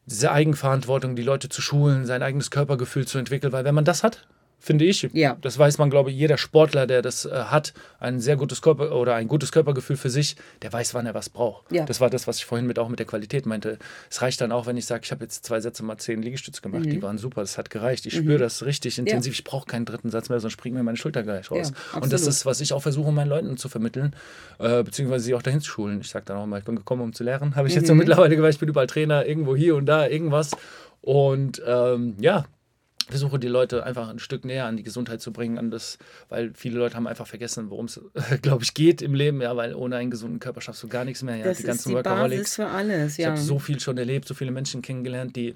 Diese 0.07 0.31
Eigenverantwortung, 0.31 1.15
die 1.15 1.21
Leute 1.21 1.47
zu 1.47 1.61
schulen, 1.61 2.05
sein 2.07 2.23
eigenes 2.23 2.49
Körpergefühl 2.49 3.05
zu 3.05 3.19
entwickeln, 3.19 3.53
weil 3.53 3.63
wenn 3.63 3.75
man 3.75 3.85
das 3.85 4.03
hat, 4.03 4.27
finde 4.63 4.85
ich, 4.85 5.09
Ja. 5.13 5.37
das 5.41 5.57
weiß 5.57 5.79
man, 5.79 5.89
glaube 5.89 6.11
ich, 6.11 6.15
jeder 6.15 6.37
Sportler, 6.37 6.85
der 6.87 7.01
das 7.01 7.25
äh, 7.25 7.31
hat, 7.31 7.73
ein 7.99 8.19
sehr 8.19 8.37
gutes 8.37 8.61
Körper 8.61 8.95
oder 8.95 9.15
ein 9.15 9.27
gutes 9.27 9.51
Körpergefühl 9.51 9.97
für 9.97 10.09
sich, 10.11 10.35
der 10.61 10.71
weiß, 10.71 10.93
wann 10.93 11.05
er 11.07 11.13
was 11.15 11.29
braucht. 11.29 11.71
Ja. 11.71 11.83
Das 11.85 11.99
war 11.99 12.09
das, 12.11 12.27
was 12.27 12.37
ich 12.37 12.45
vorhin 12.45 12.67
mit 12.67 12.77
auch 12.79 12.87
mit 12.87 12.99
der 12.99 13.07
Qualität 13.07 13.45
meinte. 13.47 13.79
Es 14.09 14.21
reicht 14.21 14.39
dann 14.39 14.51
auch, 14.51 14.67
wenn 14.67 14.77
ich 14.77 14.85
sage, 14.85 15.01
ich 15.03 15.11
habe 15.11 15.23
jetzt 15.23 15.43
zwei 15.43 15.59
Sätze 15.59 15.83
mal 15.83 15.97
zehn 15.97 16.21
Liegestütze 16.21 16.61
gemacht, 16.61 16.85
Mhm. 16.85 16.89
die 16.91 17.01
waren 17.01 17.17
super, 17.17 17.41
das 17.41 17.57
hat 17.57 17.69
gereicht. 17.71 18.05
Ich 18.05 18.13
spüre 18.15 18.37
das 18.37 18.63
richtig 18.63 18.97
intensiv. 18.99 19.33
Ich 19.33 19.43
brauche 19.43 19.65
keinen 19.65 19.85
dritten 19.85 20.09
Satz 20.11 20.29
mehr, 20.29 20.39
sonst 20.39 20.53
springt 20.53 20.75
mir 20.75 20.83
meine 20.83 20.97
Schulter 20.97 21.23
gleich 21.23 21.49
raus. 21.49 21.71
Ja, 21.93 21.99
Und 21.99 22.13
das 22.13 22.27
ist, 22.27 22.45
was 22.45 22.61
ich 22.61 22.71
auch 22.73 22.81
versuche, 22.83 23.11
meinen 23.11 23.29
Leuten 23.29 23.57
zu 23.57 23.67
vermitteln, 23.67 24.15
äh, 24.59 24.83
beziehungsweise 24.83 25.25
sie 25.25 25.33
auch 25.33 25.41
dahin 25.41 25.61
zu 25.61 25.69
schulen. 25.71 26.01
Ich 26.01 26.09
sage 26.09 26.25
dann 26.25 26.37
auch 26.37 26.45
mal, 26.45 26.59
ich 26.59 26.65
bin 26.65 26.75
gekommen, 26.75 27.01
um 27.01 27.13
zu 27.13 27.23
lernen. 27.23 27.55
Habe 27.55 27.67
ich 27.67 27.73
jetzt 27.73 27.87
so 27.87 27.93
Mhm. 27.93 27.99
mittlerweile 27.99 28.35
gesagt, 28.35 28.53
ich 28.53 28.59
bin 28.59 28.69
überall 28.69 28.87
Trainer, 28.87 29.25
irgendwo 29.25 29.55
hier 29.55 29.75
und 29.75 29.87
da, 29.87 30.07
irgendwas. 30.07 30.51
Und 31.01 31.61
ähm, 31.65 32.15
ja, 32.19 32.45
versuche 33.11 33.37
die 33.37 33.47
Leute 33.47 33.83
einfach 33.83 34.09
ein 34.09 34.19
Stück 34.19 34.45
näher 34.45 34.65
an 34.65 34.77
die 34.77 34.83
Gesundheit 34.83 35.21
zu 35.21 35.31
bringen, 35.31 35.57
an 35.57 35.69
das, 35.69 35.97
weil 36.29 36.51
viele 36.55 36.79
Leute 36.79 36.95
haben 36.95 37.07
einfach 37.07 37.27
vergessen, 37.27 37.69
worum 37.69 37.85
es, 37.85 38.01
glaube 38.41 38.63
ich, 38.63 38.73
geht 38.73 39.01
im 39.01 39.13
Leben, 39.13 39.41
ja, 39.41 39.55
weil 39.55 39.75
ohne 39.75 39.97
einen 39.97 40.11
gesunden 40.11 40.39
Körper 40.39 40.61
schaffst 40.61 40.81
du 40.83 40.87
gar 40.87 41.05
nichts 41.05 41.21
mehr. 41.21 41.35
Ja, 41.35 41.43
Das 41.43 41.59
ist 41.59 41.85
die 41.85 41.93
Basis 41.93 42.55
für 42.55 42.67
alles, 42.67 43.13
Ich 43.13 43.23
ja. 43.23 43.29
habe 43.29 43.39
so 43.39 43.59
viel 43.59 43.79
schon 43.79 43.97
erlebt, 43.97 44.27
so 44.27 44.33
viele 44.33 44.51
Menschen 44.51 44.81
kennengelernt, 44.81 45.35
die 45.35 45.55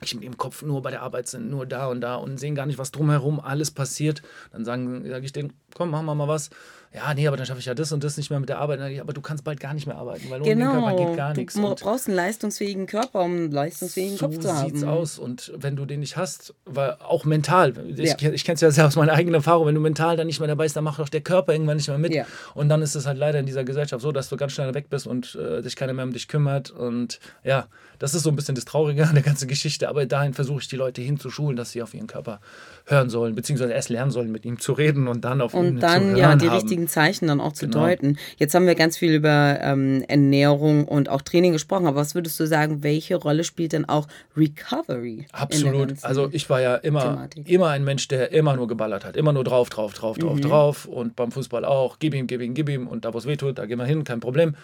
nicht 0.00 0.14
mit 0.14 0.24
ihrem 0.24 0.36
Kopf 0.36 0.62
nur 0.62 0.82
bei 0.82 0.90
der 0.90 1.02
Arbeit 1.02 1.28
sind, 1.28 1.50
nur 1.50 1.66
da 1.66 1.86
und 1.86 2.00
da 2.00 2.16
und 2.16 2.38
sehen 2.38 2.54
gar 2.54 2.66
nicht, 2.66 2.78
was 2.78 2.90
drumherum 2.90 3.40
alles 3.40 3.70
passiert. 3.70 4.22
Dann 4.52 4.64
sage 4.64 5.20
ich 5.22 5.32
denen, 5.32 5.52
komm, 5.74 5.90
machen 5.90 6.06
wir 6.06 6.14
mal 6.14 6.28
was. 6.28 6.50
Ja, 6.92 7.14
nee, 7.14 7.28
aber 7.28 7.36
dann 7.36 7.46
schaffe 7.46 7.60
ich 7.60 7.66
ja 7.66 7.74
das 7.74 7.92
und 7.92 8.02
das 8.02 8.16
nicht 8.16 8.30
mehr 8.30 8.40
mit 8.40 8.48
der 8.48 8.58
Arbeit. 8.58 8.80
Ich, 8.90 9.00
Aber 9.00 9.12
du 9.12 9.20
kannst 9.20 9.44
bald 9.44 9.60
gar 9.60 9.74
nicht 9.74 9.86
mehr 9.86 9.96
arbeiten, 9.96 10.28
weil 10.28 10.40
ohne 10.40 10.48
den 10.50 10.58
Genau. 10.58 10.72
Körper 10.72 10.96
geht 11.06 11.16
gar 11.16 11.34
nichts. 11.34 11.54
Du 11.54 11.62
brauchst 11.76 12.08
einen 12.08 12.16
leistungsfähigen 12.16 12.86
Körper, 12.86 13.20
um 13.20 13.30
einen 13.32 13.50
leistungsfähigen 13.52 14.16
so 14.16 14.26
Kopf 14.26 14.38
zu 14.40 14.52
haben. 14.52 14.70
sieht's 14.70 14.82
aus. 14.82 15.16
Und 15.20 15.52
wenn 15.56 15.76
du 15.76 15.84
den 15.86 16.00
nicht 16.00 16.16
hast, 16.16 16.52
weil 16.64 16.96
auch 16.98 17.24
mental, 17.24 17.74
ich, 17.96 18.20
Ja. 18.20 18.30
ich 18.32 18.44
kenne 18.44 18.54
es 18.56 18.60
ja 18.60 18.72
sehr 18.72 18.88
aus 18.88 18.96
meiner 18.96 19.12
eigenen 19.12 19.34
Erfahrung, 19.36 19.68
wenn 19.68 19.76
du 19.76 19.80
mental 19.80 20.16
dann 20.16 20.26
nicht 20.26 20.40
mehr 20.40 20.48
dabei 20.48 20.64
bist, 20.64 20.74
dann 20.74 20.82
macht 20.82 20.98
auch 20.98 21.08
der 21.08 21.20
Körper 21.20 21.52
irgendwann 21.52 21.76
nicht 21.76 21.86
mehr 21.86 21.96
mit. 21.98 22.12
Ja. 22.12 22.26
Und 22.54 22.68
dann 22.68 22.82
ist 22.82 22.96
es 22.96 23.06
halt 23.06 23.18
leider 23.18 23.38
in 23.38 23.46
dieser 23.46 23.62
Gesellschaft 23.62 24.02
so, 24.02 24.10
dass 24.10 24.28
du 24.28 24.36
ganz 24.36 24.50
schnell 24.52 24.74
weg 24.74 24.86
bist 24.90 25.06
und 25.06 25.36
äh, 25.36 25.62
sich 25.62 25.76
keiner 25.76 25.92
mehr 25.92 26.04
um 26.04 26.12
dich 26.12 26.26
kümmert. 26.26 26.72
Und 26.72 27.20
ja, 27.44 27.68
das 28.00 28.14
ist 28.14 28.24
so 28.24 28.30
ein 28.30 28.36
bisschen 28.36 28.56
das 28.56 28.64
Traurige 28.64 29.06
an 29.06 29.14
der 29.14 29.22
ganzen 29.22 29.46
Geschichte. 29.46 29.88
Aber 29.88 30.06
dahin 30.06 30.34
versuche 30.34 30.60
ich 30.62 30.66
die 30.68 30.76
Leute 30.76 31.02
hinzuschulen, 31.02 31.54
dass 31.56 31.70
sie 31.70 31.82
auf 31.82 31.94
ihren 31.94 32.08
Körper 32.08 32.40
hören 32.86 33.10
sollen, 33.10 33.36
beziehungsweise 33.36 33.74
erst 33.74 33.90
lernen 33.90 34.10
sollen, 34.10 34.32
mit 34.32 34.44
ihm 34.44 34.58
zu 34.58 34.72
reden 34.72 35.06
und 35.06 35.24
dann 35.24 35.40
auf 35.40 35.54
ihn 35.54 35.60
Und 35.60 35.74
zu 35.76 35.80
dann 35.82 36.02
hören 36.06 36.16
ja 36.16 36.34
die 36.34 36.48
haben. 36.48 36.56
richtigen 36.56 36.79
Zeichen 36.88 37.26
dann 37.28 37.40
auch 37.40 37.52
zu 37.52 37.66
Genau. 37.66 37.80
deuten. 37.86 38.18
Jetzt 38.38 38.54
haben 38.54 38.66
wir 38.66 38.74
ganz 38.74 38.96
viel 38.98 39.12
über 39.14 39.58
ähm, 39.62 40.04
Ernährung 40.08 40.86
und 40.86 41.08
auch 41.08 41.22
Training 41.22 41.52
gesprochen, 41.52 41.86
aber 41.86 41.96
was 41.96 42.14
würdest 42.14 42.38
du 42.40 42.46
sagen, 42.46 42.82
welche 42.82 43.16
Rolle 43.16 43.44
spielt 43.44 43.72
denn 43.72 43.88
auch 43.88 44.06
Recovery? 44.36 45.26
Absolut. 45.32 45.94
Also 46.04 46.28
ich 46.32 46.48
war 46.50 46.60
ja 46.60 46.76
immer, 46.76 47.02
Thematik. 47.02 47.48
immer 47.48 47.68
ein 47.70 47.84
Mensch, 47.84 48.08
der 48.08 48.32
immer 48.32 48.56
nur 48.56 48.68
geballert 48.68 49.04
hat. 49.04 49.16
Immer 49.16 49.32
nur 49.32 49.44
drauf, 49.44 49.70
drauf, 49.70 49.94
drauf, 49.94 50.18
drauf, 50.18 50.36
Mhm. 50.36 50.42
drauf. 50.42 50.84
Und 50.86 51.16
beim 51.16 51.30
Fußball 51.32 51.64
auch. 51.64 51.98
Gib 51.98 52.14
ihm, 52.14 52.26
gib 52.26 52.40
ihm, 52.40 52.54
gib 52.54 52.68
ihm. 52.68 52.86
Und 52.88 53.04
da, 53.04 53.12
wo 53.14 53.18
es 53.18 53.26
weh 53.26 53.36
tut, 53.36 53.58
da 53.58 53.66
gehen 53.66 53.78
wir 53.78 53.84
hin, 53.86 54.04
kein 54.04 54.20
Problem. 54.20 54.54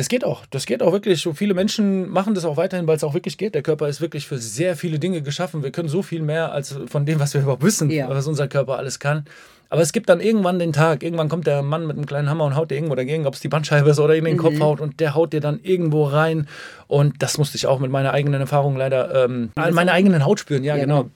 Das 0.00 0.08
geht 0.08 0.24
auch. 0.24 0.46
Das 0.48 0.64
geht 0.64 0.82
auch 0.82 0.92
wirklich. 0.92 1.20
So 1.20 1.34
viele 1.34 1.52
Menschen 1.52 2.08
machen 2.08 2.34
das 2.34 2.46
auch 2.46 2.56
weiterhin, 2.56 2.86
weil 2.86 2.96
es 2.96 3.04
auch 3.04 3.12
wirklich 3.12 3.36
geht. 3.36 3.54
Der 3.54 3.60
Körper 3.60 3.86
ist 3.86 4.00
wirklich 4.00 4.26
für 4.26 4.38
sehr 4.38 4.74
viele 4.74 4.98
Dinge 4.98 5.20
geschaffen. 5.20 5.62
Wir 5.62 5.72
können 5.72 5.90
so 5.90 6.00
viel 6.00 6.22
mehr 6.22 6.52
als 6.52 6.74
von 6.86 7.04
dem, 7.04 7.20
was 7.20 7.34
wir 7.34 7.42
überhaupt 7.42 7.62
wissen, 7.62 7.90
ja. 7.90 8.08
was 8.08 8.26
unser 8.26 8.48
Körper 8.48 8.78
alles 8.78 8.98
kann. 8.98 9.26
Aber 9.68 9.82
es 9.82 9.92
gibt 9.92 10.08
dann 10.08 10.20
irgendwann 10.20 10.58
den 10.58 10.72
Tag, 10.72 11.02
irgendwann 11.02 11.28
kommt 11.28 11.46
der 11.46 11.60
Mann 11.60 11.86
mit 11.86 11.98
einem 11.98 12.06
kleinen 12.06 12.30
Hammer 12.30 12.46
und 12.46 12.56
haut 12.56 12.70
dir 12.70 12.76
irgendwo 12.76 12.94
dagegen, 12.94 13.26
ob 13.26 13.34
es 13.34 13.40
die 13.40 13.48
Bandscheibe 13.48 13.90
ist 13.90 13.98
oder 13.98 14.14
in 14.14 14.24
den 14.24 14.36
mhm. 14.36 14.40
Kopf 14.40 14.58
haut 14.58 14.80
und 14.80 15.00
der 15.00 15.14
haut 15.14 15.34
dir 15.34 15.40
dann 15.40 15.60
irgendwo 15.62 16.06
rein. 16.06 16.48
Und 16.88 17.22
das 17.22 17.36
musste 17.36 17.58
ich 17.58 17.66
auch 17.66 17.78
mit 17.78 17.90
meiner 17.90 18.14
eigenen 18.14 18.40
Erfahrung 18.40 18.76
leider, 18.76 19.26
ähm, 19.26 19.50
meine 19.54 19.92
eigenen 19.92 20.24
Haut 20.24 20.40
spüren, 20.40 20.64
ja, 20.64 20.76
ja 20.76 20.84
genau. 20.84 21.10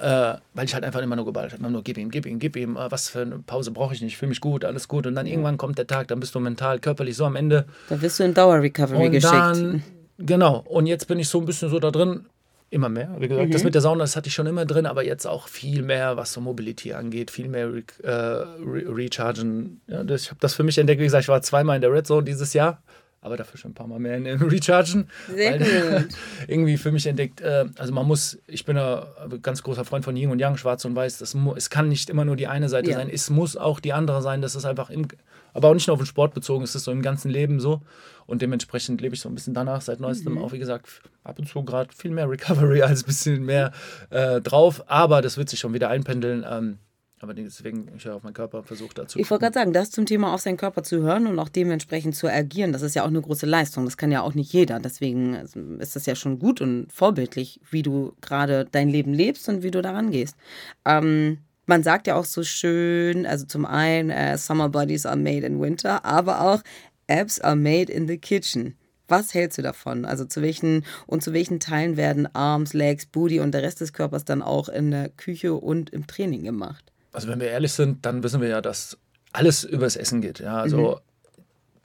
Äh, 0.00 0.34
weil 0.54 0.64
ich 0.64 0.74
halt 0.74 0.84
einfach 0.84 1.00
immer 1.00 1.16
nur 1.16 1.24
geballt 1.24 1.52
habe. 1.52 1.60
Immer 1.60 1.70
nur 1.70 1.82
gib 1.82 1.98
ihm, 1.98 2.10
gib 2.10 2.26
ihm, 2.26 2.38
gib 2.38 2.56
ihm. 2.56 2.76
Äh, 2.76 2.90
was 2.90 3.08
für 3.08 3.22
eine 3.22 3.38
Pause 3.38 3.70
brauche 3.70 3.94
ich 3.94 4.02
nicht. 4.02 4.12
Ich 4.12 4.18
fühle 4.18 4.30
mich 4.30 4.40
gut, 4.40 4.64
alles 4.64 4.88
gut. 4.88 5.06
Und 5.06 5.14
dann 5.14 5.26
irgendwann 5.26 5.56
kommt 5.56 5.78
der 5.78 5.86
Tag, 5.86 6.08
dann 6.08 6.20
bist 6.20 6.34
du 6.34 6.40
mental, 6.40 6.78
körperlich 6.78 7.16
so 7.16 7.24
am 7.24 7.36
Ende. 7.36 7.66
Da 7.88 8.00
wirst 8.00 8.20
du 8.20 8.24
in 8.24 8.34
Dauer-Recovery 8.34 9.10
geschickt. 9.10 9.32
Dann, 9.32 9.82
genau. 10.18 10.64
Und 10.68 10.86
jetzt 10.86 11.08
bin 11.08 11.18
ich 11.18 11.28
so 11.28 11.40
ein 11.40 11.46
bisschen 11.46 11.70
so 11.70 11.78
da 11.78 11.90
drin. 11.90 12.26
Immer 12.68 12.88
mehr. 12.88 13.14
Wie 13.20 13.28
gesagt, 13.28 13.48
mhm. 13.48 13.52
das 13.52 13.62
mit 13.62 13.74
der 13.74 13.80
Sauna, 13.80 14.00
das 14.00 14.16
hatte 14.16 14.26
ich 14.26 14.34
schon 14.34 14.46
immer 14.48 14.66
drin, 14.66 14.86
aber 14.86 15.04
jetzt 15.04 15.24
auch 15.24 15.46
viel 15.46 15.82
mehr, 15.82 16.16
was 16.16 16.32
so 16.32 16.40
Mobility 16.40 16.94
angeht, 16.94 17.30
viel 17.30 17.48
mehr 17.48 17.72
Re 17.72 17.84
äh, 18.02 18.10
Re 18.10 18.82
Rechargen. 18.88 19.80
Ja, 19.86 20.02
das, 20.02 20.22
ich 20.22 20.30
habe 20.30 20.40
das 20.40 20.54
für 20.54 20.64
mich 20.64 20.76
entdeckt. 20.76 21.00
Wie 21.00 21.04
gesagt, 21.04 21.22
ich 21.22 21.28
war 21.28 21.40
zweimal 21.42 21.76
in 21.76 21.82
der 21.82 21.92
Red 21.92 22.08
Zone 22.08 22.24
dieses 22.24 22.54
Jahr 22.54 22.82
aber 23.26 23.36
dafür 23.36 23.58
schon 23.58 23.72
ein 23.72 23.74
paar 23.74 23.88
Mal 23.88 23.98
mehr 23.98 24.16
in, 24.16 24.24
in 24.24 24.40
Rechargen. 24.42 25.08
Sehr 25.28 25.58
gut. 25.58 26.08
irgendwie 26.46 26.76
für 26.76 26.92
mich 26.92 27.08
entdeckt, 27.08 27.40
äh, 27.40 27.66
also 27.76 27.92
man 27.92 28.06
muss, 28.06 28.38
ich 28.46 28.64
bin 28.64 28.78
ein 28.78 29.42
ganz 29.42 29.64
großer 29.64 29.84
Freund 29.84 30.04
von 30.04 30.16
Yin 30.16 30.30
und 30.30 30.38
Yang, 30.38 30.58
Schwarz 30.58 30.84
und 30.84 30.94
Weiß. 30.94 31.18
Das, 31.18 31.36
es 31.56 31.68
kann 31.68 31.88
nicht 31.88 32.08
immer 32.08 32.24
nur 32.24 32.36
die 32.36 32.46
eine 32.46 32.68
Seite 32.68 32.90
ja. 32.90 32.96
sein, 32.96 33.10
es 33.12 33.28
muss 33.28 33.56
auch 33.56 33.80
die 33.80 33.92
andere 33.92 34.22
sein. 34.22 34.42
Das 34.42 34.54
ist 34.54 34.64
einfach 34.64 34.90
im, 34.90 35.08
aber 35.52 35.68
auch 35.68 35.74
nicht 35.74 35.88
nur 35.88 35.94
auf 35.94 36.00
den 36.00 36.06
Sport 36.06 36.34
bezogen, 36.34 36.62
es 36.62 36.76
ist 36.76 36.84
so 36.84 36.92
im 36.92 37.02
ganzen 37.02 37.28
Leben 37.28 37.58
so. 37.58 37.82
Und 38.26 38.42
dementsprechend 38.42 39.00
lebe 39.00 39.16
ich 39.16 39.20
so 39.20 39.28
ein 39.28 39.34
bisschen 39.34 39.54
danach 39.54 39.80
seit 39.80 39.98
neuestem 39.98 40.34
mhm. 40.34 40.42
auch, 40.42 40.52
wie 40.52 40.60
gesagt, 40.60 40.86
ab 41.24 41.40
und 41.40 41.48
zu 41.48 41.64
gerade 41.64 41.92
viel 41.92 42.12
mehr 42.12 42.30
Recovery 42.30 42.82
als 42.82 43.02
ein 43.02 43.06
bisschen 43.06 43.44
mehr 43.44 43.72
äh, 44.10 44.40
drauf. 44.40 44.84
Aber 44.86 45.20
das 45.20 45.36
wird 45.36 45.48
sich 45.48 45.58
schon 45.58 45.74
wieder 45.74 45.88
einpendeln. 45.88 46.46
Ähm, 46.48 46.78
aber 47.18 47.32
deswegen, 47.32 47.88
ich 47.96 48.04
habe 48.04 48.16
auf 48.16 48.22
meinen 48.24 48.34
Körper 48.34 48.62
versucht 48.62 48.98
dazu. 48.98 49.18
Ich 49.18 49.30
wollte 49.30 49.44
gerade 49.44 49.54
sagen, 49.54 49.72
das 49.72 49.90
zum 49.90 50.04
Thema 50.04 50.34
auf 50.34 50.42
seinen 50.42 50.58
Körper 50.58 50.82
zu 50.82 51.02
hören 51.02 51.26
und 51.26 51.38
auch 51.38 51.48
dementsprechend 51.48 52.14
zu 52.14 52.28
agieren, 52.28 52.72
das 52.72 52.82
ist 52.82 52.94
ja 52.94 53.04
auch 53.04 53.08
eine 53.08 53.22
große 53.22 53.46
Leistung. 53.46 53.86
Das 53.86 53.96
kann 53.96 54.12
ja 54.12 54.20
auch 54.20 54.34
nicht 54.34 54.52
jeder. 54.52 54.80
Deswegen 54.80 55.34
ist 55.78 55.96
das 55.96 56.04
ja 56.04 56.14
schon 56.14 56.38
gut 56.38 56.60
und 56.60 56.92
vorbildlich, 56.92 57.60
wie 57.70 57.82
du 57.82 58.12
gerade 58.20 58.66
dein 58.70 58.90
Leben 58.90 59.14
lebst 59.14 59.48
und 59.48 59.62
wie 59.62 59.70
du 59.70 59.80
daran 59.80 60.10
gehst. 60.10 60.36
Ähm, 60.84 61.38
man 61.64 61.82
sagt 61.82 62.06
ja 62.06 62.16
auch 62.16 62.26
so 62.26 62.42
schön, 62.42 63.24
also 63.24 63.46
zum 63.46 63.64
einen, 63.64 64.10
äh, 64.10 64.36
Summer 64.36 64.68
Bodies 64.68 65.06
are 65.06 65.16
made 65.16 65.46
in 65.46 65.60
winter, 65.60 66.04
aber 66.04 66.42
auch 66.42 66.62
Abs 67.08 67.40
are 67.40 67.56
made 67.56 67.90
in 67.90 68.06
the 68.06 68.18
kitchen. 68.18 68.76
Was 69.08 69.32
hältst 69.32 69.56
du 69.56 69.62
davon? 69.62 70.04
Also 70.04 70.26
zu 70.26 70.42
welchen 70.42 70.84
und 71.06 71.22
zu 71.22 71.32
welchen 71.32 71.60
Teilen 71.60 71.96
werden 71.96 72.28
Arms, 72.34 72.74
Legs, 72.74 73.06
Booty 73.06 73.40
und 73.40 73.52
der 73.52 73.62
Rest 73.62 73.80
des 73.80 73.92
Körpers 73.94 74.24
dann 74.24 74.42
auch 74.42 74.68
in 74.68 74.90
der 74.90 75.08
Küche 75.08 75.54
und 75.54 75.90
im 75.90 76.06
Training 76.06 76.44
gemacht? 76.44 76.92
Also 77.16 77.28
wenn 77.28 77.40
wir 77.40 77.48
ehrlich 77.48 77.72
sind, 77.72 78.04
dann 78.04 78.22
wissen 78.22 78.42
wir 78.42 78.48
ja, 78.48 78.60
dass 78.60 78.98
alles 79.32 79.64
übers 79.64 79.96
Essen 79.96 80.20
geht. 80.20 80.38
Ja, 80.38 80.58
also 80.58 80.76
mhm. 80.76 80.96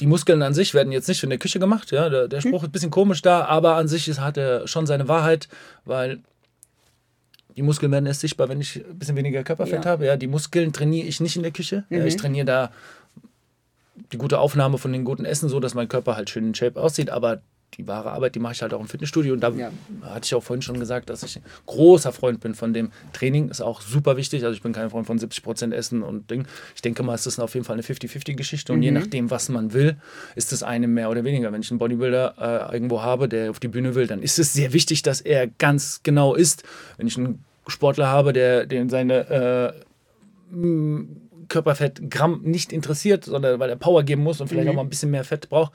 die 0.02 0.06
Muskeln 0.06 0.42
an 0.42 0.54
sich 0.54 0.74
werden 0.74 0.92
jetzt 0.92 1.08
nicht 1.08 1.24
in 1.24 1.30
der 1.30 1.40
Küche 1.40 1.58
gemacht. 1.58 1.92
Ja, 1.92 2.10
der, 2.10 2.28
der 2.28 2.40
mhm. 2.40 2.50
Spruch 2.50 2.62
mhm. 2.62 2.66
ist 2.66 2.70
ein 2.70 2.72
bisschen 2.72 2.92
komisch 2.92 3.22
da, 3.22 3.46
aber 3.46 3.76
an 3.78 3.88
sich 3.88 4.10
ist, 4.10 4.20
hat 4.20 4.36
er 4.36 4.68
schon 4.68 4.86
seine 4.86 5.08
Wahrheit, 5.08 5.48
weil 5.86 6.20
die 7.56 7.62
Muskeln 7.62 7.94
werden 7.94 8.06
erst 8.06 8.20
sichtbar, 8.20 8.50
wenn 8.50 8.60
ich 8.60 8.78
ein 8.78 9.00
bisschen 9.00 9.16
weniger 9.16 9.44
Körperfett 9.44 9.86
ja. 9.86 9.92
habe. 9.92 10.06
Ja, 10.06 10.18
die 10.18 10.28
Muskeln 10.28 10.74
trainiere 10.74 11.08
ich 11.08 11.22
nicht 11.22 11.38
in 11.38 11.44
der 11.44 11.52
Küche. 11.52 11.86
Mhm. 11.88 11.98
Ja, 11.98 12.06
ich 12.06 12.16
mhm. 12.16 12.20
trainiere 12.20 12.46
da 12.46 12.72
die 14.12 14.18
gute 14.18 14.40
Aufnahme 14.40 14.78
von 14.78 14.92
den 14.92 15.06
guten 15.06 15.24
Essen, 15.24 15.48
so 15.48 15.62
dass 15.62 15.76
mein 15.76 15.88
Körper 15.88 16.18
halt 16.18 16.30
schön 16.30 16.48
in 16.48 16.56
Shape 16.56 16.82
aussieht, 16.82 17.10
aber 17.10 17.42
die 17.78 17.88
wahre 17.88 18.12
Arbeit, 18.12 18.36
die 18.36 18.40
mache 18.40 18.54
ich 18.54 18.62
halt 18.62 18.74
auch 18.74 18.82
im 18.82 18.88
Fitnessstudio. 18.88 19.34
Und 19.34 19.42
da 19.42 19.50
ja. 19.50 19.72
hatte 20.02 20.26
ich 20.26 20.36
auch 20.36 20.44
vorhin 20.44 20.62
schon 20.62 20.80
gesagt, 20.80 21.10
dass 21.10 21.24
ich 21.24 21.38
ein 21.38 21.44
großer 21.66 22.12
Freund 22.12 22.40
bin 22.40 22.54
von 22.54 22.74
dem 22.74 22.92
Training. 23.14 23.50
Ist 23.50 23.62
auch 23.62 23.82
super 23.82 24.18
wichtig. 24.18 24.44
Also 24.44 24.56
ich 24.56 24.62
bin 24.62 24.74
kein 24.74 24.90
Freund 24.90 25.08
von 25.08 25.18
70 25.18 25.44
Prozent 25.44 25.74
Essen 25.74 26.04
und 26.04 26.30
Ding. 26.30 26.46
Ich 26.76 26.82
denke 26.82 27.04
mal, 27.04 27.16
es 27.16 27.26
ist 27.26 27.40
auf 27.40 27.54
jeden 27.54 27.66
Fall 27.66 27.76
eine 27.76 27.84
50-50-Geschichte. 27.84 28.74
Und 28.74 28.80
mhm. 28.80 28.84
je 28.84 28.92
nachdem, 28.92 29.32
was 29.32 29.50
man 29.50 29.74
will, 29.74 29.98
ist 30.36 30.52
das 30.52 30.64
eine 30.64 30.88
mehr 30.88 31.10
oder 31.10 31.24
weniger. 31.24 31.52
Wenn 31.52 31.62
ich 31.62 31.72
einen 31.72 31.80
Bodybuilder 31.80 32.70
äh, 32.70 32.74
irgendwo 32.74 33.02
habe, 33.02 33.30
der 33.30 33.52
auf 33.52 33.60
die 33.60 33.70
Bühne 33.70 33.96
will, 33.96 34.08
dann 34.08 34.22
ist 34.22 34.38
es 34.40 34.54
sehr 34.54 34.74
wichtig, 34.74 35.02
dass 35.02 35.22
er 35.22 35.48
ganz 35.48 36.02
genau 36.04 36.36
isst. 36.36 36.64
Wenn 36.98 37.08
ich 37.08 37.18
einen 37.18 37.44
Sportler 37.68 38.08
habe, 38.08 38.34
der, 38.34 38.66
der 38.66 38.90
seine 38.90 39.74
äh, 40.52 40.66
Körperfett 41.48 42.10
Gramm 42.10 42.42
nicht 42.44 42.74
interessiert, 42.74 43.26
sondern 43.26 43.60
weil 43.60 43.70
er 43.70 43.76
Power 43.76 44.04
geben 44.04 44.24
muss 44.24 44.42
und 44.42 44.48
vielleicht 44.48 44.66
mhm. 44.66 44.72
auch 44.72 44.76
mal 44.76 44.82
ein 44.84 44.90
bisschen 44.90 45.12
mehr 45.12 45.24
Fett 45.24 45.50
braucht, 45.50 45.74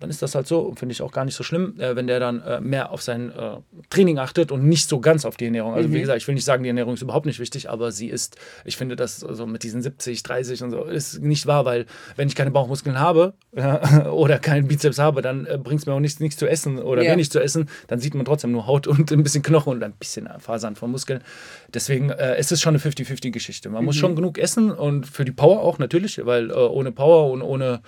dann 0.00 0.10
ist 0.10 0.22
das 0.22 0.34
halt 0.34 0.46
so. 0.46 0.72
Finde 0.76 0.92
ich 0.92 1.02
auch 1.02 1.10
gar 1.10 1.24
nicht 1.24 1.34
so 1.34 1.42
schlimm, 1.42 1.78
äh, 1.80 1.96
wenn 1.96 2.06
der 2.06 2.20
dann 2.20 2.40
äh, 2.42 2.60
mehr 2.60 2.90
auf 2.92 3.02
sein 3.02 3.30
äh, 3.30 3.56
Training 3.90 4.18
achtet 4.18 4.52
und 4.52 4.64
nicht 4.64 4.88
so 4.88 5.00
ganz 5.00 5.24
auf 5.24 5.36
die 5.36 5.46
Ernährung. 5.46 5.74
Also, 5.74 5.88
mhm. 5.88 5.94
wie 5.94 6.00
gesagt, 6.00 6.18
ich 6.18 6.28
will 6.28 6.34
nicht 6.34 6.44
sagen, 6.44 6.62
die 6.62 6.68
Ernährung 6.68 6.94
ist 6.94 7.02
überhaupt 7.02 7.26
nicht 7.26 7.40
wichtig, 7.40 7.68
aber 7.68 7.90
sie 7.90 8.08
ist, 8.08 8.36
ich 8.64 8.76
finde 8.76 8.94
das 8.94 9.24
also 9.24 9.46
mit 9.46 9.62
diesen 9.64 9.82
70, 9.82 10.22
30 10.22 10.62
und 10.62 10.70
so, 10.70 10.84
ist 10.84 11.20
nicht 11.20 11.46
wahr, 11.46 11.64
weil 11.64 11.86
wenn 12.16 12.28
ich 12.28 12.36
keine 12.36 12.50
Bauchmuskeln 12.52 13.00
habe 13.00 13.34
oder 14.12 14.38
keinen 14.38 14.68
Bizeps 14.68 14.98
habe, 14.98 15.20
dann 15.20 15.46
äh, 15.46 15.58
bringt 15.58 15.80
es 15.80 15.86
mir 15.86 15.94
auch 15.94 16.00
nichts, 16.00 16.20
nichts 16.20 16.36
zu 16.36 16.46
essen 16.46 16.78
oder 16.78 17.02
ja. 17.02 17.12
wenig 17.12 17.30
zu 17.30 17.40
essen. 17.40 17.68
Dann 17.88 17.98
sieht 17.98 18.14
man 18.14 18.24
trotzdem 18.24 18.52
nur 18.52 18.66
Haut 18.66 18.86
und 18.86 19.10
ein 19.10 19.22
bisschen 19.22 19.42
Knochen 19.42 19.72
und 19.72 19.82
ein 19.82 19.92
bisschen 19.92 20.28
Fasern 20.38 20.76
von 20.76 20.92
Muskeln. 20.92 21.22
Deswegen 21.74 22.10
äh, 22.10 22.36
es 22.36 22.52
ist 22.52 22.60
schon 22.60 22.76
eine 22.76 22.82
50-50-Geschichte. 22.82 23.68
Man 23.68 23.80
mhm. 23.80 23.86
muss 23.86 23.96
schon 23.96 24.14
genug 24.14 24.38
essen 24.38 24.70
und 24.70 25.06
für 25.06 25.24
die 25.24 25.32
Power 25.32 25.60
auch 25.62 25.78
natürlich, 25.78 26.24
weil 26.24 26.50
äh, 26.50 26.54
ohne 26.54 26.92
Power 26.92 27.30
und 27.32 27.42
ohne 27.42 27.80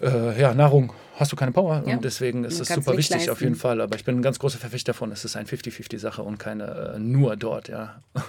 äh, 0.00 0.40
ja, 0.40 0.54
Nahrung 0.54 0.92
hast 1.16 1.32
du 1.32 1.36
keine 1.36 1.52
Power. 1.52 1.82
Ja. 1.86 1.94
Und 1.94 2.04
deswegen 2.04 2.44
ist 2.44 2.60
es 2.60 2.68
super 2.68 2.96
wichtig 2.96 3.16
leisten. 3.16 3.30
auf 3.30 3.40
jeden 3.40 3.54
Fall. 3.54 3.80
Aber 3.80 3.96
ich 3.96 4.04
bin 4.04 4.16
ein 4.16 4.22
ganz 4.22 4.38
großer 4.38 4.58
Verfechter 4.58 4.92
davon. 4.92 5.12
Es 5.12 5.24
ist 5.24 5.36
eine 5.36 5.46
50-50-Sache 5.46 6.22
und 6.22 6.38
keine 6.38 6.94
äh, 6.94 6.98
nur 6.98 7.36
dort, 7.36 7.68
ja. 7.68 8.02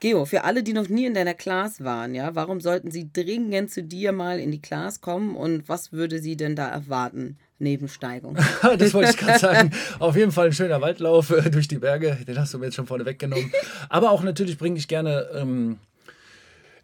Geo, 0.00 0.24
für 0.26 0.44
alle, 0.44 0.62
die 0.62 0.72
noch 0.72 0.88
nie 0.88 1.06
in 1.06 1.14
deiner 1.14 1.34
Class 1.34 1.82
waren, 1.82 2.14
ja, 2.14 2.34
warum 2.34 2.60
sollten 2.60 2.90
sie 2.90 3.10
dringend 3.12 3.70
zu 3.70 3.82
dir 3.82 4.12
mal 4.12 4.38
in 4.38 4.52
die 4.52 4.60
Class 4.60 5.00
kommen 5.00 5.34
und 5.34 5.68
was 5.68 5.92
würde 5.92 6.20
sie 6.20 6.36
denn 6.36 6.54
da 6.54 6.68
erwarten? 6.68 7.38
Nebensteigung. 7.58 8.36
das 8.78 8.92
wollte 8.92 9.10
ich 9.10 9.16
gerade 9.16 9.38
sagen. 9.38 9.70
Auf 9.98 10.14
jeden 10.14 10.30
Fall 10.30 10.46
ein 10.46 10.52
schöner 10.52 10.80
Waldlauf 10.82 11.30
äh, 11.30 11.50
durch 11.50 11.68
die 11.68 11.78
Berge. 11.78 12.18
Den 12.28 12.38
hast 12.38 12.52
du 12.52 12.58
mir 12.58 12.66
jetzt 12.66 12.74
schon 12.74 12.86
vorne 12.86 13.06
weggenommen. 13.06 13.50
Aber 13.88 14.10
auch 14.10 14.22
natürlich 14.22 14.58
bringe 14.58 14.78
ich 14.78 14.88
gerne 14.88 15.28
ähm, 15.34 15.78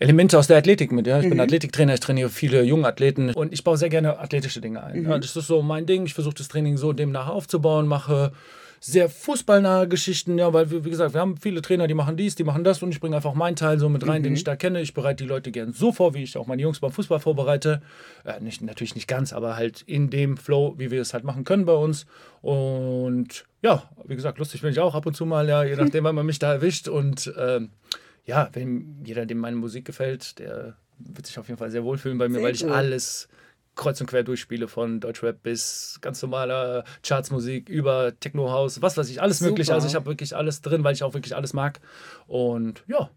Elemente 0.03 0.39
aus 0.39 0.47
der 0.47 0.59
Athletik 0.59 0.93
mit. 0.93 1.07
Ja? 1.07 1.19
Ich 1.19 1.27
mhm. 1.27 1.31
bin 1.31 1.41
Athletiktrainer, 1.41 1.95
ich 1.95 2.01
trainiere 2.01 2.29
viele 2.29 2.63
junge 2.63 2.87
Athleten 2.87 3.31
und 3.31 3.53
ich 3.53 3.65
baue 3.65 3.77
sehr 3.77 3.89
gerne 3.89 4.19
athletische 4.19 4.61
Dinge 4.61 4.83
ein. 4.83 5.03
Mhm. 5.03 5.11
Ja? 5.11 5.19
Das 5.19 5.37
ist 5.37 5.47
so 5.47 5.63
mein 5.63 5.87
Ding. 5.87 6.07
Ich 6.07 6.15
versuche 6.15 6.35
das 6.35 6.49
Training 6.49 6.77
so 6.77 6.93
demnach 6.93 7.29
aufzubauen, 7.29 7.87
mache 7.87 8.33
sehr 8.85 9.09
fußballnahe 9.09 9.87
Geschichten, 9.87 10.39
ja, 10.39 10.53
weil 10.53 10.85
wie 10.85 10.91
gesagt, 10.91 11.15
wir 11.15 11.21
haben 11.21 11.37
viele 11.37 11.63
Trainer, 11.63 11.87
die 11.87 11.95
machen 11.95 12.17
dies, 12.17 12.35
die 12.35 12.43
machen 12.43 12.65
das 12.65 12.83
und 12.83 12.91
ich 12.91 12.99
bringe 12.99 13.15
einfach 13.15 13.35
meinen 13.35 13.55
Teil 13.55 13.79
so 13.79 13.89
mit 13.89 14.05
rein, 14.09 14.23
mhm. 14.23 14.25
den 14.25 14.35
ich 14.35 14.43
da 14.43 14.57
kenne. 14.57 14.81
Ich 14.81 14.93
bereite 14.93 15.23
die 15.23 15.29
Leute 15.29 15.53
gern 15.53 15.73
so 15.73 15.93
vor, 15.93 16.15
wie 16.15 16.25
ich 16.25 16.37
auch 16.37 16.49
meine 16.49 16.63
Jungs 16.63 16.81
beim 16.81 16.91
Fußball 16.91 17.21
vorbereite. 17.21 17.81
Äh, 18.25 18.41
nicht, 18.41 18.61
natürlich 18.61 18.97
nicht 18.97 19.07
ganz, 19.07 19.33
aber 19.33 19.55
halt 19.55 19.83
in 19.83 20.11
dem 20.11 20.37
Flow, 20.37 20.75
wie 20.79 20.91
wir 20.91 21.01
es 21.01 21.15
halt 21.15 21.23
machen 21.23 21.45
können 21.45 21.65
bei 21.65 21.75
uns. 21.75 22.07
Und 22.41 23.45
ja, 23.63 23.85
wie 24.05 24.17
gesagt, 24.17 24.39
lustig 24.39 24.63
bin 24.63 24.73
ich 24.73 24.81
auch 24.81 24.97
ab 24.97 25.07
und 25.07 25.15
zu 25.15 25.27
mal, 25.27 25.49
ja, 25.49 25.63
je 25.63 25.77
nachdem, 25.79 26.03
wann 26.03 26.17
man 26.17 26.27
mich 26.27 26.41
da 26.41 26.53
erwischt 26.53 26.89
und 26.89 27.33
ähm, 27.39 27.71
ja, 28.25 28.49
wenn 28.53 29.03
jeder, 29.05 29.27
dem 29.27 29.39
meine 29.39 29.57
Musik 29.57 29.85
gefällt, 29.85 30.39
der 30.39 30.77
wird 30.99 31.27
sich 31.27 31.39
auf 31.39 31.49
jeden 31.49 31.59
Fall 31.59 31.71
sehr 31.71 31.85
wohlfühlen 31.85 32.19
bei 32.19 32.29
mir, 32.29 32.35
sehr 32.35 32.45
weil 32.45 32.55
ich 32.55 32.67
alles 32.67 33.29
kreuz 33.75 34.01
und 34.01 34.07
quer 34.07 34.23
durchspiele, 34.23 34.69
von 34.69 35.01
Deutschrap 35.01 35.43
bis 35.43 35.99
ganz 36.01 36.21
normaler 36.23 36.85
Chartsmusik 37.03 37.69
über 37.69 38.13
Techno 38.21 38.51
House, 38.51 38.83
was 38.83 38.97
weiß 38.97 39.09
ich, 39.09 39.23
alles 39.23 39.39
Super. 39.39 39.51
mögliche. 39.51 39.75
Also 39.75 39.87
ich 39.87 39.95
habe 39.95 40.07
wirklich 40.07 40.37
alles 40.37 40.61
drin, 40.61 40.85
weil 40.85 40.95
ich 40.95 41.03
auch 41.03 41.15
wirklich 41.15 41.35
alles 41.35 41.53
mag. 41.55 41.81
Und 42.27 42.85
ja, 42.87 43.11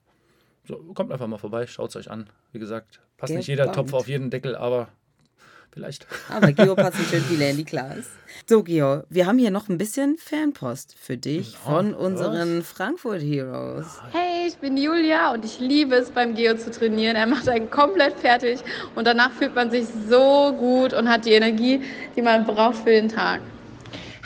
so, 0.67 0.77
kommt 0.93 1.11
einfach 1.11 1.27
mal 1.27 1.37
vorbei, 1.37 1.67
schaut 1.67 1.89
es 1.89 1.95
euch 1.95 2.09
an. 2.09 2.29
Wie 2.51 2.59
gesagt, 2.59 2.99
passt 3.17 3.31
Gespannt. 3.31 3.37
nicht 3.37 3.47
jeder 3.47 3.71
Topf 3.71 3.93
auf 3.93 4.07
jeden 4.07 4.29
Deckel, 4.29 4.55
aber 4.55 4.87
vielleicht. 5.75 6.07
Aber 6.29 6.51
Geo 6.51 6.73
passt 6.73 6.97
schön 7.11 7.21
viele 7.21 7.49
in 7.51 7.57
die 7.57 7.65
Class. 7.65 8.05
So, 8.47 8.63
Geo, 8.63 9.03
wir 9.09 9.27
haben 9.27 9.37
hier 9.37 9.51
noch 9.51 9.69
ein 9.69 9.77
bisschen 9.77 10.17
Fanpost 10.17 10.95
für 10.99 11.17
dich 11.17 11.53
ja, 11.53 11.59
von 11.59 11.93
unseren 11.93 12.59
was? 12.59 12.67
Frankfurt 12.67 13.21
Heroes. 13.21 13.85
Hey, 14.11 14.47
ich 14.47 14.57
bin 14.57 14.77
Julia 14.77 15.33
und 15.33 15.45
ich 15.45 15.59
liebe 15.59 15.95
es, 15.95 16.09
beim 16.09 16.33
Geo 16.33 16.55
zu 16.55 16.71
trainieren. 16.71 17.15
Er 17.15 17.27
macht 17.27 17.47
einen 17.47 17.69
komplett 17.69 18.17
fertig 18.19 18.59
und 18.95 19.05
danach 19.05 19.31
fühlt 19.31 19.53
man 19.53 19.69
sich 19.69 19.85
so 20.09 20.53
gut 20.57 20.93
und 20.93 21.09
hat 21.09 21.25
die 21.25 21.33
Energie, 21.33 21.81
die 22.15 22.21
man 22.21 22.45
braucht 22.45 22.77
für 22.77 22.91
den 22.91 23.09
Tag. 23.09 23.41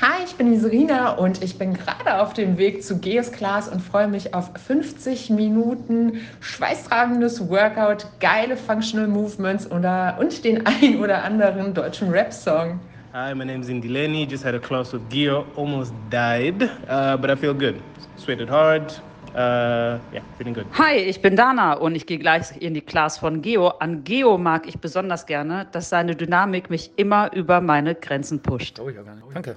Hi, 0.02 0.24
ich 0.24 0.34
bin 0.36 0.54
Iserina 0.54 1.16
und 1.16 1.44
ich 1.44 1.58
bin 1.58 1.74
gerade 1.74 2.22
auf 2.22 2.32
dem 2.32 2.58
Weg 2.58 2.86
zu 2.86 3.00
Geos 3.00 3.34
Class 3.34 3.68
und 3.68 3.82
freue 3.82 4.08
mich 4.08 4.34
auf 4.34 4.50
50 4.66 5.30
Minuten 5.30 6.22
schweißtragendes 6.40 7.50
Workout, 7.50 8.06
geile 8.22 8.56
Functional 8.56 9.10
Movements 9.10 9.70
oder, 9.70 10.16
und 10.18 10.46
den 10.46 10.66
ein 10.66 11.02
oder 11.02 11.22
anderen 11.26 11.74
deutschen 11.74 12.12
Rap-Song. 12.12 12.80
Hi, 13.12 13.36
my 13.36 13.44
name 13.44 13.60
is 13.60 13.68
Indileni. 13.68 14.26
Just 14.26 14.46
had 14.46 14.56
a 14.56 14.60
class 14.60 14.94
with 14.94 15.02
Gio. 15.10 15.44
Almost 15.58 15.92
died, 16.10 16.64
uh, 16.88 17.18
but 17.18 17.30
I 17.30 17.36
feel 17.36 17.54
good. 17.54 17.82
Sweated 18.16 18.50
hard, 18.50 19.02
Uh, 19.34 20.00
yeah, 20.12 20.22
feeling 20.38 20.54
good. 20.54 20.66
Hi, 20.78 20.98
ich 20.98 21.22
bin 21.22 21.36
Dana 21.36 21.74
und 21.74 21.96
ich 21.96 22.06
gehe 22.06 22.18
gleich 22.18 22.60
in 22.60 22.74
die 22.74 22.82
Class 22.82 23.18
von 23.18 23.42
Geo. 23.42 23.68
An 23.68 24.04
Geo 24.04 24.38
mag 24.38 24.68
ich 24.68 24.80
besonders 24.80 25.26
gerne, 25.26 25.68
dass 25.72 25.90
seine 25.90 26.16
Dynamik 26.16 26.70
mich 26.70 26.92
immer 26.96 27.32
über 27.34 27.62
meine 27.62 27.96
Grenzen 27.96 28.42
pusht. 28.42 28.80
Oh, 28.80 28.90
ja, 28.90 29.02
nicht. 29.04 29.26
Danke. 29.34 29.56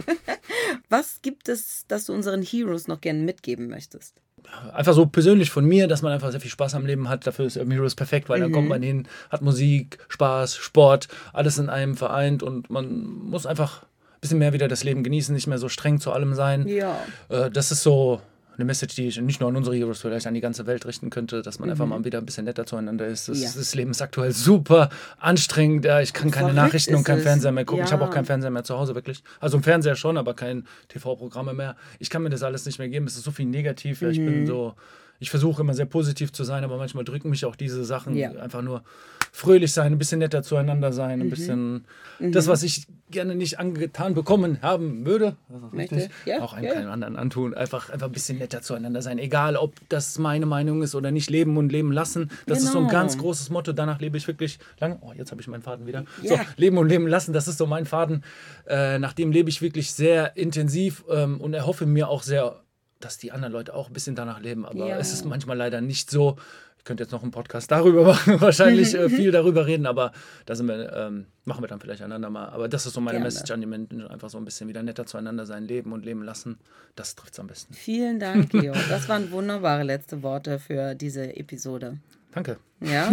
Was 0.88 1.20
gibt 1.22 1.48
es, 1.48 1.84
das 1.88 2.06
du 2.06 2.14
unseren 2.14 2.42
Heroes 2.42 2.88
noch 2.88 3.00
gerne 3.00 3.20
mitgeben 3.20 3.68
möchtest? 3.68 4.20
Einfach 4.72 4.94
so 4.94 5.06
persönlich 5.06 5.50
von 5.50 5.64
mir, 5.64 5.88
dass 5.88 6.02
man 6.02 6.12
einfach 6.12 6.30
sehr 6.30 6.40
viel 6.40 6.50
Spaß 6.50 6.74
am 6.74 6.86
Leben 6.86 7.08
hat. 7.08 7.26
Dafür 7.26 7.46
ist 7.46 7.56
Heroes 7.56 7.94
perfekt, 7.94 8.28
weil 8.28 8.38
mhm. 8.38 8.42
dann 8.44 8.52
kommt 8.52 8.68
man 8.68 8.82
hin, 8.82 9.08
hat 9.30 9.42
Musik, 9.42 9.98
Spaß, 10.08 10.56
Sport, 10.56 11.08
alles 11.32 11.58
in 11.58 11.68
einem 11.68 11.96
vereint 11.96 12.42
und 12.42 12.70
man 12.70 13.04
muss 13.04 13.44
einfach 13.44 13.82
ein 13.82 14.20
bisschen 14.20 14.38
mehr 14.38 14.52
wieder 14.52 14.68
das 14.68 14.84
Leben 14.84 15.02
genießen, 15.02 15.34
nicht 15.34 15.46
mehr 15.46 15.58
so 15.58 15.68
streng 15.68 16.00
zu 16.00 16.12
allem 16.12 16.34
sein. 16.34 16.66
Ja. 16.66 16.98
Äh, 17.28 17.50
das 17.50 17.72
ist 17.72 17.82
so 17.82 18.20
eine 18.56 18.64
Message, 18.64 18.94
die 18.94 19.08
ich 19.08 19.20
nicht 19.20 19.40
nur 19.40 19.48
an 19.48 19.56
unsere 19.56 19.76
Heroes, 19.76 20.00
vielleicht 20.00 20.26
an 20.26 20.34
die 20.34 20.40
ganze 20.40 20.66
Welt 20.66 20.86
richten 20.86 21.10
könnte, 21.10 21.42
dass 21.42 21.58
man 21.58 21.68
mhm. 21.68 21.72
einfach 21.72 21.86
mal 21.86 22.04
wieder 22.04 22.18
ein 22.18 22.26
bisschen 22.26 22.44
netter 22.44 22.66
zueinander 22.66 23.06
ist. 23.06 23.28
Das, 23.28 23.40
ja. 23.40 23.50
das 23.54 23.74
Leben 23.74 23.90
ist 23.90 24.02
aktuell 24.02 24.32
super 24.32 24.88
anstrengend. 25.18 25.84
Ja, 25.84 26.00
ich 26.00 26.12
kann 26.12 26.30
keine 26.30 26.48
Verrückt 26.48 26.56
Nachrichten 26.56 26.94
und 26.94 27.04
kein 27.04 27.20
Fernseher 27.20 27.52
mehr 27.52 27.64
gucken. 27.64 27.80
Ja. 27.80 27.86
Ich 27.86 27.92
habe 27.92 28.04
auch 28.04 28.10
keinen 28.10 28.24
Fernseher 28.24 28.50
mehr 28.50 28.64
zu 28.64 28.76
Hause, 28.76 28.94
wirklich. 28.94 29.22
Also 29.40 29.56
ein 29.56 29.62
Fernseher 29.62 29.96
schon, 29.96 30.16
aber 30.16 30.34
kein 30.34 30.66
TV-Programme 30.88 31.54
mehr. 31.54 31.76
Ich 31.98 32.10
kann 32.10 32.22
mir 32.22 32.30
das 32.30 32.42
alles 32.42 32.66
nicht 32.66 32.78
mehr 32.78 32.88
geben. 32.88 33.06
Es 33.06 33.16
ist 33.16 33.24
so 33.24 33.30
viel 33.30 33.46
negativ. 33.46 34.00
Mhm. 34.00 34.10
Ich 34.10 34.18
bin 34.18 34.40
mhm. 34.40 34.46
so 34.46 34.74
ich 35.18 35.30
versuche 35.30 35.62
immer 35.62 35.74
sehr 35.74 35.86
positiv 35.86 36.32
zu 36.32 36.44
sein, 36.44 36.64
aber 36.64 36.76
manchmal 36.76 37.04
drücken 37.04 37.30
mich 37.30 37.44
auch 37.44 37.56
diese 37.56 37.84
Sachen. 37.84 38.14
Ja. 38.16 38.30
Einfach 38.32 38.62
nur 38.62 38.82
fröhlich 39.32 39.72
sein, 39.72 39.92
ein 39.92 39.98
bisschen 39.98 40.18
netter 40.20 40.42
zueinander 40.42 40.92
sein, 40.92 41.20
ein 41.20 41.26
mhm. 41.26 41.30
bisschen 41.30 41.84
mhm. 42.18 42.32
das, 42.32 42.46
was 42.46 42.62
ich 42.62 42.86
gerne 43.10 43.34
nicht 43.34 43.58
angetan 43.58 44.14
bekommen 44.14 44.58
haben 44.62 45.06
würde, 45.06 45.36
richtig, 45.72 46.08
ja, 46.24 46.40
auch 46.40 46.54
einem 46.54 46.66
ja. 46.66 46.74
keinem 46.74 46.90
anderen 46.90 47.16
antun. 47.16 47.54
Einfach, 47.54 47.90
einfach 47.90 48.06
ein 48.06 48.12
bisschen 48.12 48.38
netter 48.38 48.62
zueinander 48.62 49.02
sein. 49.02 49.18
Egal, 49.18 49.56
ob 49.56 49.74
das 49.88 50.18
meine 50.18 50.46
Meinung 50.46 50.82
ist 50.82 50.94
oder 50.94 51.10
nicht, 51.10 51.30
leben 51.30 51.56
und 51.56 51.70
leben 51.70 51.92
lassen. 51.92 52.30
Das 52.46 52.58
genau. 52.58 52.68
ist 52.68 52.72
so 52.72 52.78
ein 52.80 52.88
ganz 52.88 53.12
genau. 53.12 53.24
großes 53.24 53.50
Motto. 53.50 53.72
Danach 53.72 54.00
lebe 54.00 54.16
ich 54.16 54.26
wirklich 54.26 54.58
lange. 54.80 54.98
Oh, 55.02 55.12
jetzt 55.16 55.30
habe 55.30 55.40
ich 55.40 55.48
meinen 55.48 55.62
Faden 55.62 55.86
wieder. 55.86 56.04
So, 56.24 56.38
leben 56.56 56.78
und 56.78 56.88
leben 56.88 57.06
lassen, 57.06 57.32
das 57.32 57.46
ist 57.46 57.58
so 57.58 57.66
mein 57.66 57.86
Faden. 57.86 58.24
Äh, 58.66 58.98
nach 58.98 59.12
dem 59.12 59.30
lebe 59.30 59.50
ich 59.50 59.62
wirklich 59.62 59.92
sehr 59.92 60.36
intensiv 60.36 61.04
ähm, 61.10 61.40
und 61.40 61.54
erhoffe 61.54 61.86
mir 61.86 62.08
auch 62.08 62.22
sehr 62.22 62.60
dass 63.00 63.18
die 63.18 63.32
anderen 63.32 63.52
Leute 63.52 63.74
auch 63.74 63.88
ein 63.88 63.92
bisschen 63.92 64.14
danach 64.14 64.40
leben. 64.40 64.64
Aber 64.66 64.86
ja. 64.86 64.98
es 64.98 65.12
ist 65.12 65.24
manchmal 65.24 65.56
leider 65.56 65.80
nicht 65.80 66.10
so. 66.10 66.36
Ich 66.78 66.84
könnte 66.84 67.02
jetzt 67.02 67.10
noch 67.10 67.22
einen 67.22 67.32
Podcast 67.32 67.70
darüber 67.70 68.04
machen, 68.06 68.40
wahrscheinlich 68.40 68.94
äh, 68.94 69.08
viel 69.10 69.32
darüber 69.32 69.66
reden, 69.66 69.86
aber 69.86 70.12
da 70.46 70.54
sind 70.54 70.66
wir, 70.68 70.92
ähm, 70.92 71.26
machen 71.44 71.62
wir 71.62 71.68
dann 71.68 71.80
vielleicht 71.80 72.02
einander 72.02 72.30
mal. 72.30 72.48
Aber 72.48 72.68
das 72.68 72.86
ist 72.86 72.94
so 72.94 73.00
meine 73.00 73.18
Gerne. 73.18 73.24
Message 73.24 73.50
an 73.50 73.60
die 73.60 73.66
Menschen, 73.66 74.06
einfach 74.06 74.30
so 74.30 74.38
ein 74.38 74.44
bisschen 74.44 74.68
wieder 74.68 74.82
netter 74.82 75.04
zueinander 75.04 75.46
sein, 75.46 75.64
leben 75.66 75.92
und 75.92 76.04
leben 76.04 76.22
lassen. 76.22 76.58
Das 76.94 77.16
trifft 77.16 77.32
es 77.32 77.40
am 77.40 77.48
besten. 77.48 77.74
Vielen 77.74 78.20
Dank, 78.20 78.50
Geo. 78.50 78.72
Das 78.88 79.08
waren 79.08 79.30
wunderbare 79.30 79.82
letzte 79.82 80.22
Worte 80.22 80.58
für 80.58 80.94
diese 80.94 81.36
Episode. 81.36 81.98
Danke. 82.36 82.58
Ja. 82.80 83.10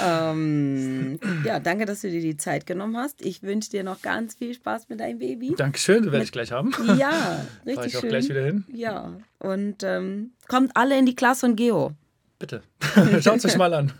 ähm, 0.30 1.18
ja, 1.44 1.58
danke, 1.58 1.84
dass 1.84 2.02
du 2.02 2.10
dir 2.10 2.20
die 2.20 2.36
Zeit 2.36 2.64
genommen 2.64 2.96
hast. 2.96 3.20
Ich 3.20 3.42
wünsche 3.42 3.70
dir 3.70 3.82
noch 3.82 4.00
ganz 4.02 4.36
viel 4.36 4.54
Spaß 4.54 4.88
mit 4.88 5.00
deinem 5.00 5.18
Baby. 5.18 5.56
Dankeschön, 5.56 6.04
werde 6.12 6.22
ich 6.22 6.30
gleich 6.30 6.52
haben. 6.52 6.72
Ja, 6.96 7.44
richtig 7.66 7.74
Fahr 7.74 7.86
ich 7.86 7.96
auch 7.96 8.00
schön. 8.02 8.10
gleich 8.10 8.28
wieder 8.28 8.44
hin. 8.44 8.64
Ja, 8.72 9.16
und 9.40 9.82
ähm, 9.82 10.30
kommt 10.46 10.70
alle 10.76 10.96
in 10.96 11.06
die 11.06 11.16
Klasse 11.16 11.40
von 11.40 11.56
Geo. 11.56 11.90
Bitte. 12.38 12.62
Schaut 13.20 13.38
es 13.38 13.46
euch 13.46 13.58
mal 13.58 13.74
an. 13.74 13.92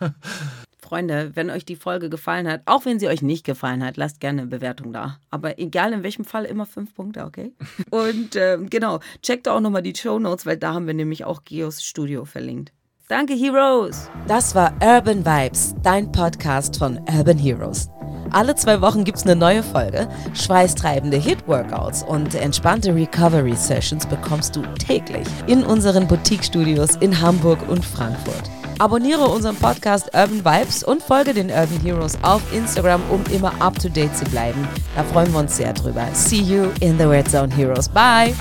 Freunde, 0.78 1.32
wenn 1.34 1.50
euch 1.50 1.64
die 1.64 1.74
Folge 1.74 2.08
gefallen 2.08 2.46
hat, 2.46 2.62
auch 2.66 2.84
wenn 2.84 3.00
sie 3.00 3.08
euch 3.08 3.20
nicht 3.20 3.44
gefallen 3.44 3.84
hat, 3.84 3.96
lasst 3.96 4.20
gerne 4.20 4.42
eine 4.42 4.50
Bewertung 4.50 4.92
da. 4.92 5.18
Aber 5.30 5.58
egal 5.58 5.92
in 5.92 6.04
welchem 6.04 6.24
Fall, 6.24 6.44
immer 6.44 6.66
fünf 6.66 6.94
Punkte, 6.94 7.24
okay? 7.24 7.52
Und 7.90 8.36
ähm, 8.36 8.70
genau, 8.70 9.00
checkt 9.22 9.48
auch 9.48 9.58
nochmal 9.58 9.82
die 9.82 9.96
Show 9.96 10.20
Notes, 10.20 10.46
weil 10.46 10.56
da 10.56 10.72
haben 10.74 10.86
wir 10.86 10.94
nämlich 10.94 11.24
auch 11.24 11.42
Geos 11.42 11.82
Studio 11.82 12.24
verlinkt. 12.24 12.72
Danke, 13.12 13.34
Heroes. 13.34 14.08
Das 14.26 14.54
war 14.54 14.72
Urban 14.82 15.26
Vibes, 15.26 15.74
dein 15.82 16.10
Podcast 16.10 16.78
von 16.78 16.98
Urban 17.14 17.36
Heroes. 17.36 17.90
Alle 18.30 18.54
zwei 18.54 18.80
Wochen 18.80 19.04
gibt 19.04 19.18
es 19.18 19.24
eine 19.24 19.36
neue 19.36 19.62
Folge. 19.62 20.08
Schweißtreibende 20.32 21.18
Hit-Workouts 21.18 22.04
und 22.04 22.34
entspannte 22.34 22.94
Recovery-Sessions 22.94 24.06
bekommst 24.06 24.56
du 24.56 24.62
täglich 24.78 25.28
in 25.46 25.62
unseren 25.62 26.08
Boutique-Studios 26.08 26.96
in 27.00 27.20
Hamburg 27.20 27.58
und 27.68 27.84
Frankfurt. 27.84 28.50
Abonniere 28.78 29.26
unseren 29.26 29.56
Podcast 29.56 30.06
Urban 30.14 30.42
Vibes 30.42 30.82
und 30.82 31.02
folge 31.02 31.34
den 31.34 31.50
Urban 31.50 31.80
Heroes 31.82 32.16
auf 32.22 32.40
Instagram, 32.54 33.02
um 33.10 33.22
immer 33.30 33.52
up 33.60 33.78
to 33.78 33.90
date 33.90 34.16
zu 34.16 34.24
bleiben. 34.24 34.66
Da 34.96 35.04
freuen 35.04 35.30
wir 35.34 35.40
uns 35.40 35.58
sehr 35.58 35.74
drüber. 35.74 36.06
See 36.14 36.40
you 36.40 36.70
in 36.80 36.96
the 36.96 37.04
Red 37.04 37.30
Zone 37.30 37.54
Heroes. 37.54 37.90
Bye! 37.90 38.32